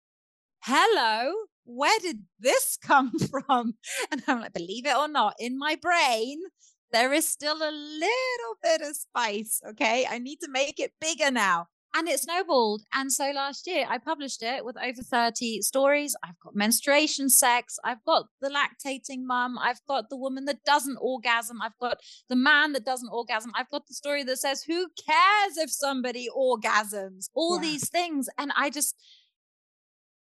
hello, 0.63 1.33
where 1.65 1.99
did 2.01 2.21
this 2.39 2.79
come 2.83 3.13
from? 3.19 3.75
And 4.11 4.23
I'm 4.27 4.41
like, 4.41 4.53
believe 4.53 4.87
it 4.87 4.97
or 4.97 5.09
not, 5.09 5.35
in 5.39 5.59
my 5.59 5.77
brain, 5.81 6.41
there 6.93 7.13
is 7.13 7.29
still 7.29 7.57
a 7.57 7.73
little 7.73 8.57
bit 8.63 8.81
of 8.81 8.97
spice. 8.97 9.61
Okay. 9.71 10.07
I 10.09 10.19
need 10.19 10.39
to 10.43 10.51
make 10.51 10.79
it 10.79 10.93
bigger 11.01 11.31
now. 11.31 11.67
And 11.97 12.09
it 12.09 12.19
snowballed. 12.19 12.83
And 12.93 13.13
so 13.13 13.31
last 13.31 13.69
year 13.69 13.87
I 13.89 13.99
published 13.99 14.43
it 14.43 14.65
with 14.65 14.77
over 14.77 15.01
30 15.01 15.63
stories. 15.63 16.17
I've 16.25 16.39
got 16.43 16.57
menstruation 16.57 17.29
sex. 17.29 17.79
I've 17.85 18.05
got 18.05 18.27
the 18.41 18.49
lactating 18.49 19.25
mum. 19.25 19.59
I've 19.61 19.81
got 19.87 20.11
the 20.11 20.17
woman 20.17 20.45
that 20.47 20.65
doesn't 20.65 20.99
orgasm. 21.01 21.63
I've 21.63 21.79
got 21.81 21.99
the 22.29 22.35
man 22.35 22.73
that 22.73 22.85
doesn't 22.85 23.11
orgasm. 23.13 23.53
I've 23.57 23.71
got 23.71 23.87
the 23.87 23.95
story 23.95 24.25
that 24.25 24.39
says, 24.39 24.65
who 24.65 24.89
cares 25.07 25.57
if 25.57 25.71
somebody 25.71 26.29
orgasms? 26.37 27.29
All 27.33 27.57
yeah. 27.57 27.63
these 27.63 27.89
things. 27.89 28.29
And 28.39 28.51
I 28.57 28.71
just, 28.71 28.97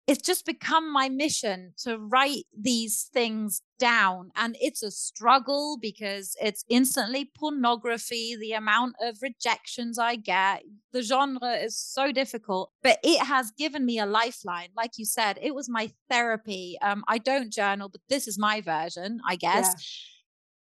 it's 0.09 0.25
just 0.25 0.43
become 0.43 0.91
my 0.91 1.07
mission 1.07 1.71
to 1.83 1.99
write 1.99 2.45
these 2.59 3.11
things 3.13 3.61
down. 3.77 4.31
And 4.35 4.57
it's 4.59 4.81
a 4.81 4.89
struggle 4.89 5.77
because 5.79 6.35
it's 6.41 6.65
instantly 6.67 7.29
pornography, 7.37 8.35
the 8.35 8.53
amount 8.53 8.95
of 9.03 9.19
rejections 9.21 9.99
I 9.99 10.15
get. 10.15 10.63
The 10.93 11.03
genre 11.03 11.51
is 11.57 11.77
so 11.77 12.11
difficult, 12.11 12.71
but 12.81 12.97
it 13.03 13.23
has 13.23 13.51
given 13.51 13.85
me 13.85 13.99
a 13.99 14.07
lifeline. 14.07 14.69
Like 14.75 14.97
you 14.97 15.05
said, 15.05 15.37
it 15.43 15.53
was 15.53 15.69
my 15.69 15.91
therapy. 16.09 16.75
Um, 16.81 17.03
I 17.07 17.19
don't 17.19 17.53
journal, 17.53 17.87
but 17.87 18.01
this 18.09 18.27
is 18.27 18.39
my 18.39 18.61
version, 18.61 19.19
I 19.27 19.35
guess. 19.35 19.75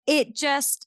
Yeah. 0.05 0.15
It 0.17 0.35
just 0.35 0.85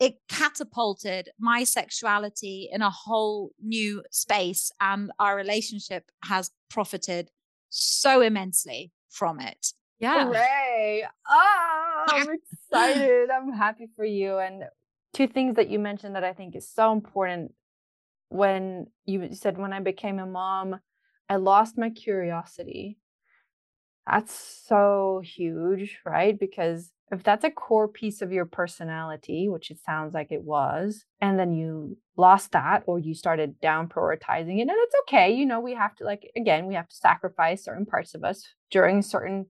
it 0.00 0.14
catapulted 0.30 1.28
my 1.38 1.64
sexuality 1.64 2.70
in 2.72 2.80
a 2.80 2.88
whole 2.90 3.50
new 3.60 4.04
space 4.10 4.70
and 4.80 5.10
our 5.18 5.36
relationship 5.36 6.04
has 6.24 6.50
profited 6.70 7.30
so 7.70 8.20
immensely 8.20 8.92
from 9.10 9.40
it. 9.40 9.72
Yeah. 9.98 10.26
Hooray. 10.26 11.04
Oh, 11.28 12.04
I'm 12.08 12.28
excited. 12.72 13.30
I'm 13.30 13.52
happy 13.52 13.88
for 13.96 14.04
you. 14.04 14.38
And 14.38 14.64
two 15.12 15.26
things 15.26 15.56
that 15.56 15.70
you 15.70 15.78
mentioned 15.78 16.14
that 16.14 16.24
I 16.24 16.32
think 16.32 16.54
is 16.54 16.70
so 16.70 16.92
important 16.92 17.52
when 18.28 18.86
you 19.06 19.34
said 19.34 19.58
when 19.58 19.72
I 19.72 19.80
became 19.80 20.18
a 20.18 20.26
mom, 20.26 20.78
I 21.28 21.36
lost 21.36 21.78
my 21.78 21.90
curiosity. 21.90 22.98
That's 24.06 24.62
so 24.66 25.20
huge, 25.24 25.98
right? 26.04 26.38
Because 26.38 26.90
if 27.10 27.22
that's 27.22 27.44
a 27.44 27.50
core 27.50 27.88
piece 27.88 28.22
of 28.22 28.32
your 28.32 28.44
personality, 28.44 29.48
which 29.48 29.70
it 29.70 29.78
sounds 29.84 30.14
like 30.14 30.30
it 30.30 30.42
was, 30.42 31.04
and 31.20 31.38
then 31.38 31.52
you 31.52 31.96
lost 32.16 32.52
that 32.52 32.82
or 32.86 32.98
you 32.98 33.14
started 33.14 33.60
down 33.60 33.88
prioritizing 33.88 34.58
it, 34.58 34.62
and 34.62 34.70
it's 34.72 34.94
okay. 35.02 35.32
You 35.32 35.46
know, 35.46 35.60
we 35.60 35.74
have 35.74 35.94
to, 35.96 36.04
like, 36.04 36.30
again, 36.36 36.66
we 36.66 36.74
have 36.74 36.88
to 36.88 36.96
sacrifice 36.96 37.64
certain 37.64 37.86
parts 37.86 38.14
of 38.14 38.24
us 38.24 38.46
during 38.70 39.02
certain 39.02 39.46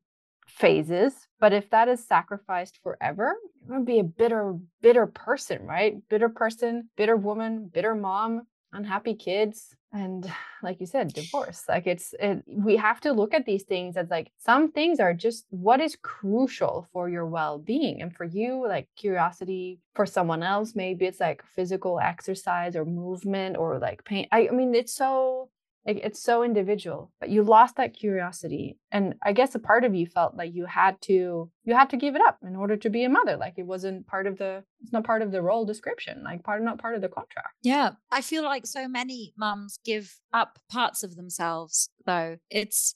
phases. 0.46 1.14
But 1.40 1.52
if 1.52 1.70
that 1.70 1.88
is 1.88 2.06
sacrificed 2.06 2.78
forever, 2.82 3.34
you're 3.60 3.68
going 3.68 3.86
to 3.86 3.92
be 3.92 3.98
a 3.98 4.04
bitter, 4.04 4.56
bitter 4.80 5.06
person, 5.06 5.66
right? 5.66 5.96
Bitter 6.08 6.28
person, 6.28 6.88
bitter 6.96 7.16
woman, 7.16 7.70
bitter 7.72 7.94
mom, 7.94 8.42
unhappy 8.72 9.14
kids 9.14 9.74
and 9.92 10.30
like 10.62 10.80
you 10.80 10.86
said 10.86 11.12
divorce. 11.12 11.64
Like 11.68 11.86
it's 11.86 12.14
it, 12.20 12.42
we 12.46 12.76
have 12.76 13.00
to 13.02 13.12
look 13.12 13.34
at 13.34 13.46
these 13.46 13.64
things 13.64 13.96
as 13.96 14.10
like 14.10 14.30
some 14.38 14.72
things 14.72 15.00
are 15.00 15.14
just 15.14 15.46
what 15.50 15.80
is 15.80 15.96
crucial 16.02 16.88
for 16.92 17.08
your 17.08 17.26
well-being 17.26 18.02
and 18.02 18.14
for 18.14 18.24
you 18.24 18.66
like 18.66 18.88
curiosity 18.96 19.80
for 19.94 20.06
someone 20.06 20.42
else. 20.42 20.74
Maybe 20.74 21.06
it's 21.06 21.20
like 21.20 21.42
physical 21.44 22.00
exercise 22.00 22.76
or 22.76 22.84
movement 22.84 23.56
or 23.56 23.78
like 23.78 24.04
pain. 24.04 24.26
I, 24.32 24.48
I 24.48 24.52
mean 24.52 24.74
it's 24.74 24.94
so 24.94 25.50
like 25.88 26.00
it's 26.04 26.22
so 26.22 26.44
individual 26.44 27.10
but 27.18 27.30
you 27.30 27.42
lost 27.42 27.76
that 27.76 27.94
curiosity 27.94 28.78
and 28.92 29.14
i 29.22 29.32
guess 29.32 29.54
a 29.54 29.58
part 29.58 29.84
of 29.84 29.94
you 29.94 30.06
felt 30.06 30.36
like 30.36 30.54
you 30.54 30.66
had 30.66 31.00
to 31.00 31.50
you 31.64 31.74
had 31.74 31.90
to 31.90 31.96
give 31.96 32.14
it 32.14 32.22
up 32.26 32.38
in 32.46 32.54
order 32.54 32.76
to 32.76 32.90
be 32.90 33.04
a 33.04 33.08
mother 33.08 33.36
like 33.36 33.54
it 33.56 33.66
wasn't 33.66 34.06
part 34.06 34.26
of 34.26 34.36
the 34.38 34.62
it's 34.80 34.92
not 34.92 35.04
part 35.04 35.22
of 35.22 35.32
the 35.32 35.42
role 35.42 35.64
description 35.64 36.22
like 36.22 36.42
part 36.44 36.62
not 36.62 36.78
part 36.78 36.94
of 36.94 37.00
the 37.00 37.08
contract. 37.08 37.54
Yeah. 37.62 37.92
I 38.10 38.20
feel 38.20 38.42
like 38.42 38.66
so 38.66 38.88
many 38.88 39.32
mums 39.36 39.78
give 39.84 40.18
up 40.32 40.58
parts 40.70 41.02
of 41.02 41.16
themselves 41.16 41.88
though. 42.06 42.36
It's 42.50 42.94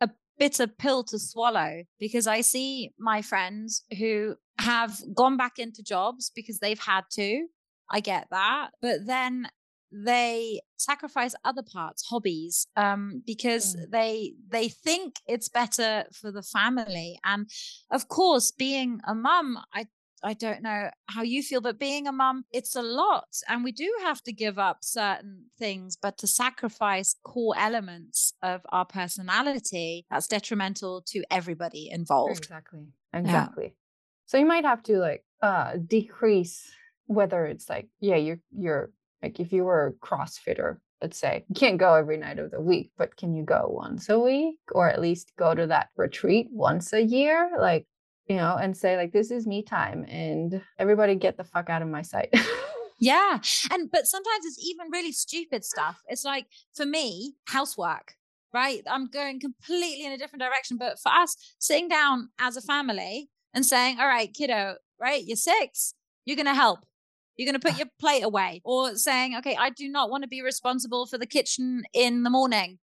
a 0.00 0.10
bitter 0.38 0.66
pill 0.66 1.04
to 1.04 1.18
swallow 1.18 1.82
because 1.98 2.26
i 2.26 2.40
see 2.40 2.92
my 2.98 3.22
friends 3.22 3.84
who 3.98 4.36
have 4.58 4.98
gone 5.14 5.36
back 5.36 5.58
into 5.58 5.82
jobs 5.82 6.32
because 6.34 6.58
they've 6.58 6.80
had 6.80 7.04
to. 7.12 7.46
I 7.90 8.00
get 8.00 8.26
that. 8.30 8.70
But 8.82 9.06
then 9.06 9.48
they 9.92 10.60
sacrifice 10.76 11.34
other 11.44 11.62
parts 11.62 12.04
hobbies 12.08 12.66
um, 12.76 13.22
because 13.26 13.74
mm. 13.74 13.90
they 13.90 14.32
they 14.48 14.68
think 14.68 15.16
it's 15.26 15.48
better 15.48 16.04
for 16.12 16.30
the 16.30 16.42
family 16.42 17.18
and 17.24 17.48
of 17.90 18.08
course 18.08 18.50
being 18.50 19.00
a 19.06 19.14
mum 19.14 19.58
i 19.74 19.86
I 20.22 20.34
don't 20.34 20.62
know 20.62 20.90
how 21.06 21.22
you 21.22 21.42
feel, 21.42 21.60
but 21.60 21.78
being 21.78 22.06
a 22.06 22.12
mum, 22.12 22.44
it's 22.52 22.74
a 22.76 22.82
lot. 22.82 23.28
And 23.48 23.64
we 23.64 23.72
do 23.72 23.88
have 24.02 24.22
to 24.24 24.32
give 24.32 24.58
up 24.58 24.78
certain 24.80 25.44
things, 25.58 25.96
but 25.96 26.18
to 26.18 26.26
sacrifice 26.26 27.14
core 27.24 27.54
elements 27.56 28.32
of 28.42 28.62
our 28.70 28.84
personality, 28.84 30.06
that's 30.10 30.26
detrimental 30.26 31.02
to 31.08 31.22
everybody 31.30 31.88
involved. 31.90 32.38
Exactly. 32.38 32.88
Exactly. 33.12 33.64
Yeah. 33.64 33.70
So 34.26 34.38
you 34.38 34.46
might 34.46 34.64
have 34.64 34.82
to 34.84 34.98
like 34.98 35.24
uh 35.40 35.74
decrease 35.86 36.68
whether 37.06 37.46
it's 37.46 37.68
like, 37.68 37.88
yeah, 38.00 38.16
you're 38.16 38.40
you're 38.50 38.90
like 39.22 39.40
if 39.40 39.52
you 39.52 39.64
were 39.64 39.86
a 39.88 40.06
CrossFitter, 40.06 40.78
let's 41.02 41.18
say, 41.18 41.44
you 41.48 41.54
can't 41.54 41.78
go 41.78 41.94
every 41.94 42.16
night 42.16 42.38
of 42.38 42.50
the 42.50 42.60
week, 42.60 42.92
but 42.96 43.16
can 43.16 43.34
you 43.34 43.44
go 43.44 43.66
once 43.68 44.08
a 44.08 44.18
week 44.18 44.58
or 44.72 44.88
at 44.88 45.00
least 45.00 45.32
go 45.38 45.54
to 45.54 45.66
that 45.66 45.88
retreat 45.96 46.48
once 46.50 46.92
a 46.92 47.02
year? 47.02 47.50
Like, 47.58 47.86
you 48.26 48.36
know, 48.36 48.56
and 48.60 48.76
say, 48.76 48.96
like, 48.96 49.12
this 49.12 49.30
is 49.30 49.46
me 49.46 49.62
time 49.62 50.04
and 50.08 50.62
everybody 50.78 51.14
get 51.14 51.36
the 51.36 51.44
fuck 51.44 51.70
out 51.70 51.82
of 51.82 51.88
my 51.88 52.02
sight. 52.02 52.34
yeah. 53.00 53.38
And, 53.70 53.90
but 53.90 54.06
sometimes 54.06 54.44
it's 54.44 54.64
even 54.64 54.90
really 54.90 55.12
stupid 55.12 55.64
stuff. 55.64 56.00
It's 56.08 56.24
like, 56.24 56.46
for 56.74 56.86
me, 56.86 57.34
housework 57.46 58.14
right? 58.52 58.82
I'm 58.86 59.08
going 59.08 59.40
completely 59.40 60.06
in 60.06 60.12
a 60.12 60.18
different 60.18 60.42
direction. 60.42 60.76
But 60.78 60.98
for 60.98 61.10
us, 61.10 61.36
sitting 61.58 61.88
down 61.88 62.30
as 62.38 62.56
a 62.56 62.62
family 62.62 63.28
and 63.54 63.64
saying, 63.64 63.98
all 64.00 64.06
right, 64.06 64.32
kiddo, 64.32 64.76
right, 65.00 65.24
you're 65.24 65.36
six, 65.36 65.94
you're 66.24 66.36
going 66.36 66.46
to 66.46 66.54
help. 66.54 66.80
You're 67.38 67.50
going 67.50 67.60
to 67.60 67.66
put 67.66 67.78
your 67.78 67.86
plate 68.00 68.24
away 68.24 68.60
or 68.64 68.96
saying, 68.96 69.36
okay, 69.36 69.56
I 69.58 69.70
do 69.70 69.88
not 69.88 70.10
want 70.10 70.24
to 70.24 70.28
be 70.28 70.42
responsible 70.42 71.06
for 71.06 71.18
the 71.18 71.26
kitchen 71.26 71.84
in 71.94 72.24
the 72.24 72.30
morning. 72.30 72.80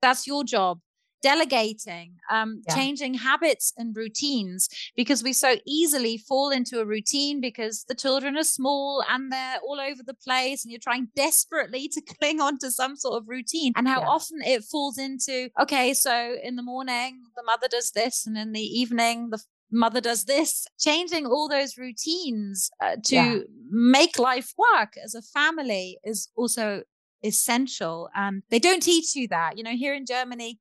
That's 0.00 0.26
your 0.26 0.44
job. 0.44 0.80
Delegating, 1.22 2.14
um, 2.30 2.62
yeah. 2.68 2.74
changing 2.74 3.14
habits 3.14 3.72
and 3.76 3.96
routines 3.96 4.68
because 4.96 5.22
we 5.22 5.32
so 5.32 5.56
easily 5.66 6.18
fall 6.18 6.50
into 6.50 6.78
a 6.78 6.84
routine 6.84 7.40
because 7.40 7.84
the 7.88 7.94
children 7.94 8.36
are 8.36 8.44
small 8.44 9.02
and 9.10 9.32
they're 9.32 9.58
all 9.66 9.80
over 9.80 10.02
the 10.04 10.14
place 10.14 10.64
and 10.64 10.70
you're 10.70 10.78
trying 10.78 11.08
desperately 11.16 11.88
to 11.88 12.00
cling 12.20 12.40
on 12.40 12.58
to 12.58 12.70
some 12.70 12.96
sort 12.96 13.20
of 13.20 13.28
routine. 13.28 13.72
And 13.76 13.88
how 13.88 14.00
yeah. 14.00 14.08
often 14.08 14.40
it 14.42 14.64
falls 14.64 14.98
into, 14.98 15.48
okay, 15.60 15.94
so 15.94 16.36
in 16.42 16.56
the 16.56 16.62
morning, 16.62 17.22
the 17.34 17.42
mother 17.42 17.66
does 17.68 17.90
this, 17.90 18.26
and 18.26 18.38
in 18.38 18.52
the 18.52 18.60
evening, 18.60 19.30
the 19.30 19.42
mother 19.70 20.00
does 20.00 20.24
this 20.24 20.66
changing 20.78 21.26
all 21.26 21.48
those 21.48 21.76
routines 21.76 22.70
uh, 22.80 22.96
to 23.04 23.14
yeah. 23.14 23.38
make 23.70 24.18
life 24.18 24.52
work 24.56 24.94
as 25.02 25.14
a 25.14 25.22
family 25.22 25.98
is 26.04 26.28
also 26.36 26.82
essential 27.24 28.08
and 28.14 28.42
they 28.50 28.58
don't 28.58 28.82
teach 28.82 29.16
you 29.16 29.26
that 29.26 29.56
you 29.56 29.64
know 29.64 29.74
here 29.74 29.94
in 29.94 30.06
germany 30.06 30.60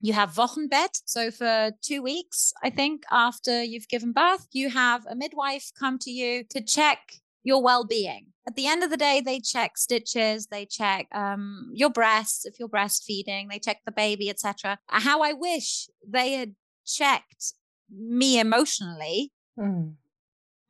you 0.00 0.12
have 0.12 0.34
Wochenbett. 0.34 1.00
So 1.04 1.30
for 1.30 1.72
two 1.82 2.02
weeks, 2.02 2.52
I 2.62 2.70
think, 2.70 3.02
after 3.10 3.62
you've 3.62 3.88
given 3.88 4.12
birth, 4.12 4.46
you 4.52 4.70
have 4.70 5.06
a 5.06 5.14
midwife 5.14 5.70
come 5.78 5.98
to 6.00 6.10
you 6.10 6.44
to 6.50 6.60
check 6.60 7.14
your 7.42 7.62
well-being. 7.62 8.26
At 8.46 8.56
the 8.56 8.66
end 8.66 8.82
of 8.82 8.90
the 8.90 8.96
day, 8.96 9.20
they 9.20 9.40
check 9.40 9.76
stitches, 9.76 10.46
they 10.46 10.64
check 10.64 11.06
um, 11.12 11.70
your 11.72 11.90
breasts 11.90 12.46
if 12.46 12.58
you're 12.58 12.68
breastfeeding, 12.68 13.48
they 13.50 13.58
check 13.58 13.78
the 13.84 13.92
baby, 13.92 14.30
etc. 14.30 14.78
How 14.86 15.22
I 15.22 15.32
wish 15.32 15.88
they 16.06 16.32
had 16.32 16.54
checked 16.86 17.54
me 17.90 18.38
emotionally 18.38 19.32
mm. 19.58 19.94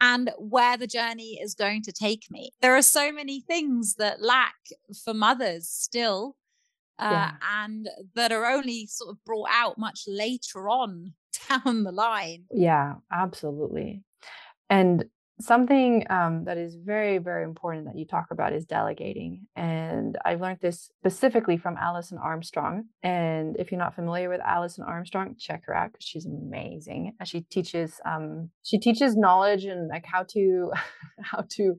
and 0.00 0.30
where 0.38 0.76
the 0.76 0.86
journey 0.86 1.38
is 1.40 1.54
going 1.54 1.82
to 1.82 1.92
take 1.92 2.30
me. 2.30 2.50
There 2.60 2.76
are 2.76 2.82
so 2.82 3.12
many 3.12 3.40
things 3.40 3.94
that 3.94 4.22
lack 4.22 4.56
for 5.04 5.14
mothers 5.14 5.68
still. 5.68 6.36
Uh, 7.00 7.10
yeah. 7.12 7.32
and 7.62 7.88
that 8.16 8.32
are 8.32 8.44
only 8.44 8.84
sort 8.88 9.08
of 9.08 9.24
brought 9.24 9.48
out 9.52 9.78
much 9.78 10.02
later 10.08 10.68
on 10.68 11.12
down 11.48 11.84
the 11.84 11.92
line. 11.92 12.42
Yeah, 12.50 12.94
absolutely. 13.12 14.02
And 14.68 15.04
something 15.40 16.04
um, 16.10 16.44
that 16.44 16.58
is 16.58 16.74
very 16.74 17.18
very 17.18 17.44
important 17.44 17.86
that 17.86 17.96
you 17.96 18.06
talk 18.06 18.26
about 18.30 18.52
is 18.52 18.64
delegating 18.64 19.46
and 19.56 20.16
I've 20.24 20.40
learned 20.40 20.58
this 20.60 20.90
specifically 20.98 21.56
from 21.56 21.76
alison 21.76 22.18
armstrong 22.18 22.84
and 23.02 23.56
if 23.58 23.70
you're 23.70 23.78
not 23.78 23.94
familiar 23.94 24.28
with 24.28 24.40
alison 24.40 24.84
armstrong 24.84 25.36
check 25.38 25.62
her 25.66 25.74
out 25.74 25.92
because 25.92 26.04
she's 26.04 26.26
amazing 26.26 27.12
she 27.24 27.42
teaches 27.42 28.00
um, 28.04 28.50
she 28.62 28.78
teaches 28.78 29.16
knowledge 29.16 29.64
and 29.64 29.88
like 29.88 30.04
how 30.04 30.24
to 30.30 30.72
how 31.22 31.44
to 31.50 31.76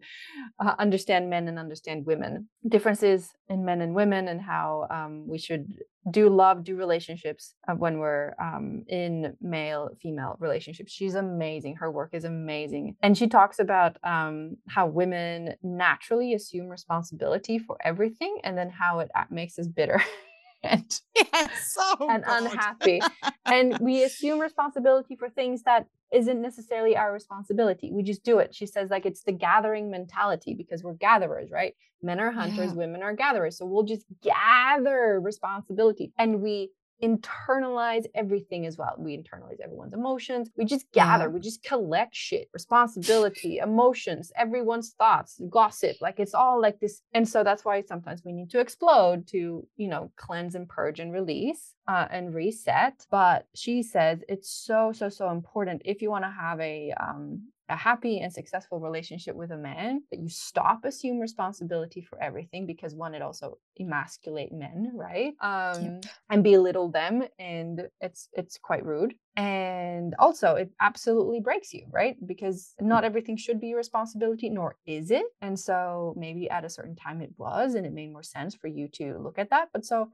uh, 0.60 0.76
understand 0.80 1.30
men 1.30 1.48
and 1.48 1.60
understand 1.60 2.06
women. 2.06 2.50
Differences 2.68 3.34
in 3.48 3.66
men 3.66 3.82
and 3.82 3.96
women 3.96 4.28
and 4.28 4.42
how 4.42 4.88
um, 4.90 5.28
we 5.28 5.38
should 5.38 5.66
do 6.10 6.30
love, 6.30 6.64
do 6.64 6.76
relationships 6.76 7.56
uh, 7.68 7.74
when 7.74 8.00
we're 8.00 8.34
um, 8.42 8.84
in 8.88 9.36
male 9.42 9.90
female 10.02 10.38
relationships. 10.40 10.92
She's 10.92 11.16
amazing. 11.16 11.76
Her 11.76 11.92
work 11.92 12.14
is 12.14 12.24
amazing. 12.24 12.96
And 13.02 13.18
she 13.18 13.28
talks 13.28 13.60
about 13.60 13.98
um, 14.04 14.58
how 14.68 14.88
women 14.88 15.56
naturally 15.62 16.34
assume 16.34 16.68
responsibility 16.68 17.60
for 17.60 17.78
everything 17.84 18.40
and 18.44 18.58
then 18.58 18.70
how 18.70 19.00
it 19.00 19.10
makes 19.30 19.60
us 19.60 19.68
bitter. 19.68 20.02
and, 20.64 21.00
yes, 21.16 21.74
so 21.74 22.10
and 22.10 22.24
unhappy. 22.28 23.02
and 23.46 23.78
we 23.80 24.04
assume 24.04 24.40
responsibility 24.40 25.16
for 25.16 25.30
things 25.30 25.64
that 25.64 25.86
isn't 26.12 26.42
necessarily 26.42 26.98
our 26.98 27.14
responsibility. 27.14 27.92
We 27.94 28.04
just 28.04 28.24
do 28.24 28.40
it. 28.40 28.54
She 28.54 28.66
says, 28.66 28.90
like, 28.90 29.06
it's 29.06 29.24
the 29.24 29.32
gathering 29.32 29.90
mentality 29.90 30.56
because 30.56 30.84
we're 30.84 30.96
gatherers, 30.96 31.52
right? 31.52 31.76
Men 32.02 32.20
are 32.20 32.32
hunters, 32.32 32.72
yeah. 32.72 32.78
women 32.78 33.04
are 33.04 33.14
gatherers. 33.14 33.58
So 33.58 33.66
we'll 33.66 33.84
just 33.84 34.06
gather 34.22 35.20
responsibility 35.22 36.12
and 36.18 36.42
we 36.42 36.72
internalize 37.04 38.06
everything 38.16 38.66
as 38.66 38.78
well. 38.78 38.96
We 38.98 39.18
internalize 39.18 39.60
everyone's 39.64 39.94
emotions. 39.94 40.50
We 40.58 40.66
just 40.66 40.92
gather, 40.92 41.26
yeah. 41.26 41.30
we 41.30 41.40
just 41.40 41.64
collect 41.64 42.16
shit, 42.16 42.50
responsibility, 42.54 43.58
emotions, 43.58 44.32
everyone's 44.36 44.92
thoughts, 44.92 45.40
gossip. 45.50 45.98
Like 46.02 46.20
it's 46.20 46.34
all 46.34 46.62
like 46.62 46.80
this. 46.80 47.02
And 47.14 47.28
so 47.28 47.44
that's 47.44 47.66
why 47.66 47.82
sometimes 47.82 48.24
we 48.24 48.34
need 48.34 48.50
to 48.52 48.60
explode 48.60 49.28
to, 49.28 49.66
you 49.78 49.88
know, 49.88 50.12
cleanse 50.16 50.56
and 50.56 50.68
purge 50.68 51.00
and 51.00 51.14
release 51.14 51.74
uh, 51.88 52.08
and 52.12 52.34
reset. 52.34 53.06
But 53.10 53.48
she 53.56 53.84
says 53.84 54.24
it's 54.28 54.50
so, 54.50 54.92
so, 54.94 55.10
so 55.10 55.30
important 55.30 55.82
if 55.86 56.02
you 56.02 56.10
want 56.10 56.26
to 56.26 56.32
have 56.32 56.60
a 56.60 56.94
um, 57.00 57.44
a 57.70 57.76
happy 57.76 58.20
and 58.20 58.34
successful 58.34 58.80
relationship 58.80 59.36
with 59.36 59.52
a 59.52 59.58
man 59.58 60.02
that 60.12 60.20
you 60.20 60.30
stop 60.30 60.84
assume 60.86 61.20
responsibility 61.20 62.02
for 62.02 62.22
everything 62.22 62.66
because 62.66 62.96
one 62.96 63.14
it 63.14 63.22
also 63.22 63.58
emasculate 63.80 64.52
men 64.52 64.92
right? 64.94 65.34
Um 65.42 65.84
yep. 65.84 66.06
and 66.30 66.44
belittle 66.44 66.90
them 66.90 67.24
and 67.38 67.88
it's 68.02 68.30
it's 68.34 68.58
quite 68.58 68.86
rude. 68.86 69.14
And 69.36 70.16
also 70.20 70.56
it 70.56 70.72
absolutely 70.82 71.40
breaks 71.40 71.74
you 71.74 71.86
right? 71.92 72.16
Because 72.26 72.74
not 72.82 73.04
everything 73.04 73.38
should 73.38 73.62
be 73.62 73.68
your 73.68 73.78
responsibility 73.78 74.50
nor 74.50 74.76
is 74.86 75.12
it. 75.12 75.26
And 75.42 75.58
so 75.58 76.14
maybe 76.18 76.50
at 76.50 76.66
a 76.66 76.70
certain 76.70 76.96
time 76.96 77.22
it 77.22 77.32
was 77.38 77.76
and 77.76 77.86
it 77.86 77.94
made 77.94 78.12
more 78.12 78.24
sense 78.24 78.56
for 78.56 78.68
you 78.68 78.88
to 78.94 79.18
look 79.20 79.40
at 79.40 79.52
that. 79.52 79.70
But 79.72 79.86
so 79.86 80.10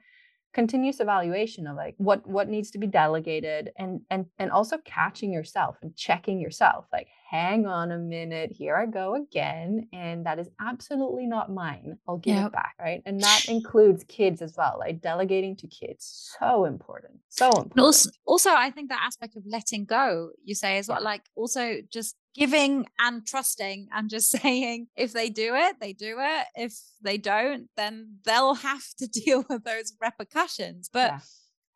continuous 0.55 1.01
evaluation 1.01 1.67
of 1.67 1.75
like 1.75 1.95
what 1.97 2.25
what 2.25 2.47
needs 2.47 2.71
to 2.71 2.79
be 2.79 2.87
delegated 2.87 3.71
and 3.77 3.99
and 4.09 4.25
and 4.39 4.49
also 4.49 4.77
catching 4.85 5.31
yourself 5.31 5.75
and 5.81 5.93
checking 5.97 6.39
yourself 6.39 6.85
like 6.93 7.07
hang 7.35 7.65
on 7.65 7.91
a 7.91 7.97
minute 7.97 8.49
here 8.51 8.75
i 8.75 8.85
go 8.85 9.15
again 9.15 9.87
and 9.91 10.25
that 10.25 10.39
is 10.39 10.49
absolutely 10.61 11.25
not 11.25 11.51
mine 11.51 11.97
i'll 12.07 12.17
give 12.17 12.35
yep. 12.35 12.47
it 12.47 12.53
back 12.53 12.75
right 12.79 13.01
and 13.05 13.19
that 13.21 13.45
includes 13.49 14.05
kids 14.05 14.41
as 14.41 14.55
well 14.57 14.77
like 14.79 15.01
delegating 15.01 15.55
to 15.55 15.67
kids 15.67 16.33
so 16.39 16.63
important 16.63 17.13
so 17.27 17.47
important 17.49 17.79
also, 17.79 18.09
also 18.25 18.49
i 18.51 18.69
think 18.69 18.89
that 18.89 19.01
aspect 19.05 19.35
of 19.35 19.43
letting 19.45 19.83
go 19.83 20.29
you 20.45 20.55
say 20.55 20.77
is 20.77 20.87
well 20.87 21.03
like 21.03 21.23
also 21.35 21.75
just 21.91 22.15
giving 22.33 22.85
and 22.99 23.25
trusting 23.27 23.87
and 23.91 24.09
just 24.09 24.29
saying 24.41 24.87
if 24.95 25.11
they 25.11 25.29
do 25.29 25.55
it 25.55 25.75
they 25.81 25.91
do 25.91 26.17
it 26.19 26.45
if 26.55 26.73
they 27.01 27.17
don't 27.17 27.69
then 27.75 28.17
they'll 28.23 28.55
have 28.55 28.83
to 28.97 29.07
deal 29.25 29.43
with 29.49 29.63
those 29.65 29.93
repercussions 30.01 30.89
but 30.91 31.11
yeah. 31.11 31.19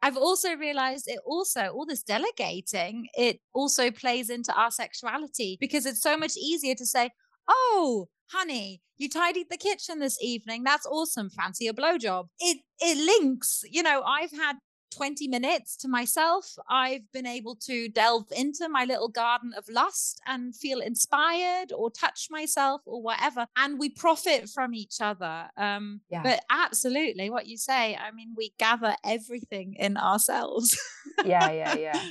I've 0.01 0.17
also 0.17 0.55
realized 0.55 1.05
it 1.07 1.19
also, 1.25 1.67
all 1.67 1.85
this 1.85 2.03
delegating, 2.03 3.07
it 3.15 3.39
also 3.53 3.91
plays 3.91 4.29
into 4.29 4.53
our 4.53 4.71
sexuality 4.71 5.57
because 5.59 5.85
it's 5.85 6.01
so 6.01 6.17
much 6.17 6.37
easier 6.37 6.75
to 6.75 6.85
say, 6.85 7.09
Oh, 7.49 8.07
honey, 8.31 8.81
you 8.97 9.09
tidied 9.09 9.47
the 9.49 9.57
kitchen 9.57 9.99
this 9.99 10.17
evening. 10.21 10.63
That's 10.63 10.85
awesome. 10.85 11.29
Fancy 11.29 11.67
a 11.67 11.73
blowjob. 11.73 12.27
It 12.39 12.59
it 12.79 12.97
links. 12.97 13.61
You 13.69 13.83
know, 13.83 14.03
I've 14.03 14.31
had 14.31 14.57
20 14.91 15.27
minutes 15.27 15.75
to 15.77 15.87
myself, 15.87 16.55
I've 16.69 17.11
been 17.11 17.25
able 17.25 17.55
to 17.67 17.89
delve 17.89 18.31
into 18.35 18.67
my 18.69 18.85
little 18.85 19.09
garden 19.09 19.53
of 19.57 19.65
lust 19.69 20.21
and 20.25 20.55
feel 20.55 20.79
inspired 20.79 21.71
or 21.75 21.91
touch 21.91 22.27
myself 22.29 22.81
or 22.85 23.01
whatever. 23.01 23.47
And 23.57 23.79
we 23.79 23.89
profit 23.89 24.49
from 24.49 24.73
each 24.73 25.01
other. 25.01 25.49
Um, 25.57 26.01
yeah. 26.09 26.23
But 26.23 26.41
absolutely, 26.49 27.29
what 27.29 27.47
you 27.47 27.57
say, 27.57 27.95
I 27.95 28.11
mean, 28.11 28.33
we 28.35 28.53
gather 28.57 28.95
everything 29.03 29.75
in 29.77 29.97
ourselves. 29.97 30.77
yeah, 31.25 31.51
yeah, 31.51 31.75
yeah. 31.75 32.01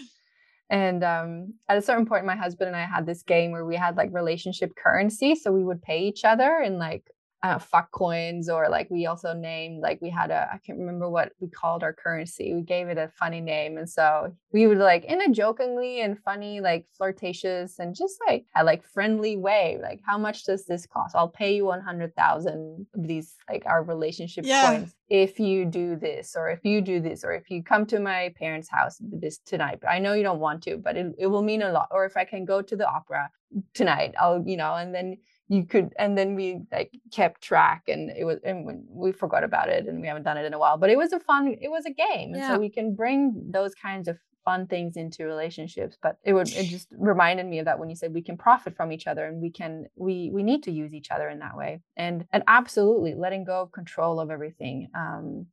And 0.71 1.03
um, 1.03 1.55
at 1.69 1.79
a 1.79 1.83
certain 1.83 2.07
point, 2.07 2.27
my 2.27 2.37
husband 2.37 2.69
and 2.69 2.77
I 2.77 2.85
had 2.85 3.07
this 3.07 3.23
game 3.23 3.53
where 3.53 3.65
we 3.65 3.77
had 3.77 3.97
like 3.97 4.13
relationship 4.13 4.73
currency. 4.77 5.35
So 5.35 5.51
we 5.51 5.65
would 5.65 5.81
pay 5.81 6.01
each 6.01 6.25
other 6.25 6.59
in 6.59 6.79
like 6.79 7.05
uh, 7.45 7.59
fuck 7.59 7.91
coins 7.93 8.49
or 8.49 8.69
like 8.69 8.89
we 8.91 9.07
also 9.07 9.33
named 9.33 9.81
like 9.81 10.01
we 10.03 10.11
had 10.11 10.31
a 10.33 10.49
i 10.53 10.59
can't 10.59 10.79
remember 10.79 11.09
what 11.09 11.31
we 11.39 11.49
called 11.49 11.85
our 11.85 11.93
currency 11.93 12.53
we 12.53 12.63
gave 12.63 12.89
it 12.89 12.99
a 12.99 13.09
funny 13.17 13.41
name 13.41 13.79
and 13.79 13.89
so 13.89 14.33
we 14.53 14.67
would 14.67 14.79
like 14.79 15.05
in 15.05 15.21
a 15.23 15.33
jokingly 15.33 16.01
and 16.01 16.19
funny 16.19 16.61
like 16.61 16.85
flirtatious 16.97 17.79
and 17.79 17.95
just 17.95 18.19
like 18.27 18.45
a 18.57 18.65
like 18.65 18.85
friendly 18.85 19.37
way 19.37 19.79
like 19.81 20.01
how 20.05 20.19
much 20.19 20.45
does 20.45 20.67
this 20.67 20.85
cost 20.85 21.15
i'll 21.15 21.29
pay 21.29 21.55
you 21.55 21.65
100000 21.65 22.87
of 22.95 23.07
these 23.07 23.37
like 23.49 23.63
our 23.67 23.85
relationship 23.85 24.45
yeah. 24.45 24.75
coins 24.75 24.95
if 25.09 25.39
you 25.39 25.65
do 25.65 25.95
this 25.95 26.35
or 26.37 26.51
if 26.51 26.65
you 26.65 26.81
do 26.81 26.99
this 27.01 27.23
or 27.23 27.33
if 27.33 27.49
you 27.51 27.63
come 27.63 27.87
to 27.87 28.01
my 28.01 28.35
parents 28.37 28.69
house 28.69 28.97
this 29.01 29.39
tonight 29.39 29.79
i 29.89 30.01
know 30.01 30.13
you 30.13 30.25
don't 30.25 30.41
want 30.41 30.61
to 30.61 30.77
but 30.77 30.97
it, 30.97 31.15
it 31.19 31.29
will 31.29 31.43
mean 31.43 31.63
a 31.63 31.71
lot 31.71 31.87
or 31.93 32.05
if 32.05 32.17
i 32.17 32.25
can 32.25 32.45
go 32.45 32.61
to 32.61 32.75
the 32.75 32.89
opera 32.89 33.31
tonight 33.75 34.13
i'll 34.19 34.43
you 34.45 34.57
know 34.57 34.75
and 34.75 34.93
then 34.93 35.17
you 35.49 35.65
could 35.65 35.93
and 35.99 36.17
then 36.17 36.35
we 36.35 36.61
like 36.71 36.93
kept 37.13 37.41
track 37.41 37.85
and 37.89 38.11
it 38.11 38.25
was 38.25 38.39
and 38.45 38.85
we 38.89 39.13
forgot 39.13 39.43
about 39.43 39.69
it 39.69 39.87
and 39.87 40.01
we 40.01 40.07
haven't 40.07 40.23
done 40.23 40.37
it 40.37 40.45
in 40.45 40.53
a 40.53 40.59
while 40.59 40.77
but 40.77 40.91
it 40.91 40.99
was 40.99 41.13
a 41.13 41.21
fun 41.21 41.57
it 41.61 41.71
was 41.71 41.87
a 41.87 41.91
game 41.91 42.35
yeah. 42.35 42.55
so 42.55 42.59
we 42.59 42.69
can 42.69 42.95
bring 42.95 43.51
those 43.51 43.75
kinds 43.75 44.09
of 44.09 44.19
fun 44.45 44.67
things 44.67 44.97
into 44.97 45.25
relationships 45.25 45.97
but 46.03 46.17
it 46.23 46.33
would 46.33 46.49
it 46.49 46.65
just 46.65 46.89
reminded 46.93 47.47
me 47.47 47.59
of 47.59 47.65
that 47.65 47.79
when 47.79 47.89
you 47.89 47.97
said 47.97 48.13
we 48.15 48.23
can 48.23 48.37
profit 48.37 48.77
from 48.77 48.93
each 48.93 49.07
other 49.07 49.27
and 49.27 49.41
we 49.41 49.51
can 49.51 49.87
we 49.97 50.31
we 50.33 50.43
need 50.43 50.63
to 50.63 50.71
use 50.71 50.93
each 50.93 51.11
other 51.11 51.29
in 51.29 51.39
that 51.39 51.57
way 51.57 51.81
and 51.97 52.27
and 52.33 52.43
absolutely 52.47 53.15
letting 53.15 53.45
go 53.45 53.63
of 53.63 53.73
control 53.73 54.21
of 54.21 54.31
everything 54.31 54.89
um 54.95 55.47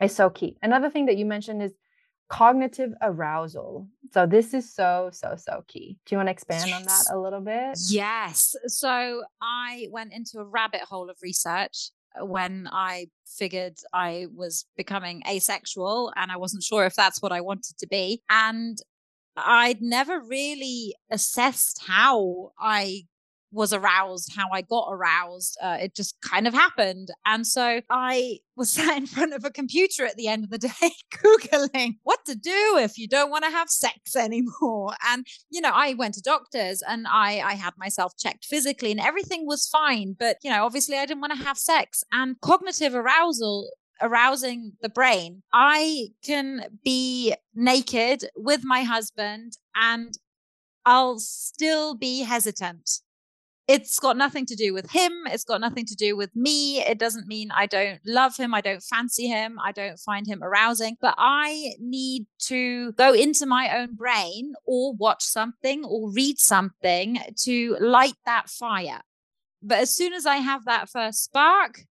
is 0.00 0.14
so 0.14 0.28
key 0.30 0.56
another 0.62 0.90
thing 0.90 1.06
that 1.06 1.16
you 1.16 1.24
mentioned 1.24 1.62
is 1.62 1.72
cognitive 2.32 2.94
arousal. 3.02 3.86
So 4.12 4.24
this 4.24 4.54
is 4.54 4.74
so 4.74 5.10
so 5.12 5.36
so 5.36 5.64
key. 5.68 5.98
Do 6.06 6.14
you 6.14 6.16
want 6.16 6.28
to 6.28 6.32
expand 6.32 6.66
yes. 6.66 6.78
on 6.78 6.84
that 6.86 7.14
a 7.14 7.20
little 7.20 7.42
bit? 7.42 7.78
Yes. 7.90 8.56
So 8.68 9.22
I 9.42 9.88
went 9.90 10.14
into 10.14 10.38
a 10.38 10.44
rabbit 10.44 10.80
hole 10.80 11.10
of 11.10 11.18
research 11.22 11.90
uh, 12.18 12.24
when 12.24 12.68
I 12.72 13.08
figured 13.26 13.76
I 13.92 14.28
was 14.34 14.64
becoming 14.78 15.22
asexual 15.28 16.10
and 16.16 16.32
I 16.32 16.38
wasn't 16.38 16.62
sure 16.62 16.86
if 16.86 16.94
that's 16.94 17.20
what 17.20 17.32
I 17.32 17.42
wanted 17.42 17.76
to 17.78 17.86
be 17.86 18.22
and 18.30 18.78
I'd 19.36 19.82
never 19.82 20.20
really 20.20 20.94
assessed 21.10 21.82
how 21.86 22.52
I 22.58 23.04
was 23.52 23.72
aroused, 23.72 24.32
how 24.34 24.48
I 24.52 24.62
got 24.62 24.88
aroused. 24.90 25.58
Uh, 25.62 25.76
it 25.80 25.94
just 25.94 26.16
kind 26.22 26.48
of 26.48 26.54
happened. 26.54 27.08
And 27.26 27.46
so 27.46 27.80
I 27.90 28.38
was 28.56 28.70
sat 28.72 28.96
in 28.96 29.06
front 29.06 29.34
of 29.34 29.44
a 29.44 29.50
computer 29.50 30.04
at 30.06 30.16
the 30.16 30.28
end 30.28 30.44
of 30.44 30.50
the 30.50 30.58
day, 30.80 30.92
Googling 31.14 31.96
what 32.02 32.24
to 32.26 32.34
do 32.34 32.78
if 32.78 32.98
you 32.98 33.06
don't 33.06 33.30
want 33.30 33.44
to 33.44 33.50
have 33.50 33.68
sex 33.68 34.16
anymore. 34.16 34.94
And, 35.06 35.26
you 35.50 35.60
know, 35.60 35.72
I 35.72 35.94
went 35.94 36.14
to 36.14 36.22
doctors 36.22 36.82
and 36.82 37.06
I, 37.06 37.40
I 37.40 37.54
had 37.54 37.74
myself 37.78 38.14
checked 38.18 38.46
physically 38.46 38.90
and 38.90 39.00
everything 39.00 39.46
was 39.46 39.68
fine. 39.68 40.16
But, 40.18 40.38
you 40.42 40.50
know, 40.50 40.64
obviously 40.64 40.96
I 40.96 41.06
didn't 41.06 41.20
want 41.20 41.34
to 41.34 41.44
have 41.44 41.58
sex. 41.58 42.02
And 42.12 42.40
cognitive 42.40 42.94
arousal 42.94 43.70
arousing 44.00 44.72
the 44.82 44.88
brain. 44.88 45.42
I 45.52 46.08
can 46.24 46.78
be 46.84 47.34
naked 47.54 48.24
with 48.36 48.62
my 48.64 48.82
husband 48.82 49.52
and 49.76 50.12
I'll 50.84 51.20
still 51.20 51.94
be 51.94 52.22
hesitant 52.22 53.01
it's 53.72 53.98
got 53.98 54.18
nothing 54.18 54.44
to 54.46 54.54
do 54.54 54.74
with 54.74 54.90
him. 54.90 55.12
It's 55.26 55.44
got 55.44 55.62
nothing 55.62 55.86
to 55.86 55.94
do 55.94 56.14
with 56.14 56.36
me. 56.36 56.80
It 56.82 56.98
doesn't 56.98 57.26
mean 57.26 57.50
I 57.50 57.64
don't 57.64 58.00
love 58.04 58.36
him. 58.36 58.52
I 58.52 58.60
don't 58.60 58.82
fancy 58.82 59.28
him. 59.28 59.58
I 59.64 59.72
don't 59.72 59.98
find 59.98 60.26
him 60.26 60.42
arousing. 60.42 60.98
But 61.00 61.14
I 61.16 61.72
need 61.80 62.26
to 62.50 62.92
go 62.92 63.14
into 63.14 63.46
my 63.46 63.74
own 63.78 63.94
brain 63.94 64.52
or 64.66 64.92
watch 64.92 65.22
something 65.24 65.86
or 65.86 66.10
read 66.10 66.38
something 66.38 67.18
to 67.44 67.78
light 67.80 68.18
that 68.26 68.50
fire. 68.50 69.00
But 69.62 69.78
as 69.78 69.96
soon 69.96 70.12
as 70.12 70.26
I 70.26 70.36
have 70.36 70.66
that 70.66 70.90
first 70.90 71.24
spark, 71.24 71.86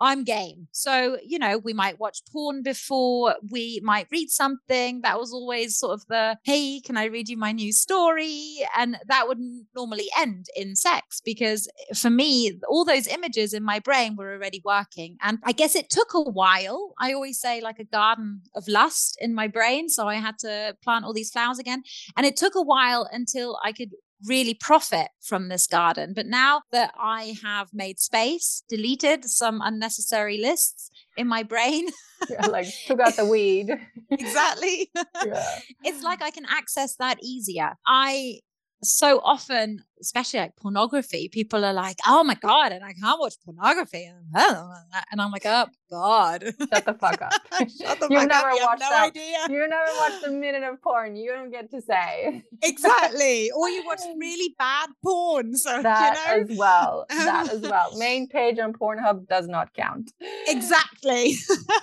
I'm 0.00 0.24
game. 0.24 0.68
So, 0.72 1.18
you 1.24 1.38
know, 1.38 1.58
we 1.58 1.72
might 1.72 2.00
watch 2.00 2.20
porn 2.32 2.62
before, 2.62 3.36
we 3.50 3.80
might 3.82 4.06
read 4.10 4.30
something. 4.30 5.02
That 5.02 5.18
was 5.18 5.32
always 5.32 5.76
sort 5.76 5.94
of 5.94 6.06
the, 6.08 6.38
hey, 6.44 6.80
can 6.80 6.96
I 6.96 7.04
read 7.04 7.28
you 7.28 7.36
my 7.36 7.52
new 7.52 7.72
story? 7.72 8.66
And 8.76 8.96
that 9.08 9.28
would 9.28 9.38
normally 9.74 10.08
end 10.18 10.46
in 10.56 10.74
sex 10.74 11.20
because 11.24 11.68
eh, 11.90 11.94
for 11.94 12.10
me, 12.10 12.58
all 12.68 12.84
those 12.84 13.06
images 13.06 13.52
in 13.52 13.62
my 13.62 13.78
brain 13.78 14.16
were 14.16 14.32
already 14.32 14.62
working. 14.64 15.16
And 15.22 15.38
I 15.44 15.52
guess 15.52 15.76
it 15.76 15.90
took 15.90 16.14
a 16.14 16.20
while. 16.20 16.94
I 16.98 17.12
always 17.12 17.38
say, 17.38 17.60
like 17.60 17.78
a 17.78 17.84
garden 17.84 18.42
of 18.54 18.68
lust 18.68 19.18
in 19.20 19.34
my 19.34 19.48
brain. 19.48 19.88
So 19.88 20.08
I 20.08 20.14
had 20.14 20.38
to 20.40 20.76
plant 20.82 21.04
all 21.04 21.12
these 21.12 21.30
flowers 21.30 21.58
again. 21.58 21.82
And 22.16 22.24
it 22.24 22.36
took 22.36 22.54
a 22.54 22.62
while 22.62 23.08
until 23.12 23.58
I 23.62 23.72
could 23.72 23.90
really 24.26 24.54
profit 24.54 25.08
from 25.22 25.48
this 25.48 25.66
garden. 25.66 26.12
But 26.14 26.26
now 26.26 26.62
that 26.72 26.92
I 26.98 27.34
have 27.42 27.68
made 27.72 27.98
space, 27.98 28.62
deleted 28.68 29.24
some 29.24 29.60
unnecessary 29.62 30.38
lists 30.38 30.90
in 31.16 31.26
my 31.26 31.42
brain, 31.42 31.88
yeah, 32.28 32.46
like 32.46 32.66
took 32.86 33.00
out 33.00 33.16
the 33.16 33.24
weed. 33.26 33.70
exactly. 34.10 34.90
Yeah. 35.26 35.58
It's 35.84 36.02
like 36.02 36.22
I 36.22 36.30
can 36.30 36.46
access 36.48 36.96
that 36.96 37.18
easier. 37.22 37.74
I 37.86 38.40
so 38.82 39.20
often, 39.22 39.82
especially 40.00 40.40
like 40.40 40.56
pornography, 40.56 41.28
people 41.28 41.64
are 41.64 41.72
like, 41.72 41.98
"Oh 42.06 42.24
my 42.24 42.34
god," 42.34 42.72
and 42.72 42.82
I 42.84 42.92
can't 42.94 43.20
watch 43.20 43.34
pornography, 43.44 44.04
and 44.34 45.20
I'm 45.20 45.30
like, 45.30 45.44
"Oh 45.44 45.66
god, 45.90 46.42
shut 46.44 46.84
the 46.86 46.94
fuck 46.94 47.20
up." 47.20 47.32
shut 47.58 48.00
the 48.00 48.08
You've 48.10 48.20
fuck 48.20 48.28
never 48.28 48.48
up. 48.50 48.58
watched 48.60 48.82
you 48.82 48.88
no 48.88 48.90
that. 48.90 49.08
idea. 49.08 49.36
You 49.50 49.68
never 49.68 49.90
watched 49.98 50.26
a 50.26 50.30
minute 50.30 50.62
of 50.62 50.80
porn. 50.82 51.16
You 51.16 51.32
don't 51.32 51.50
get 51.50 51.70
to 51.72 51.80
say 51.82 52.42
exactly, 52.62 53.50
or 53.50 53.68
you 53.68 53.84
watch 53.84 54.00
really 54.18 54.54
bad 54.58 54.88
porn. 55.04 55.56
So 55.56 55.82
that 55.82 56.16
you 56.26 56.46
know? 56.46 56.52
as 56.52 56.58
well. 56.58 57.06
That 57.10 57.50
as 57.52 57.60
well. 57.60 57.90
Main 57.98 58.28
page 58.28 58.58
on 58.58 58.72
Pornhub 58.72 59.28
does 59.28 59.46
not 59.46 59.74
count. 59.74 60.12
Exactly. 60.48 61.34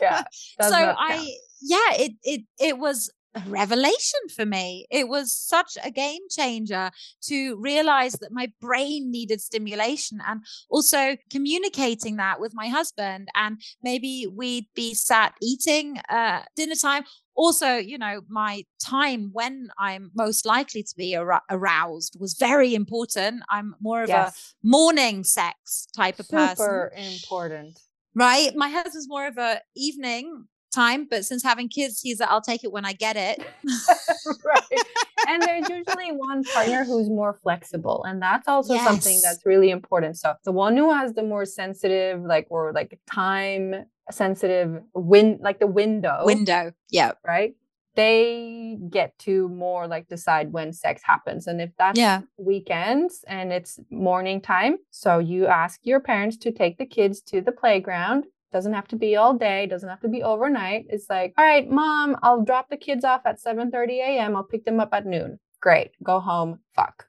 yeah. 0.01 0.23
so 0.61 0.95
I 0.97 1.31
yeah, 1.61 1.93
it 1.93 2.13
it 2.23 2.41
it 2.59 2.77
was 2.79 3.11
a 3.38 3.49
revelation 3.49 4.19
for 4.35 4.45
me. 4.45 4.88
It 4.89 5.07
was 5.07 5.33
such 5.33 5.77
a 5.83 5.91
game 5.91 6.21
changer 6.29 6.91
to 7.23 7.57
realize 7.57 8.13
that 8.13 8.31
my 8.31 8.51
brain 8.59 9.11
needed 9.11 9.41
stimulation 9.41 10.19
and 10.25 10.41
also 10.69 11.17
communicating 11.29 12.17
that 12.17 12.39
with 12.39 12.53
my 12.53 12.67
husband. 12.67 13.29
And 13.35 13.61
maybe 13.83 14.27
we'd 14.31 14.67
be 14.75 14.93
sat 14.93 15.33
eating 15.41 15.99
uh, 16.09 16.41
dinner 16.55 16.75
time. 16.75 17.03
Also, 17.35 17.75
you 17.75 17.99
know, 17.99 18.21
my 18.27 18.63
time 18.83 19.29
when 19.31 19.69
I'm 19.77 20.09
most 20.15 20.45
likely 20.45 20.81
to 20.81 20.93
be 20.97 21.15
ar- 21.15 21.43
aroused 21.49 22.17
was 22.19 22.33
very 22.33 22.73
important. 22.73 23.43
I'm 23.49 23.75
more 23.79 24.03
of 24.03 24.09
yes. 24.09 24.55
a 24.63 24.67
morning 24.67 25.23
sex 25.23 25.88
type 25.95 26.19
of 26.19 26.25
Super 26.25 26.38
person. 26.38 26.55
Super 26.55 26.93
important 26.95 27.79
right 28.15 28.55
my 28.55 28.67
husband's 28.67 29.07
more 29.07 29.27
of 29.27 29.38
a 29.38 29.61
evening 29.75 30.47
time, 30.78 31.07
but 31.09 31.25
since 31.25 31.41
having 31.43 31.67
kids, 31.69 32.01
he's 32.01 32.17
that 32.19 32.30
I'll 32.30 32.41
take 32.51 32.63
it 32.63 32.71
when 32.71 32.86
I 32.86 32.93
get 32.93 33.15
it. 33.17 33.38
right. 34.45 34.82
And 35.28 35.41
there's 35.41 35.67
usually 35.69 36.11
one 36.11 36.43
partner 36.43 36.84
who's 36.84 37.09
more 37.09 37.34
flexible. 37.34 38.03
And 38.07 38.21
that's 38.21 38.47
also 38.47 38.75
yes. 38.75 38.86
something 38.86 39.19
that's 39.23 39.45
really 39.45 39.69
important. 39.71 40.17
So 40.17 40.36
the 40.43 40.51
one 40.51 40.78
who 40.78 40.93
has 40.93 41.13
the 41.13 41.23
more 41.23 41.45
sensitive, 41.45 42.21
like, 42.21 42.47
or 42.49 42.71
like 42.73 42.99
time 43.11 43.86
sensitive 44.11 44.82
win 44.93 45.38
like 45.41 45.59
the 45.59 45.67
window 45.67 46.21
window 46.23 46.71
yeah 46.89 47.11
right 47.25 47.55
they 47.95 48.78
get 48.89 49.17
to 49.19 49.49
more 49.49 49.88
like 49.88 50.07
decide 50.07 50.53
when 50.53 50.71
sex 50.71 51.01
happens 51.03 51.47
and 51.47 51.59
if 51.59 51.71
that's 51.78 51.99
Yeah. 51.99 52.21
weekends 52.38 53.25
and 53.28 53.51
it's 53.51 53.80
morning 53.89 54.39
time 54.39 54.78
so 54.91 55.19
you 55.19 55.47
ask 55.47 55.82
your 55.84 55.99
parents 55.99 56.38
to 56.38 56.51
take 56.51 56.78
the 56.78 56.86
kids 56.86 57.21
to 57.23 57.41
the 57.41 57.51
playground 57.51 58.25
doesn't 58.51 58.73
have 58.73 58.87
to 58.87 58.95
be 58.95 59.15
all 59.15 59.33
day 59.33 59.65
doesn't 59.67 59.89
have 59.89 59.99
to 59.99 60.07
be 60.09 60.23
overnight 60.23 60.85
it's 60.89 61.09
like 61.09 61.33
all 61.37 61.45
right 61.45 61.69
mom 61.69 62.15
i'll 62.23 62.43
drop 62.43 62.69
the 62.69 62.77
kids 62.77 63.03
off 63.03 63.21
at 63.25 63.39
7 63.39 63.71
30 63.71 63.99
a.m 63.99 64.35
i'll 64.35 64.43
pick 64.43 64.65
them 64.65 64.79
up 64.79 64.89
at 64.93 65.05
noon 65.05 65.39
great 65.61 65.91
go 66.03 66.19
home 66.19 66.59
fuck 66.75 67.07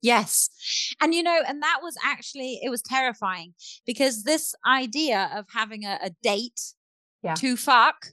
Yes. 0.00 0.48
And 1.00 1.14
you 1.14 1.22
know, 1.22 1.40
and 1.46 1.62
that 1.62 1.80
was 1.82 1.96
actually 2.04 2.60
it 2.62 2.70
was 2.70 2.82
terrifying 2.82 3.54
because 3.84 4.22
this 4.22 4.54
idea 4.66 5.30
of 5.34 5.46
having 5.52 5.84
a, 5.84 5.98
a 6.02 6.10
date 6.22 6.60
Yeah. 7.22 7.34
to 7.34 7.56
fuck 7.56 8.12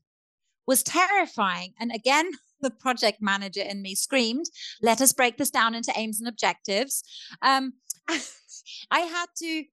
was 0.66 0.82
terrifying. 0.82 1.74
And 1.80 1.92
again, 1.94 2.32
the 2.62 2.72
project 2.72 3.22
manager 3.22 3.62
in 3.62 3.84
me 3.84 3.94
screamed, 3.94 4.46
let 4.82 5.00
us 5.00 5.14
break 5.14 5.38
this 5.38 5.52
down 5.52 5.76
into 5.76 5.94
aims 5.96 6.20
and 6.20 6.28
objectives. 6.28 7.04
Um 7.42 7.74
I 8.90 9.00
had 9.02 9.28
to 9.44 9.66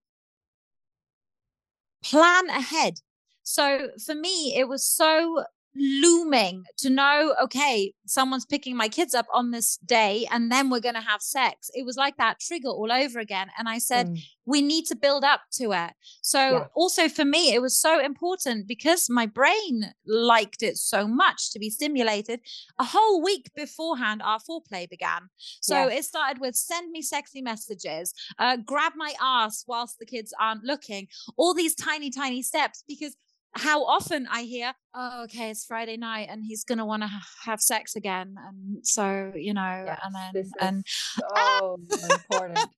plan 2.02 2.48
ahead. 2.50 3.00
So 3.42 3.90
for 4.04 4.14
me, 4.14 4.54
it 4.56 4.68
was 4.68 4.84
so 4.84 5.44
looming 5.74 6.64
to 6.76 6.90
know 6.90 7.34
okay 7.42 7.94
someone's 8.06 8.44
picking 8.44 8.76
my 8.76 8.88
kids 8.88 9.14
up 9.14 9.26
on 9.32 9.50
this 9.52 9.78
day 9.78 10.26
and 10.30 10.50
then 10.52 10.68
we're 10.68 10.80
going 10.80 10.94
to 10.94 11.00
have 11.00 11.22
sex 11.22 11.70
it 11.74 11.84
was 11.86 11.96
like 11.96 12.16
that 12.18 12.38
trigger 12.40 12.68
all 12.68 12.92
over 12.92 13.18
again 13.18 13.48
and 13.58 13.68
i 13.68 13.78
said 13.78 14.06
Mm. 14.08 14.18
we 14.46 14.60
need 14.62 14.84
to 14.86 14.96
build 14.96 15.22
up 15.24 15.40
to 15.52 15.72
it 15.72 15.92
so 16.20 16.38
Yeah. 16.38 16.66
also 16.74 17.08
for 17.08 17.24
me 17.24 17.54
it 17.54 17.62
was 17.62 17.76
so 17.76 18.00
important 18.00 18.66
because 18.66 19.08
my 19.08 19.26
brain 19.26 19.94
liked 20.06 20.62
it 20.62 20.76
so 20.76 21.06
much 21.06 21.50
to 21.52 21.58
be 21.58 21.70
stimulated 21.70 22.40
a 22.78 22.84
whole 22.84 23.22
week 23.22 23.50
beforehand 23.54 24.20
our 24.22 24.40
foreplay 24.40 24.88
began 24.88 25.22
so 25.60 25.88
Yes. 25.88 26.00
it 26.00 26.04
started 26.04 26.40
with 26.40 26.54
send 26.56 26.90
me 26.90 27.00
sexy 27.02 27.40
messages 27.42 28.12
uh, 28.38 28.56
grab 28.56 28.92
my 28.96 29.14
ass 29.20 29.64
whilst 29.66 29.98
the 29.98 30.06
kids 30.06 30.34
aren't 30.40 30.64
looking 30.64 31.08
all 31.36 31.54
these 31.54 31.74
tiny 31.74 32.10
tiny 32.10 32.42
steps 32.42 32.84
because 32.88 33.14
how 33.54 33.84
often 33.84 34.26
I 34.30 34.42
hear, 34.42 34.72
oh, 34.94 35.24
okay, 35.24 35.50
it's 35.50 35.64
Friday 35.64 35.96
night 35.96 36.28
and 36.30 36.42
he's 36.44 36.64
going 36.64 36.78
to 36.78 36.84
want 36.84 37.02
to 37.02 37.08
ha- 37.08 37.26
have 37.44 37.60
sex 37.60 37.96
again. 37.96 38.34
And 38.38 38.86
so, 38.86 39.32
you 39.34 39.54
know, 39.54 39.84
Yes, 39.86 40.00
and 40.04 40.14
then, 40.14 40.52
and 40.60 40.84
so 41.30 41.78
important 42.10 42.70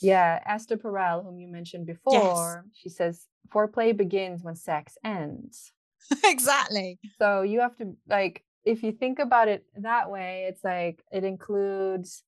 Yeah, 0.00 0.40
Esther 0.46 0.76
Perel, 0.76 1.24
whom 1.24 1.38
you 1.38 1.48
mentioned 1.48 1.86
before, 1.86 2.64
she 2.72 2.88
says 2.88 3.26
foreplay 3.52 3.96
begins 3.96 4.42
when 4.42 4.56
sex 4.56 4.96
ends. 5.04 5.72
exactly. 6.24 6.98
So 7.18 7.42
you 7.42 7.60
have 7.60 7.76
to 7.76 7.96
like 8.08 8.44
if 8.64 8.82
you 8.82 8.92
think 8.92 9.18
about 9.18 9.48
it 9.48 9.64
that 9.76 10.10
way, 10.10 10.46
it's 10.48 10.62
like 10.62 11.02
it 11.10 11.24
includes 11.24 12.22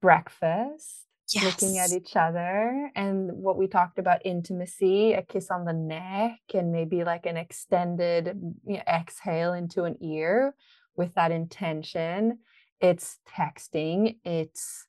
breakfast, 0.00 1.06
looking 1.38 1.78
at 1.78 1.92
each 1.92 2.16
other, 2.16 2.90
and 2.94 3.32
what 3.32 3.56
we 3.56 3.66
talked 3.68 3.98
about 3.98 4.24
intimacy, 4.24 5.12
a 5.14 5.22
kiss 5.22 5.50
on 5.50 5.64
the 5.64 5.72
neck, 5.72 6.40
and 6.54 6.72
maybe 6.72 7.04
like 7.04 7.26
an 7.26 7.36
extended 7.36 8.38
you 8.66 8.76
know, 8.78 8.82
exhale 8.88 9.52
into 9.54 9.84
an 9.84 9.96
ear 10.02 10.54
with 10.96 11.14
that 11.14 11.32
intention. 11.32 12.38
It's 12.80 13.18
texting, 13.28 14.18
it's 14.24 14.86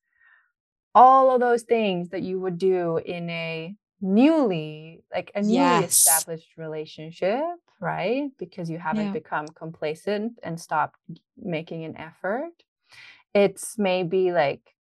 all 0.94 1.32
of 1.34 1.40
those 1.40 1.64
things 1.64 2.10
that 2.10 2.22
you 2.22 2.40
would 2.40 2.58
do 2.58 2.98
in 2.98 3.30
a 3.30 3.76
newly 4.04 5.04
like 5.14 5.32
a 5.36 5.42
newly 5.42 5.84
Yes. 5.84 5.84
established 5.84 6.58
relationship 6.58 7.40
right 7.80 8.32
because 8.40 8.70
you 8.70 8.80
haven't 8.80 9.06
Yeah. 9.06 9.14
become 9.14 9.52
complacent 9.52 10.40
and 10.42 10.60
stopped 10.60 11.00
making 11.38 11.84
an 11.86 11.96
effort 11.98 12.52
it's 13.34 13.78
maybe 13.78 14.32
like 14.32 14.76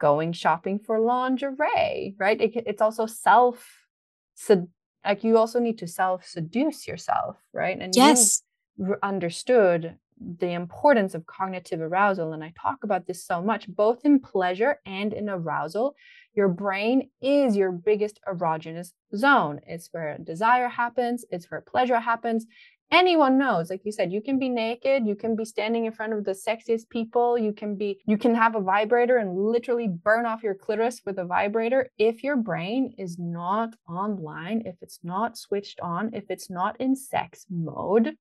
going 0.00 0.32
shopping 0.32 0.78
for 0.78 0.98
lingerie 1.00 2.14
right? 2.18 2.40
It, 2.40 2.52
it's 2.66 2.82
also 2.82 3.06
self 3.06 3.86
sed- 4.34 4.68
like 5.04 5.24
you 5.24 5.36
also 5.38 5.60
need 5.60 5.78
to 5.78 5.86
self 5.86 6.26
seduce 6.26 6.86
yourself 6.86 7.36
right? 7.52 7.78
And 7.80 7.96
Yes. 7.96 8.42
r- 8.80 8.98
understood 9.02 9.96
the 10.38 10.52
importance 10.52 11.14
of 11.14 11.26
cognitive 11.26 11.80
arousal 11.80 12.32
and 12.32 12.44
i 12.44 12.52
talk 12.60 12.84
about 12.84 13.04
this 13.04 13.24
so 13.26 13.42
much 13.42 13.66
both 13.68 14.04
in 14.04 14.20
pleasure 14.20 14.78
and 14.86 15.12
in 15.12 15.28
arousal. 15.28 15.94
Your 16.34 16.48
brain 16.48 17.10
is 17.20 17.56
your 17.56 17.72
biggest 17.72 18.20
erogenous 18.26 18.92
zone. 19.16 19.60
It's 19.66 19.88
where 19.92 20.16
desire 20.18 20.68
happens 20.68 21.24
it's 21.30 21.50
where 21.50 21.60
pleasure 21.60 21.98
happens 22.00 22.46
anyone 22.90 23.38
knows 23.38 23.70
like 23.70 23.84
you 23.84 23.92
said 23.92 24.12
you 24.12 24.20
can 24.20 24.38
be 24.38 24.48
naked 24.48 25.06
you 25.06 25.14
can 25.14 25.34
be 25.34 25.44
standing 25.44 25.84
in 25.84 25.92
front 25.92 26.12
of 26.12 26.24
the 26.24 26.32
sexiest 26.32 26.88
people 26.88 27.36
you 27.36 27.52
can 27.52 27.74
be 27.76 28.00
you 28.06 28.16
can 28.16 28.34
have 28.34 28.54
a 28.54 28.60
vibrator 28.60 29.16
and 29.16 29.36
literally 29.36 29.88
burn 29.88 30.26
off 30.26 30.42
your 30.42 30.54
clitoris 30.54 31.00
with 31.04 31.18
a 31.18 31.24
vibrator 31.24 31.88
if 31.98 32.22
your 32.22 32.36
brain 32.36 32.94
is 32.98 33.18
not 33.18 33.74
online 33.88 34.62
if 34.64 34.76
it's 34.80 35.00
not 35.02 35.36
switched 35.36 35.80
on 35.80 36.10
if 36.14 36.24
it's 36.28 36.48
not 36.50 36.80
in 36.80 36.94
sex 36.94 37.46
mode 37.50 38.16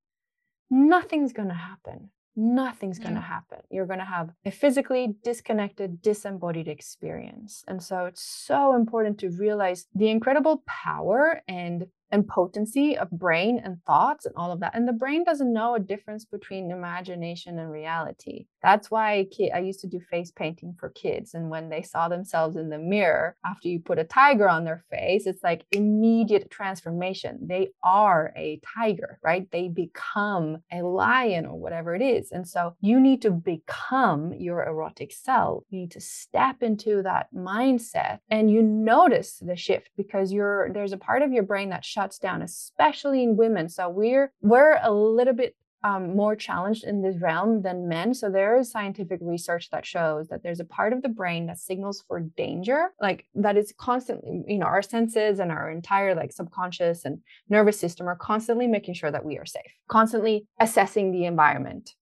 nothing's 0.74 1.34
going 1.34 1.50
to 1.50 1.54
happen. 1.54 2.10
Nothing's 2.36 2.98
going 2.98 3.14
to 3.14 3.22
happen. 3.22 3.60
You're 3.70 3.86
going 3.86 4.00
to 4.00 4.06
have 4.06 4.32
a 4.44 4.50
physically 4.50 5.16
disconnected, 5.24 6.02
disembodied 6.02 6.68
experience. 6.68 7.64
And 7.68 7.82
so 7.82 8.06
it's 8.06 8.24
so 8.24 8.76
important 8.76 9.20
to 9.20 9.30
realize 9.30 9.86
the 9.94 10.10
incredible 10.10 10.64
power 10.66 11.44
and 11.48 11.86
and 12.14 12.28
potency 12.28 12.96
of 12.96 13.10
brain 13.10 13.60
and 13.64 13.84
thoughts 13.88 14.28
and 14.28 14.36
all 14.38 14.52
of 14.52 14.60
that. 14.60 14.76
And 14.76 14.88
the 14.88 14.94
brain 14.94 15.24
doesn't 15.24 15.52
know 15.52 15.74
a 15.74 15.80
difference 15.80 16.26
between 16.26 16.70
imagination 16.70 17.58
and 17.58 17.72
reality. 17.72 18.46
That's 18.62 18.92
why 18.92 19.28
I 19.54 19.60
used 19.60 19.80
to 19.82 19.88
do 19.88 20.00
face 20.00 20.32
painting 20.32 20.76
for 20.80 20.90
kids. 20.90 21.34
And 21.34 21.50
when 21.50 21.70
they 21.70 21.82
saw 21.82 22.08
themselves 22.08 22.56
in 22.56 22.70
the 22.70 22.78
mirror 22.78 23.36
after 23.44 23.68
you 23.68 23.80
put 23.80 23.98
a 23.98 24.04
tiger 24.04 24.48
on 24.48 24.64
their 24.64 24.86
face, 24.92 25.26
it's 25.26 25.44
like 25.44 25.66
immediate 25.72 26.52
transformation. 26.52 27.40
They 27.42 27.70
are 27.84 28.32
a 28.38 28.62
tiger, 28.76 29.20
right? 29.24 29.50
They 29.52 29.68
become 29.68 30.60
a 30.72 30.84
lion 30.84 31.48
or 31.48 31.60
whatever 31.60 31.96
it 31.96 32.04
is. 32.04 32.32
And 32.32 32.48
so 32.48 32.76
you 32.80 33.00
need 33.00 33.24
to 33.24 33.32
become 33.32 34.34
your 34.34 34.64
erotic 34.64 35.12
self. 35.12 35.64
You 35.70 35.80
need 35.80 35.92
to 35.92 36.00
step 36.00 36.62
into 36.62 37.02
that 37.02 37.28
mindset 37.36 38.20
and 38.30 38.52
you 38.52 38.62
notice 38.62 39.40
the 39.42 39.56
shift 39.56 39.90
because 39.98 40.32
you're 40.32 40.72
there's 40.72 40.94
a 40.94 40.98
part 40.98 41.24
of 41.24 41.32
your 41.32 41.44
brain 41.44 41.70
that 41.70 41.84
shuts 41.84 42.03
down, 42.12 42.42
especially 42.42 43.24
in 43.24 43.38
women. 43.38 43.70
So 43.70 43.90
we're 43.90 44.32
we're 44.42 44.80
a 44.82 44.92
little 44.92 45.34
bit 45.34 45.56
um, 45.84 46.16
more 46.16 46.36
challenged 46.36 46.86
in 46.86 47.02
this 47.02 47.22
realm 47.22 47.62
than 47.62 47.90
men. 47.90 48.14
So 48.14 48.30
there 48.30 48.58
is 48.58 48.72
scientific 48.72 49.20
research 49.22 49.70
that 49.72 49.86
shows 49.86 50.30
that 50.30 50.42
there's 50.42 50.62
a 50.62 50.66
part 50.66 50.94
of 50.94 51.02
the 51.02 51.10
brain 51.10 51.48
that 51.48 51.60
signals 51.60 52.04
for 52.08 52.22
danger, 52.22 52.92
like 53.02 53.26
that 53.36 53.58
is 53.58 53.74
constantly, 53.78 54.44
you 54.48 54.60
know, 54.60 54.66
our 54.66 54.82
senses 54.82 55.40
and 55.40 55.52
our 55.52 55.70
entire 55.70 56.16
like 56.16 56.32
subconscious 56.32 57.04
and 57.04 57.20
nervous 57.50 57.80
system 57.80 58.08
are 58.08 58.16
constantly 58.16 58.66
making 58.66 58.94
sure 58.94 59.12
that 59.12 59.26
we 59.26 59.38
are 59.38 59.46
safe, 59.46 59.74
constantly 59.90 60.48
assessing 60.60 61.12
the 61.12 61.26
environment. 61.26 61.96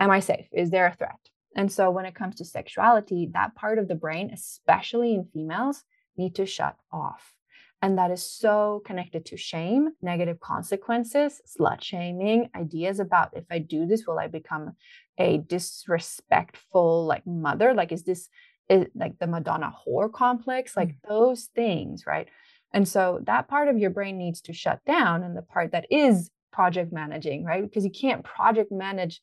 Am 0.00 0.10
I 0.10 0.20
safe? 0.20 0.46
Is 0.52 0.70
there 0.70 0.86
a 0.86 0.94
threat? 0.94 1.30
And 1.54 1.70
so 1.70 1.90
when 1.90 2.06
it 2.06 2.14
comes 2.14 2.36
to 2.36 2.44
sexuality, 2.44 3.28
that 3.34 3.54
part 3.54 3.78
of 3.78 3.86
the 3.86 3.94
brain, 3.94 4.30
especially 4.32 5.14
in 5.14 5.28
females, 5.32 5.84
need 6.16 6.34
to 6.36 6.46
shut 6.46 6.76
off. 6.92 7.34
And 7.82 7.96
that 7.96 8.10
is 8.10 8.22
so 8.22 8.82
connected 8.84 9.24
to 9.26 9.38
shame, 9.38 9.90
negative 10.02 10.38
consequences, 10.40 11.40
slut 11.46 11.82
shaming, 11.82 12.50
ideas 12.54 13.00
about 13.00 13.30
if 13.34 13.44
I 13.50 13.58
do 13.58 13.86
this, 13.86 14.06
will 14.06 14.18
I 14.18 14.26
become 14.26 14.72
a 15.16 15.38
disrespectful 15.38 17.06
like 17.06 17.26
mother? 17.26 17.72
Like, 17.72 17.92
is 17.92 18.02
this 18.04 18.28
is 18.68 18.86
like 18.94 19.18
the 19.18 19.26
Madonna 19.26 19.72
whore 19.86 20.12
complex? 20.12 20.76
Like 20.76 20.94
those 21.08 21.44
things, 21.54 22.04
right? 22.06 22.28
And 22.72 22.86
so 22.86 23.20
that 23.24 23.48
part 23.48 23.68
of 23.68 23.78
your 23.78 23.90
brain 23.90 24.18
needs 24.18 24.40
to 24.42 24.52
shut 24.52 24.84
down. 24.84 25.22
And 25.22 25.36
the 25.36 25.42
part 25.42 25.72
that 25.72 25.86
is 25.90 26.30
project 26.52 26.92
managing, 26.92 27.44
right? 27.44 27.62
Because 27.62 27.84
you 27.84 27.90
can't 27.90 28.24
project 28.24 28.70
manage 28.70 29.22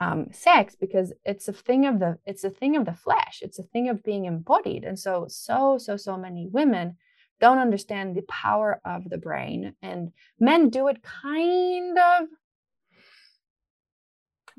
um, 0.00 0.28
sex 0.32 0.74
because 0.74 1.12
it's 1.24 1.48
a 1.48 1.52
thing 1.52 1.86
of 1.86 2.00
the 2.00 2.18
it's 2.26 2.44
a 2.44 2.50
thing 2.50 2.76
of 2.76 2.84
the 2.84 2.94
flesh. 2.94 3.40
It's 3.42 3.58
a 3.58 3.62
thing 3.64 3.88
of 3.88 4.02
being 4.02 4.24
embodied. 4.24 4.84
And 4.84 4.98
so 4.98 5.26
so 5.28 5.78
so 5.78 5.96
so 5.96 6.16
many 6.16 6.46
women 6.46 6.96
don't 7.42 7.58
understand 7.58 8.14
the 8.14 8.22
power 8.22 8.80
of 8.84 9.10
the 9.10 9.18
brain 9.18 9.74
and 9.82 10.12
men 10.38 10.70
do 10.70 10.86
it 10.86 11.02
kind 11.02 11.98
of 11.98 12.28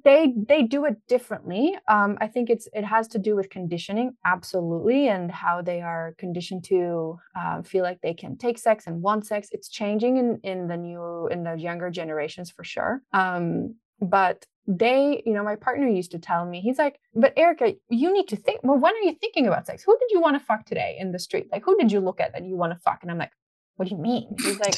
they 0.04 0.34
they 0.36 0.64
do 0.64 0.84
it 0.84 0.98
differently. 1.08 1.78
Um, 1.88 2.18
i 2.20 2.28
think 2.28 2.50
it's 2.50 2.68
it 2.74 2.84
has 2.84 3.08
to 3.10 3.20
do 3.20 3.36
with 3.38 3.50
conditioning 3.50 4.10
absolutely 4.26 5.08
and 5.08 5.32
how 5.32 5.62
they 5.62 5.80
are 5.82 6.14
conditioned 6.18 6.64
to 6.66 7.18
uh, 7.40 7.62
feel 7.62 7.84
like 7.84 8.02
they 8.02 8.14
can 8.14 8.38
take 8.38 8.58
sex 8.58 8.86
and 8.88 9.02
want 9.02 9.26
sex. 9.26 9.48
It's 9.52 9.70
changing 9.70 10.18
in 10.18 10.40
in 10.52 10.68
the 10.68 10.78
new 10.78 11.28
in 11.28 11.44
the 11.44 11.56
younger 11.68 11.90
generations 11.90 12.52
for 12.52 12.66
sure. 12.66 13.02
Um, 13.14 13.76
but 14.02 14.46
they 14.68 15.22
you 15.26 15.34
know 15.34 15.44
my 15.44 15.56
partner 15.56 15.88
used 15.88 16.12
to 16.12 16.20
tell 16.20 16.46
me 16.46 16.62
he's 16.62 16.78
like 16.78 17.00
but 17.16 17.34
erica 17.38 17.74
you 17.90 18.12
need 18.14 18.28
to 18.30 18.36
think 18.38 18.62
well 18.64 18.78
when 18.78 18.94
are 18.96 19.00
you 19.04 19.14
thinking 19.20 19.46
about 19.48 19.66
sex 19.68 19.84
who 19.84 19.98
did 20.00 20.10
you 20.12 20.22
want 20.22 20.36
to 20.40 20.46
fuck 20.46 20.66
today 20.66 20.96
in 21.00 21.12
the 21.12 21.20
street 21.20 21.48
like 21.52 21.64
who 21.66 21.76
did 21.78 21.92
you 21.92 22.00
look 22.00 22.22
at 22.22 22.32
that 22.34 22.46
you 22.46 22.56
want 22.56 22.72
to 22.72 22.80
fuck 22.80 23.00
and 23.02 23.12
i'm 23.12 23.18
like 23.18 23.32
what 23.76 23.90
do 23.90 23.96
you 23.96 24.02
mean 24.02 24.34
he's 24.38 24.60
like 24.60 24.76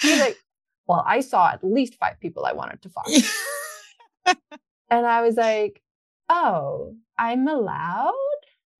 He's 0.00 0.18
like, 0.18 0.36
well, 0.86 1.04
I 1.06 1.20
saw 1.20 1.48
at 1.50 1.62
least 1.64 1.96
five 1.96 2.18
people 2.20 2.44
I 2.44 2.52
wanted 2.52 2.82
to 2.82 2.88
fuck. 2.90 3.06
and 4.90 5.06
I 5.06 5.22
was 5.22 5.36
like, 5.36 5.82
oh, 6.28 6.94
I'm 7.18 7.46
allowed? 7.48 8.12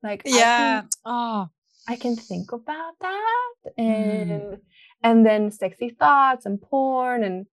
Like, 0.02 0.22
yeah. 0.24 0.78
I 0.78 0.80
can, 0.80 0.88
oh, 1.04 1.48
I 1.88 1.96
can 1.96 2.16
think 2.16 2.52
about 2.52 2.94
that. 3.00 3.52
And 3.78 4.28
Mm. 4.40 4.60
and 5.04 5.26
then 5.26 5.50
sexy 5.50 5.90
thoughts 5.90 6.46
and 6.46 6.60
porn 6.60 7.22
and 7.24 7.46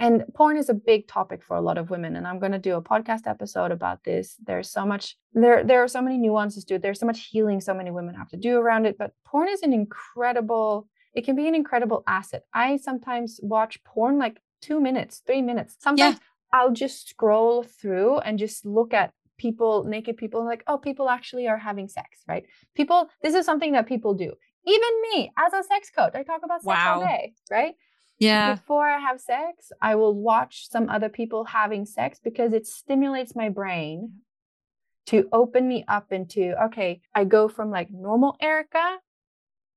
and 0.00 0.24
porn 0.34 0.56
is 0.56 0.68
a 0.70 0.74
big 0.74 1.06
topic 1.06 1.42
for 1.44 1.56
a 1.56 1.60
lot 1.60 1.78
of 1.78 1.90
women 1.90 2.16
and 2.16 2.26
i'm 2.26 2.38
going 2.40 2.52
to 2.52 2.58
do 2.58 2.74
a 2.76 2.82
podcast 2.82 3.26
episode 3.26 3.70
about 3.70 4.02
this. 4.02 4.36
There's 4.48 4.70
so 4.70 4.84
much 4.84 5.16
there 5.34 5.62
there 5.62 5.82
are 5.84 5.88
so 5.96 6.02
many 6.02 6.18
nuances 6.18 6.64
to 6.66 6.74
it. 6.74 6.82
There's 6.82 6.98
so 6.98 7.06
much 7.06 7.20
healing 7.32 7.60
so 7.60 7.74
many 7.74 7.90
women 7.90 8.14
have 8.16 8.30
to 8.30 8.36
do 8.36 8.56
around 8.58 8.86
it 8.86 8.96
but 8.98 9.12
porn 9.24 9.48
is 9.48 9.62
an 9.62 9.72
incredible 9.72 10.88
it 11.12 11.24
can 11.24 11.36
be 11.36 11.46
an 11.48 11.54
incredible 11.54 12.02
asset. 12.06 12.42
I 12.54 12.76
sometimes 12.76 13.40
watch 13.42 13.82
porn 13.84 14.18
like 14.18 14.36
two 14.62 14.80
minutes 14.80 15.22
three 15.26 15.42
minutes. 15.42 15.76
Sometimes 15.78 16.18
i'll 16.52 16.72
just 16.72 17.08
scroll 17.10 17.62
through 17.62 18.18
and 18.18 18.38
just 18.38 18.66
look 18.66 18.92
at 18.92 19.12
people 19.38 19.84
naked 19.84 20.16
people 20.16 20.44
like 20.44 20.62
oh 20.66 20.78
people 20.78 21.08
actually 21.08 21.46
are 21.48 21.56
having 21.58 21.88
sex 21.88 22.10
right? 22.28 22.44
People 22.74 23.08
this 23.22 23.34
is 23.34 23.44
something 23.46 23.72
that 23.72 23.86
people 23.86 24.14
do. 24.14 24.32
Even 24.66 24.90
me 25.06 25.32
as 25.38 25.52
a 25.54 25.62
sex 25.72 25.90
coach 25.96 26.14
i 26.14 26.22
talk 26.22 26.42
about 26.44 26.62
sex 26.62 26.80
all 26.86 27.00
Wow. 27.00 27.06
day 27.06 27.32
right 27.50 27.74
yeah. 28.20 28.54
before 28.54 28.88
I 28.88 28.98
have 28.98 29.20
sex, 29.20 29.72
I 29.80 29.96
will 29.96 30.14
watch 30.14 30.68
some 30.70 30.88
other 30.88 31.08
people 31.08 31.44
having 31.44 31.86
sex 31.86 32.20
because 32.22 32.52
it 32.52 32.66
stimulates 32.66 33.34
my 33.34 33.48
brain 33.48 34.12
to 35.06 35.28
open 35.32 35.66
me 35.66 35.84
up 35.88 36.12
into 36.12 36.54
okay, 36.66 37.00
I 37.14 37.24
go 37.24 37.48
from 37.48 37.70
like 37.70 37.90
normal 37.90 38.36
Erica 38.40 38.98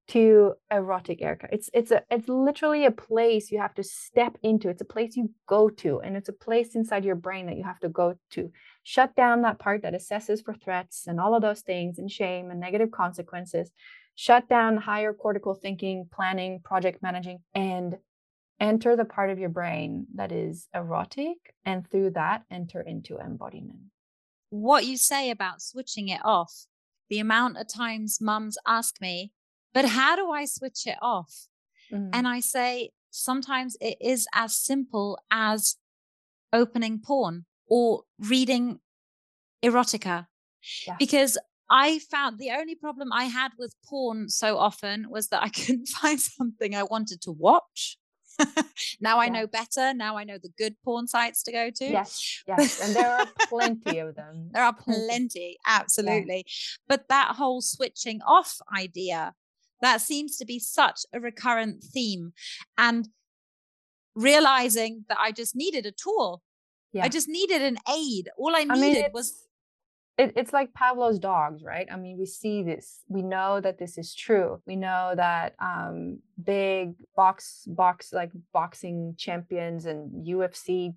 to 0.10 0.54
erotic 0.70 1.22
Erica. 1.22 1.48
It's 1.52 1.70
it's 1.74 1.92
a 1.92 2.04
it's 2.12 2.28
literally 2.28 2.86
a 2.86 2.92
place 2.92 3.52
you 3.52 3.60
have 3.60 3.74
to 3.76 3.84
step 3.84 4.38
into. 4.44 4.70
It's 4.70 4.82
a 4.82 4.86
place 4.86 5.16
you 5.16 5.32
go 5.48 5.70
to 5.70 6.02
and 6.02 6.18
it's 6.18 6.30
a 6.30 6.34
place 6.34 6.76
inside 6.76 7.06
your 7.06 7.16
brain 7.16 7.46
that 7.48 7.58
you 7.58 7.64
have 7.64 7.80
to 7.80 7.90
go 7.90 8.16
to. 8.32 8.52
Shut 8.84 9.16
down 9.16 9.42
that 9.44 9.60
part 9.60 9.84
that 9.84 9.94
assesses 9.94 10.44
for 10.44 10.54
threats 10.54 11.08
and 11.08 11.20
all 11.20 11.36
of 11.36 11.42
those 11.42 11.62
things 11.62 12.00
and 12.00 12.12
shame 12.12 12.52
and 12.52 12.60
negative 12.60 12.92
consequences. 12.92 13.72
Shut 14.16 14.48
down 14.50 14.78
higher 14.78 15.14
cortical 15.14 15.56
thinking, 15.56 16.08
planning, 16.12 16.60
project 16.64 17.02
managing 17.02 17.40
and 17.56 17.96
enter 18.60 18.96
the 18.96 19.06
part 19.06 19.30
of 19.30 19.40
your 19.40 19.50
brain 19.50 20.08
that 20.16 20.32
is 20.32 20.68
erotic 20.74 21.38
and 21.66 21.90
through 21.90 22.12
that 22.12 22.44
enter 22.52 22.82
into 22.82 23.18
embodiment 23.18 23.80
What 24.50 24.86
you 24.86 24.98
say 24.98 25.30
about 25.30 25.62
switching 25.62 26.10
it 26.10 26.22
off, 26.24 26.66
the 27.10 27.20
amount 27.20 27.58
of 27.58 27.68
times 27.68 28.20
mums 28.22 28.58
ask 28.68 29.02
me, 29.02 29.32
but 29.74 29.86
how 29.86 30.16
do 30.16 30.30
I 30.32 30.46
switch 30.46 30.86
it 30.86 30.98
off? 31.02 31.48
Mm. 31.92 32.10
And 32.14 32.28
I 32.28 32.40
say, 32.40 32.92
sometimes 33.10 33.78
it 33.82 33.98
is 34.02 34.28
as 34.34 34.56
simple 34.56 35.20
as 35.32 35.78
opening 36.52 37.00
porn 37.00 37.46
or 37.68 38.04
reading 38.20 38.80
erotica. 39.64 40.28
Yeah. 40.88 40.96
Because 40.98 41.38
I 41.70 42.00
found 42.12 42.38
the 42.38 42.52
only 42.52 42.76
problem 42.76 43.12
I 43.12 43.26
had 43.26 43.52
with 43.58 43.74
porn 43.86 44.30
so 44.30 44.58
often 44.58 45.10
was 45.10 45.30
that 45.30 45.44
I 45.44 45.50
couldn't 45.58 45.88
find 45.88 46.20
something 46.20 46.76
I 46.76 46.84
wanted 46.84 47.22
to 47.22 47.32
watch. 47.32 47.98
now 49.02 49.20
I 49.20 49.30
know 49.30 49.48
better. 49.48 49.94
Now 49.94 50.18
I 50.18 50.24
know 50.24 50.38
the 50.38 50.52
good 50.58 50.76
porn 50.84 51.08
sites 51.08 51.44
to 51.44 51.52
go 51.52 51.70
to. 51.70 51.86
yes 51.86 52.44
yes 52.48 52.82
and 52.82 52.96
there 52.96 53.12
are 53.12 53.28
plenty 53.48 54.00
of 54.00 54.16
them 54.16 54.50
There 54.54 54.64
are 54.64 54.74
Plenty. 54.88 55.58
absolutely. 55.66 56.46
But 56.88 57.08
that 57.10 57.36
whole 57.36 57.62
switching 57.62 58.22
off 58.22 58.58
idea, 58.76 59.34
that 59.82 60.02
seems 60.02 60.38
to 60.38 60.46
be 60.46 60.60
such 60.60 61.02
a 61.14 61.20
recurrent 61.20 61.84
theme. 61.84 62.34
And 62.78 63.10
realizing 64.16 65.06
that 65.10 65.18
I 65.20 65.32
just 65.32 65.56
needed 65.56 65.86
a 65.86 65.92
tool. 65.92 66.42
Yeah. 66.92 67.04
I 67.06 67.10
just 67.10 67.28
needed 67.28 67.62
an 67.62 67.78
aid. 67.92 68.30
All 68.38 68.56
I 68.56 68.60
I 68.62 68.66
mean, 68.66 68.82
needed 68.82 69.12
was 69.14 69.44
it, 70.18 70.34
it's 70.36 70.54
like 70.54 70.74
Pavlov's 70.74 71.18
dogs, 71.18 71.64
right? 71.64 71.88
I 71.92 71.98
mean, 71.98 72.18
we 72.20 72.26
see 72.26 72.62
this. 72.62 73.02
We 73.08 73.24
know 73.24 73.60
that 73.62 73.80
this 73.80 73.98
is 73.98 74.14
true. 74.14 74.62
We 74.68 74.76
know 74.76 75.14
that 75.16 75.56
um, 75.60 76.20
big 76.44 76.94
box 77.16 77.64
box 77.66 78.14
like 78.14 78.32
boxing 78.52 79.16
champions 79.18 79.86
and 79.86 80.26
UFC 80.26 80.94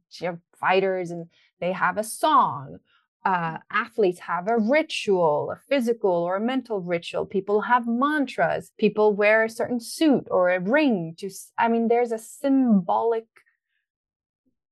fighters, 0.60 1.10
and 1.10 1.26
they 1.60 1.72
have 1.72 1.96
a 1.96 2.04
song. 2.04 2.78
Uh, 3.24 3.58
athletes 3.72 4.20
have 4.20 4.46
a 4.48 4.58
ritual, 4.58 5.50
a 5.50 5.58
physical 5.68 6.10
or 6.10 6.36
a 6.36 6.40
mental 6.40 6.80
ritual. 6.80 7.26
People 7.26 7.62
have 7.62 7.86
mantras. 7.86 8.70
People 8.78 9.14
wear 9.14 9.44
a 9.44 9.50
certain 9.50 9.80
suit 9.80 10.28
or 10.30 10.50
a 10.50 10.60
ring 10.60 11.14
to. 11.18 11.30
I 11.56 11.68
mean, 11.68 11.88
there's 11.88 12.12
a 12.12 12.18
symbolic 12.18 13.26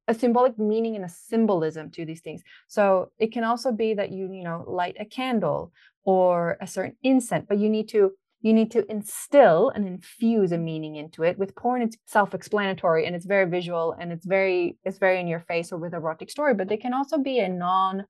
a 0.07 0.15
symbolic 0.15 0.59
meaning 0.59 0.97
and 0.97 1.05
a 1.05 1.09
symbolism 1.09 1.91
to 1.91 2.05
these 2.05 2.21
things. 2.21 2.43
So 2.69 3.11
it 3.19 3.33
can 3.33 3.45
also 3.45 3.73
be 3.73 3.95
that 3.95 4.11
you, 4.13 4.31
you 4.33 4.45
know, 4.45 4.65
light 4.67 4.97
a 5.01 5.05
candle 5.05 5.73
or 6.05 6.59
a 6.61 6.67
certain 6.67 6.97
incense, 7.03 7.47
but 7.49 7.59
you 7.59 7.69
need 7.69 7.89
to 7.91 8.13
you 8.43 8.53
need 8.53 8.71
to 8.73 8.85
instill 8.91 9.71
and 9.71 9.89
infuse 9.89 10.53
a 10.53 10.59
meaning 10.59 10.97
into 10.97 11.23
it. 11.23 11.39
With 11.39 11.55
porn, 11.55 11.81
it's 11.81 11.97
self-explanatory 12.05 13.07
and 13.07 13.17
it's 13.17 13.25
very 13.25 13.49
visual 13.49 13.97
and 13.99 14.13
it's 14.13 14.27
very 14.27 14.77
it's 14.85 14.99
very 14.99 15.19
in 15.19 15.27
your 15.27 15.41
face 15.41 15.73
or 15.73 15.79
with 15.79 15.95
erotic 15.95 16.31
story, 16.31 16.53
but 16.53 16.69
they 16.69 16.77
can 16.77 16.93
also 16.93 17.17
be 17.17 17.39
a 17.39 17.49
non 17.49 18.05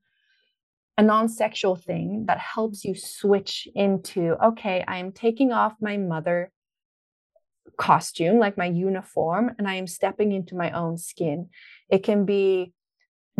a 0.97 1.03
non-sexual 1.03 1.75
thing 1.75 2.25
that 2.27 2.39
helps 2.39 2.83
you 2.83 2.95
switch 2.95 3.67
into 3.75 4.35
okay, 4.43 4.83
I 4.87 4.97
am 4.97 5.13
taking 5.13 5.53
off 5.53 5.73
my 5.79 5.95
mother 5.95 6.51
costume, 7.77 8.39
like 8.39 8.57
my 8.57 8.65
uniform, 8.65 9.51
and 9.57 9.67
I 9.67 9.75
am 9.75 9.87
stepping 9.87 10.31
into 10.31 10.55
my 10.55 10.71
own 10.71 10.97
skin. 10.97 11.49
It 11.89 12.03
can 12.03 12.25
be 12.25 12.73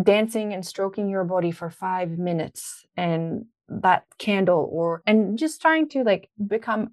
dancing 0.01 0.53
and 0.53 0.65
stroking 0.65 1.09
your 1.09 1.23
body 1.23 1.51
for 1.51 1.69
five 1.69 2.17
minutes 2.17 2.85
and 2.97 3.45
that 3.69 4.03
candle, 4.19 4.69
or 4.71 5.01
and 5.05 5.37
just 5.37 5.61
trying 5.61 5.89
to 5.89 6.03
like 6.03 6.29
become 6.45 6.91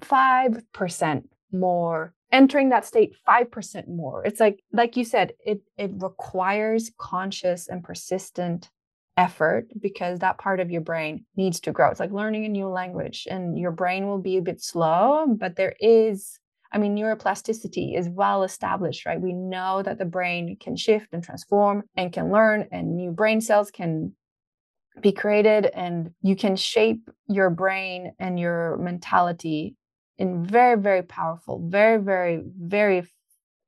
5% 0.00 1.24
more 1.52 2.14
entering 2.32 2.70
that 2.70 2.84
state 2.84 3.14
5% 3.28 3.88
more 3.88 4.24
it's 4.26 4.40
like 4.40 4.60
like 4.72 4.96
you 4.96 5.04
said 5.04 5.32
it 5.46 5.60
it 5.78 5.92
requires 5.94 6.90
conscious 6.98 7.68
and 7.68 7.84
persistent 7.84 8.70
effort 9.16 9.68
because 9.80 10.18
that 10.18 10.38
part 10.38 10.58
of 10.58 10.68
your 10.68 10.80
brain 10.80 11.24
needs 11.36 11.60
to 11.60 11.70
grow 11.70 11.90
it's 11.90 12.00
like 12.00 12.10
learning 12.10 12.44
a 12.44 12.48
new 12.48 12.66
language 12.66 13.28
and 13.30 13.56
your 13.56 13.70
brain 13.70 14.08
will 14.08 14.18
be 14.18 14.36
a 14.36 14.42
bit 14.42 14.60
slow 14.60 15.26
but 15.28 15.54
there 15.54 15.76
is 15.78 16.40
I 16.74 16.78
mean, 16.78 16.96
neuroplasticity 16.96 17.96
is 17.96 18.08
well 18.08 18.42
established, 18.42 19.06
right? 19.06 19.20
We 19.20 19.32
know 19.32 19.82
that 19.84 19.98
the 19.98 20.04
brain 20.04 20.56
can 20.58 20.74
shift 20.74 21.06
and 21.12 21.22
transform 21.22 21.84
and 21.96 22.12
can 22.12 22.32
learn, 22.32 22.66
and 22.72 22.96
new 22.96 23.12
brain 23.12 23.40
cells 23.40 23.70
can 23.70 24.12
be 25.00 25.12
created, 25.12 25.66
and 25.66 26.10
you 26.20 26.34
can 26.34 26.56
shape 26.56 27.08
your 27.28 27.48
brain 27.48 28.12
and 28.18 28.40
your 28.40 28.76
mentality 28.78 29.76
in 30.18 30.44
very, 30.44 30.76
very 30.76 31.02
powerful, 31.02 31.64
very, 31.68 32.02
very, 32.02 32.42
very 32.44 33.06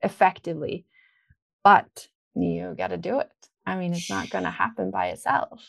effectively. 0.03 0.85
But 1.63 2.09
you 2.35 2.75
got 2.77 2.89
to 2.89 2.97
do 2.97 3.21
it. 3.21 3.31
I 3.65 3.77
mean, 3.77 3.93
it's 3.93 4.11
not 4.11 4.31
going 4.31 4.45
to 4.45 4.51
happen 4.51 4.91
by 4.91 5.09
itself. 5.09 5.65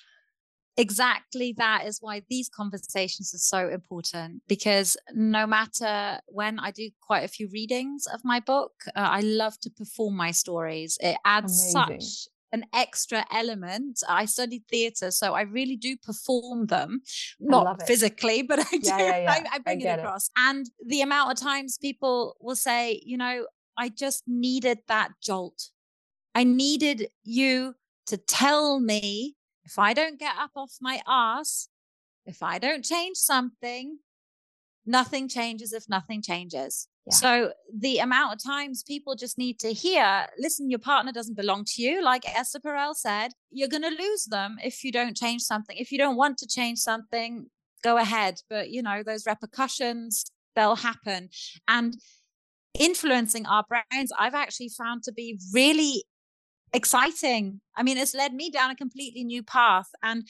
Exactly 0.78 1.53
that 1.57 1.86
is 1.86 1.99
why 2.01 2.21
these 2.30 2.49
conversations 2.49 3.34
are 3.34 3.39
so 3.39 3.69
important 3.69 4.41
because 4.47 4.95
no 5.13 5.47
matter 5.47 6.19
when 6.28 6.59
I 6.59 6.71
do 6.71 6.89
quite 7.01 7.23
a 7.23 7.28
few 7.28 7.49
readings 7.49 8.05
of 8.07 8.21
my 8.23 8.39
book, 8.39 8.73
uh, 8.95 8.99
I 8.99 9.21
love 9.21 9.59
to 9.61 9.69
perform 9.69 10.15
my 10.15 10.32
stories. 10.32 10.97
It 11.01 11.17
adds 11.25 11.73
Amazing. 11.73 12.01
such 12.01 12.28
an 12.53 12.65
extra 12.73 13.25
element. 13.32 14.01
I 14.07 14.25
studied 14.25 14.63
theatre, 14.69 15.11
so 15.11 15.34
I 15.34 15.41
really 15.41 15.75
do 15.75 15.97
perform 15.97 16.67
them, 16.67 17.01
not 17.39 17.86
physically, 17.86 18.41
but 18.41 18.59
I 18.71 18.78
do. 18.78 18.80
Yeah, 18.84 18.97
yeah, 18.99 19.17
yeah. 19.19 19.32
I, 19.32 19.36
I 19.36 19.49
I 19.55 19.59
bring 19.59 19.82
it 19.82 19.84
get 19.84 19.99
it. 19.99 20.03
across. 20.03 20.30
And 20.38 20.69
the 20.86 21.01
amount 21.01 21.32
of 21.32 21.38
times 21.39 21.78
people 21.78 22.38
will 22.39 22.55
say, 22.55 23.01
you 23.05 23.17
know, 23.17 23.47
I 23.78 23.89
just 23.89 24.23
needed 24.28 24.80
that 24.88 25.11
jolt. 25.21 25.69
I 26.36 26.43
needed 26.43 27.09
you 27.23 27.75
to 28.07 28.17
tell 28.17 28.80
me 28.80 29.36
if 29.68 29.78
I 29.78 29.93
don't 29.93 30.18
get 30.18 30.36
up 30.39 30.51
off 30.55 30.78
my 30.80 31.01
ass, 31.05 31.68
if 32.26 32.41
I 32.41 32.57
don't 32.57 32.86
change 32.86 33.18
something, 33.18 33.99
nothing 34.86 35.28
changes 35.28 35.74
if 35.74 35.89
nothing 35.89 36.22
changes. 36.22 36.88
Yeah. 37.05 37.13
So 37.13 37.51
the 37.78 37.99
amount 37.99 38.34
of 38.34 38.43
times 38.43 38.82
people 38.82 39.15
just 39.15 39.38
need 39.38 39.59
to 39.59 39.74
hear, 39.74 40.28
listen, 40.39 40.70
your 40.70 40.80
partner 40.80 41.11
doesn't 41.11 41.36
belong 41.36 41.65
to 41.65 41.82
you. 41.82 42.01
Like 42.01 42.24
Esther 42.34 42.59
Perel 42.59 42.95
said, 42.95 43.34
you're 43.51 43.68
going 43.68 43.84
to 43.84 43.89
lose 43.89 44.26
them 44.26 44.55
if 44.63 44.86
you 44.86 44.91
don't 44.93 45.18
change 45.18 45.41
something. 45.41 45.76
If 45.78 45.91
you 45.91 45.97
don't 45.97 46.15
want 46.15 46.38
to 46.39 46.47
change 46.47 46.80
something, 46.80 47.47
go 47.84 47.97
ahead. 47.97 48.39
But 48.49 48.70
you 48.70 48.82
know, 48.82 49.03
those 49.03 49.26
repercussions, 49.26 50.24
they'll 50.55 50.78
happen. 50.78 51.30
And 51.68 51.97
influencing 52.80 53.45
our 53.45 53.65
brains, 53.68 54.11
I've 54.18 54.36
actually 54.36 54.70
found 54.70 55.03
to 55.03 55.11
be 55.11 55.38
really 55.53 56.05
exciting. 56.74 57.61
I 57.76 57.84
mean, 57.84 57.97
it's 57.97 58.13
led 58.13 58.34
me 58.34 58.49
down 58.49 58.72
a 58.72 58.76
completely 58.76 59.24
new 59.24 59.43
path. 59.43 59.89
And 60.03 60.28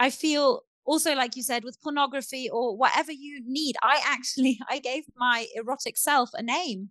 I 0.00 0.10
feel 0.10 0.62
also, 0.84 1.14
like 1.14 1.36
you 1.36 1.42
said, 1.42 1.64
with 1.64 1.80
pornography 1.82 2.48
or 2.48 2.76
whatever 2.76 3.12
you 3.12 3.42
need, 3.44 3.76
I 3.82 4.00
actually 4.04 4.58
I 4.68 4.78
gave 4.78 5.04
my 5.16 5.46
erotic 5.54 5.96
self 5.96 6.30
a 6.34 6.42
name. 6.42 6.90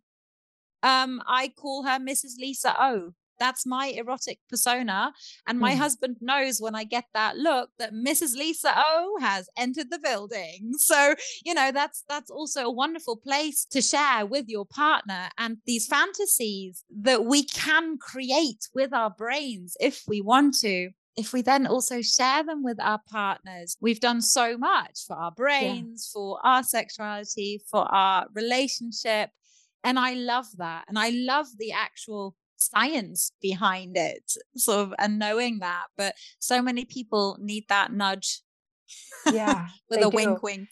Um, 0.83 1.21
I 1.27 1.51
call 1.57 1.83
her 1.83 1.99
Mrs. 1.99 2.37
Lisa 2.39 2.75
O. 2.79 3.13
That's 3.39 3.65
my 3.65 3.87
erotic 3.87 4.39
persona. 4.49 5.13
And 5.47 5.59
my 5.59 5.73
mm. 5.73 5.77
husband 5.77 6.17
knows 6.21 6.59
when 6.59 6.75
I 6.75 6.83
get 6.83 7.05
that 7.13 7.37
look 7.37 7.69
that 7.79 7.93
Mrs. 7.93 8.35
Lisa 8.35 8.73
O 8.75 9.17
has 9.21 9.49
entered 9.57 9.91
the 9.91 9.99
building. 9.99 10.73
So, 10.87 11.15
you 11.43 11.53
know, 11.53 11.71
that's 11.71 12.05
that's 12.07 12.29
also 12.29 12.65
a 12.65 12.71
wonderful 12.71 13.17
place 13.17 13.65
to 13.71 13.81
share 13.81 14.25
with 14.25 14.45
your 14.47 14.65
partner 14.65 15.29
and 15.37 15.57
these 15.65 15.85
fantasies 15.85 16.85
that 17.01 17.25
we 17.25 17.43
can 17.43 17.97
create 17.97 18.69
with 18.73 18.93
our 18.93 19.09
brains 19.09 19.75
if 19.79 20.03
we 20.07 20.21
want 20.21 20.55
to 20.59 20.91
if 21.17 21.33
we 21.33 21.41
then 21.41 21.65
also 21.65 22.01
share 22.01 22.43
them 22.43 22.63
with 22.63 22.79
our 22.79 23.01
partners, 23.09 23.75
we've 23.81 23.99
done 23.99 24.21
so 24.21 24.55
much 24.55 25.05
for 25.07 25.15
our 25.15 25.31
brains, 25.31 26.09
yeah. 26.09 26.13
for 26.13 26.39
our 26.45 26.63
sexuality, 26.63 27.59
for 27.69 27.81
our 27.91 28.27
relationship. 28.33 29.31
And 29.83 29.97
I 29.97 30.13
love 30.13 30.45
that. 30.57 30.85
And 30.87 30.97
I 30.97 31.09
love 31.09 31.47
the 31.57 31.71
actual 31.71 32.35
science 32.57 33.31
behind 33.41 33.95
it 33.95 34.33
sort 34.55 34.79
of 34.79 34.93
and 34.99 35.19
knowing 35.19 35.59
that 35.59 35.85
but 35.97 36.15
so 36.39 36.61
many 36.61 36.85
people 36.85 37.37
need 37.39 37.63
that 37.69 37.91
nudge 37.91 38.41
yeah 39.31 39.67
with 39.89 39.99
a 39.99 40.09
do. 40.09 40.15
wink 40.15 40.43
wink 40.43 40.69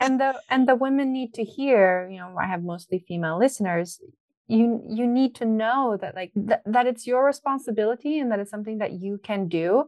and 0.00 0.20
the 0.20 0.40
and 0.50 0.68
the 0.68 0.74
women 0.74 1.12
need 1.12 1.32
to 1.34 1.44
hear 1.44 2.08
you 2.10 2.18
know 2.18 2.36
i 2.40 2.46
have 2.46 2.62
mostly 2.62 3.04
female 3.06 3.38
listeners 3.38 4.00
you 4.48 4.82
you 4.88 5.06
need 5.06 5.34
to 5.34 5.44
know 5.44 5.96
that 6.00 6.14
like 6.14 6.32
th- 6.34 6.60
that 6.66 6.86
it's 6.86 7.06
your 7.06 7.24
responsibility 7.24 8.18
and 8.18 8.30
that 8.30 8.38
it's 8.38 8.50
something 8.50 8.78
that 8.78 8.92
you 8.92 9.18
can 9.22 9.48
do 9.48 9.84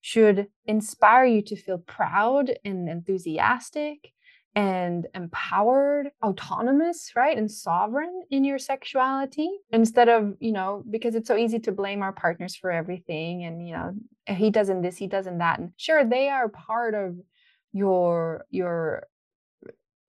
should 0.00 0.46
inspire 0.66 1.24
you 1.24 1.42
to 1.42 1.56
feel 1.56 1.78
proud 1.78 2.50
and 2.64 2.88
enthusiastic 2.88 4.12
and 4.58 5.06
empowered, 5.14 6.10
autonomous, 6.20 7.12
right? 7.14 7.38
And 7.38 7.48
sovereign 7.48 8.22
in 8.28 8.42
your 8.42 8.58
sexuality 8.58 9.48
instead 9.70 10.08
of, 10.08 10.34
you 10.40 10.50
know, 10.50 10.82
because 10.90 11.14
it's 11.14 11.28
so 11.28 11.36
easy 11.36 11.60
to 11.60 11.70
blame 11.70 12.02
our 12.02 12.12
partners 12.12 12.56
for 12.56 12.72
everything 12.72 13.44
and, 13.44 13.64
you 13.64 13.74
know, 13.74 13.94
he 14.26 14.50
doesn't 14.50 14.82
this, 14.82 14.96
he 14.96 15.06
doesn't 15.06 15.38
that. 15.38 15.60
And 15.60 15.70
sure, 15.76 16.04
they 16.04 16.28
are 16.28 16.48
part 16.48 16.94
of 16.94 17.14
your 17.72 18.46
your 18.50 19.06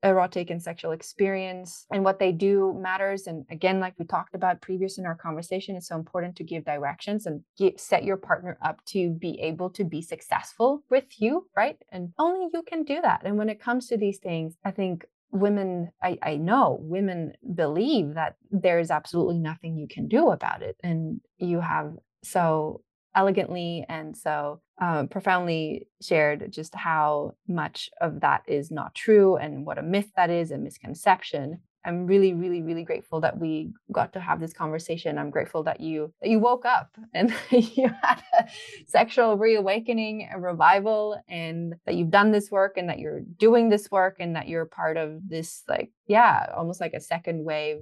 erotic 0.04 0.50
and 0.50 0.62
sexual 0.62 0.91
experience 0.91 1.86
and 1.91 2.04
what 2.04 2.20
they 2.20 2.32
do 2.32 2.74
matters 2.80 3.28
and 3.28 3.45
again 3.50 3.80
like 3.80 3.93
we 4.00 4.06
talked 4.06 4.34
about 4.34 4.62
previous 4.62 4.97
in 4.97 5.06
our 5.06 5.16
conversation 5.16 5.76
it's 5.76 5.89
so 5.89 5.95
important 5.95 6.36
to 6.36 6.43
give 6.43 6.64
directions 6.64 7.26
and 7.26 7.43
get, 7.58 7.80
set 7.80 8.04
your 8.04 8.16
partner 8.16 8.58
up 8.64 8.84
to 8.86 9.10
be 9.10 9.39
able 9.41 9.70
to 9.70 9.84
be 9.84 10.02
successful 10.02 10.84
with 10.89 11.06
you 11.18 11.47
right? 11.56 11.78
And 11.91 12.14
only 12.18 12.47
you 12.54 12.64
can 12.64 12.84
do 12.84 13.02
that 13.02 13.22
and 13.26 13.38
when 13.38 13.50
it 13.50 13.60
comes 13.60 13.88
to 13.88 13.97
these 13.97 14.20
things 14.20 14.56
i 14.64 14.72
think 14.72 15.06
women 15.32 15.91
I, 16.02 16.18
I 16.24 16.36
know 16.38 16.78
women 16.82 17.34
believe 17.54 18.16
that 18.16 18.36
there 18.52 18.80
is 18.80 18.89
absolutely 18.89 19.39
nothing 19.39 19.78
you 19.78 19.88
can 19.88 20.08
do 20.08 20.30
about 20.30 20.62
it 20.62 20.78
and 20.82 21.22
you 21.38 21.60
have 21.60 21.93
so 22.24 22.82
elegantly 23.16 23.86
and 23.89 24.16
so 24.16 24.62
um, 24.82 25.07
profoundly 25.07 25.88
shared 26.01 26.51
just 26.51 26.74
how 26.76 27.36
much 27.47 27.89
of 28.01 28.22
that 28.22 28.43
is 28.47 28.72
not 28.72 28.95
true 28.95 29.36
and 29.36 29.66
what 29.66 29.78
a 29.78 29.84
myth 29.84 30.10
that 30.16 30.30
is, 30.30 30.51
a 30.51 30.57
misconception. 30.57 31.60
I'm 31.86 32.07
really, 32.07 32.34
really, 32.34 32.62
really 32.62 32.84
grateful 32.84 33.22
that 33.22 33.39
we 33.39 33.72
got 33.91 34.12
to 34.14 34.20
have 34.20 34.39
this 34.39 34.51
conversation. 34.51 35.18
I'm 35.18 35.30
grateful 35.30 35.64
that 35.64 35.80
you 35.80 36.14
that 36.22 36.30
you 36.30 36.39
woke 36.39 36.66
up 36.66 36.89
and 37.14 37.34
you 37.51 37.89
had 38.01 38.22
a 38.38 38.45
sexual 38.86 39.38
reawakening, 39.38 40.30
a 40.32 40.39
revival, 40.39 41.22
and 41.30 41.76
that 41.86 41.95
you've 41.95 42.12
done 42.12 42.32
this 42.32 42.51
work 42.51 42.78
and 42.78 42.89
that 42.89 42.99
you're 42.99 43.22
doing 43.38 43.70
this 43.70 43.89
work 43.91 44.18
and 44.20 44.36
that 44.36 44.47
you're 44.47 44.66
part 44.66 44.97
of 44.97 45.20
this, 45.28 45.64
like, 45.68 45.91
yeah, 46.07 46.47
almost 46.55 46.82
like 46.82 46.93
a 46.93 47.01
second 47.01 47.45
wave 47.45 47.80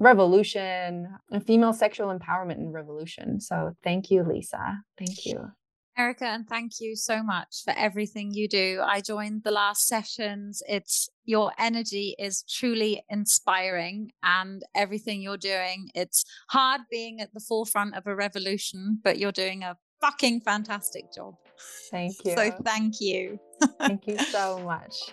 revolution, 0.00 1.06
and 1.30 1.46
female 1.46 1.72
sexual 1.72 2.08
empowerment 2.08 2.56
and 2.56 2.72
revolution. 2.72 3.38
So 3.38 3.76
thank 3.84 4.10
you, 4.10 4.24
Lisa. 4.24 4.82
Thank 4.98 5.26
you. 5.26 5.52
Erica, 5.98 6.24
and 6.24 6.48
thank 6.48 6.80
you 6.80 6.96
so 6.96 7.22
much 7.22 7.62
for 7.62 7.74
everything 7.76 8.32
you 8.32 8.48
do. 8.48 8.80
I 8.82 9.02
joined 9.02 9.42
the 9.44 9.50
last 9.50 9.86
sessions. 9.86 10.62
It's 10.66 11.10
your 11.26 11.52
energy 11.58 12.16
is 12.18 12.42
truly 12.48 13.04
inspiring, 13.10 14.10
and 14.22 14.62
everything 14.74 15.20
you're 15.20 15.36
doing. 15.36 15.90
It's 15.94 16.24
hard 16.48 16.80
being 16.90 17.20
at 17.20 17.34
the 17.34 17.40
forefront 17.40 17.94
of 17.94 18.06
a 18.06 18.16
revolution, 18.16 19.00
but 19.04 19.18
you're 19.18 19.30
doing 19.30 19.62
a 19.62 19.76
fucking 20.00 20.40
fantastic 20.40 21.12
job. 21.14 21.34
Thank 21.90 22.24
you. 22.24 22.34
So 22.34 22.50
thank 22.64 23.00
you. 23.00 23.38
thank 23.78 24.06
you 24.06 24.18
so 24.30 24.60
much. 24.60 25.12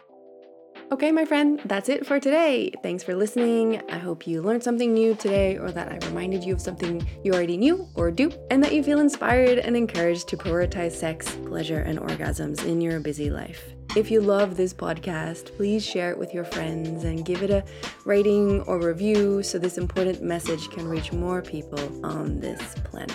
Okay, 0.90 1.12
my 1.12 1.26
friend, 1.26 1.60
that's 1.66 1.90
it 1.90 2.08
for 2.08 2.18
today. 2.18 2.72
Thanks 2.82 3.04
for 3.04 3.14
listening. 3.14 3.82
I 3.92 3.98
hope 3.98 4.26
you 4.26 4.42
learned 4.42 4.64
something 4.64 4.94
new 4.94 5.16
today, 5.16 5.58
or 5.58 5.70
that 5.70 5.92
I 5.92 6.08
reminded 6.08 6.46
you 6.46 6.54
of 6.54 6.62
something 6.62 7.06
you 7.26 7.34
already 7.34 7.58
knew 7.58 7.90
or 7.96 8.10
do, 8.10 8.32
and 8.50 8.64
that 8.64 8.72
you 8.72 8.82
feel 8.82 9.00
inspired 9.00 9.60
and 9.60 9.76
encouraged 9.76 10.30
to 10.30 10.38
prioritize 10.38 10.94
sex, 10.94 11.36
pleasure, 11.46 11.80
and 11.80 12.00
orgasms 12.00 12.66
in 12.66 12.80
your 12.80 13.02
busy 13.02 13.30
life. 13.30 13.74
If 13.98 14.10
you 14.10 14.22
love 14.22 14.56
this 14.56 14.74
podcast, 14.74 15.56
please 15.58 15.86
share 15.86 16.12
it 16.12 16.18
with 16.18 16.34
your 16.34 16.46
friends 16.46 17.04
and 17.04 17.26
give 17.26 17.44
it 17.44 17.50
a 17.50 17.66
rating 18.06 18.62
or 18.62 18.80
review 18.80 19.44
so 19.44 19.60
this 19.60 19.78
important 19.78 20.24
message 20.24 20.70
can 20.70 20.88
reach 20.88 21.12
more 21.12 21.42
people 21.42 22.06
on 22.06 22.40
this 22.40 22.76
planet. 22.86 23.12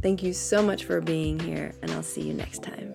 Thank 0.00 0.22
you 0.22 0.32
so 0.32 0.62
much 0.62 0.84
for 0.84 1.02
being 1.02 1.38
here, 1.38 1.74
and 1.82 1.90
I'll 1.90 2.02
see 2.02 2.22
you 2.22 2.32
next 2.32 2.62
time. 2.62 2.94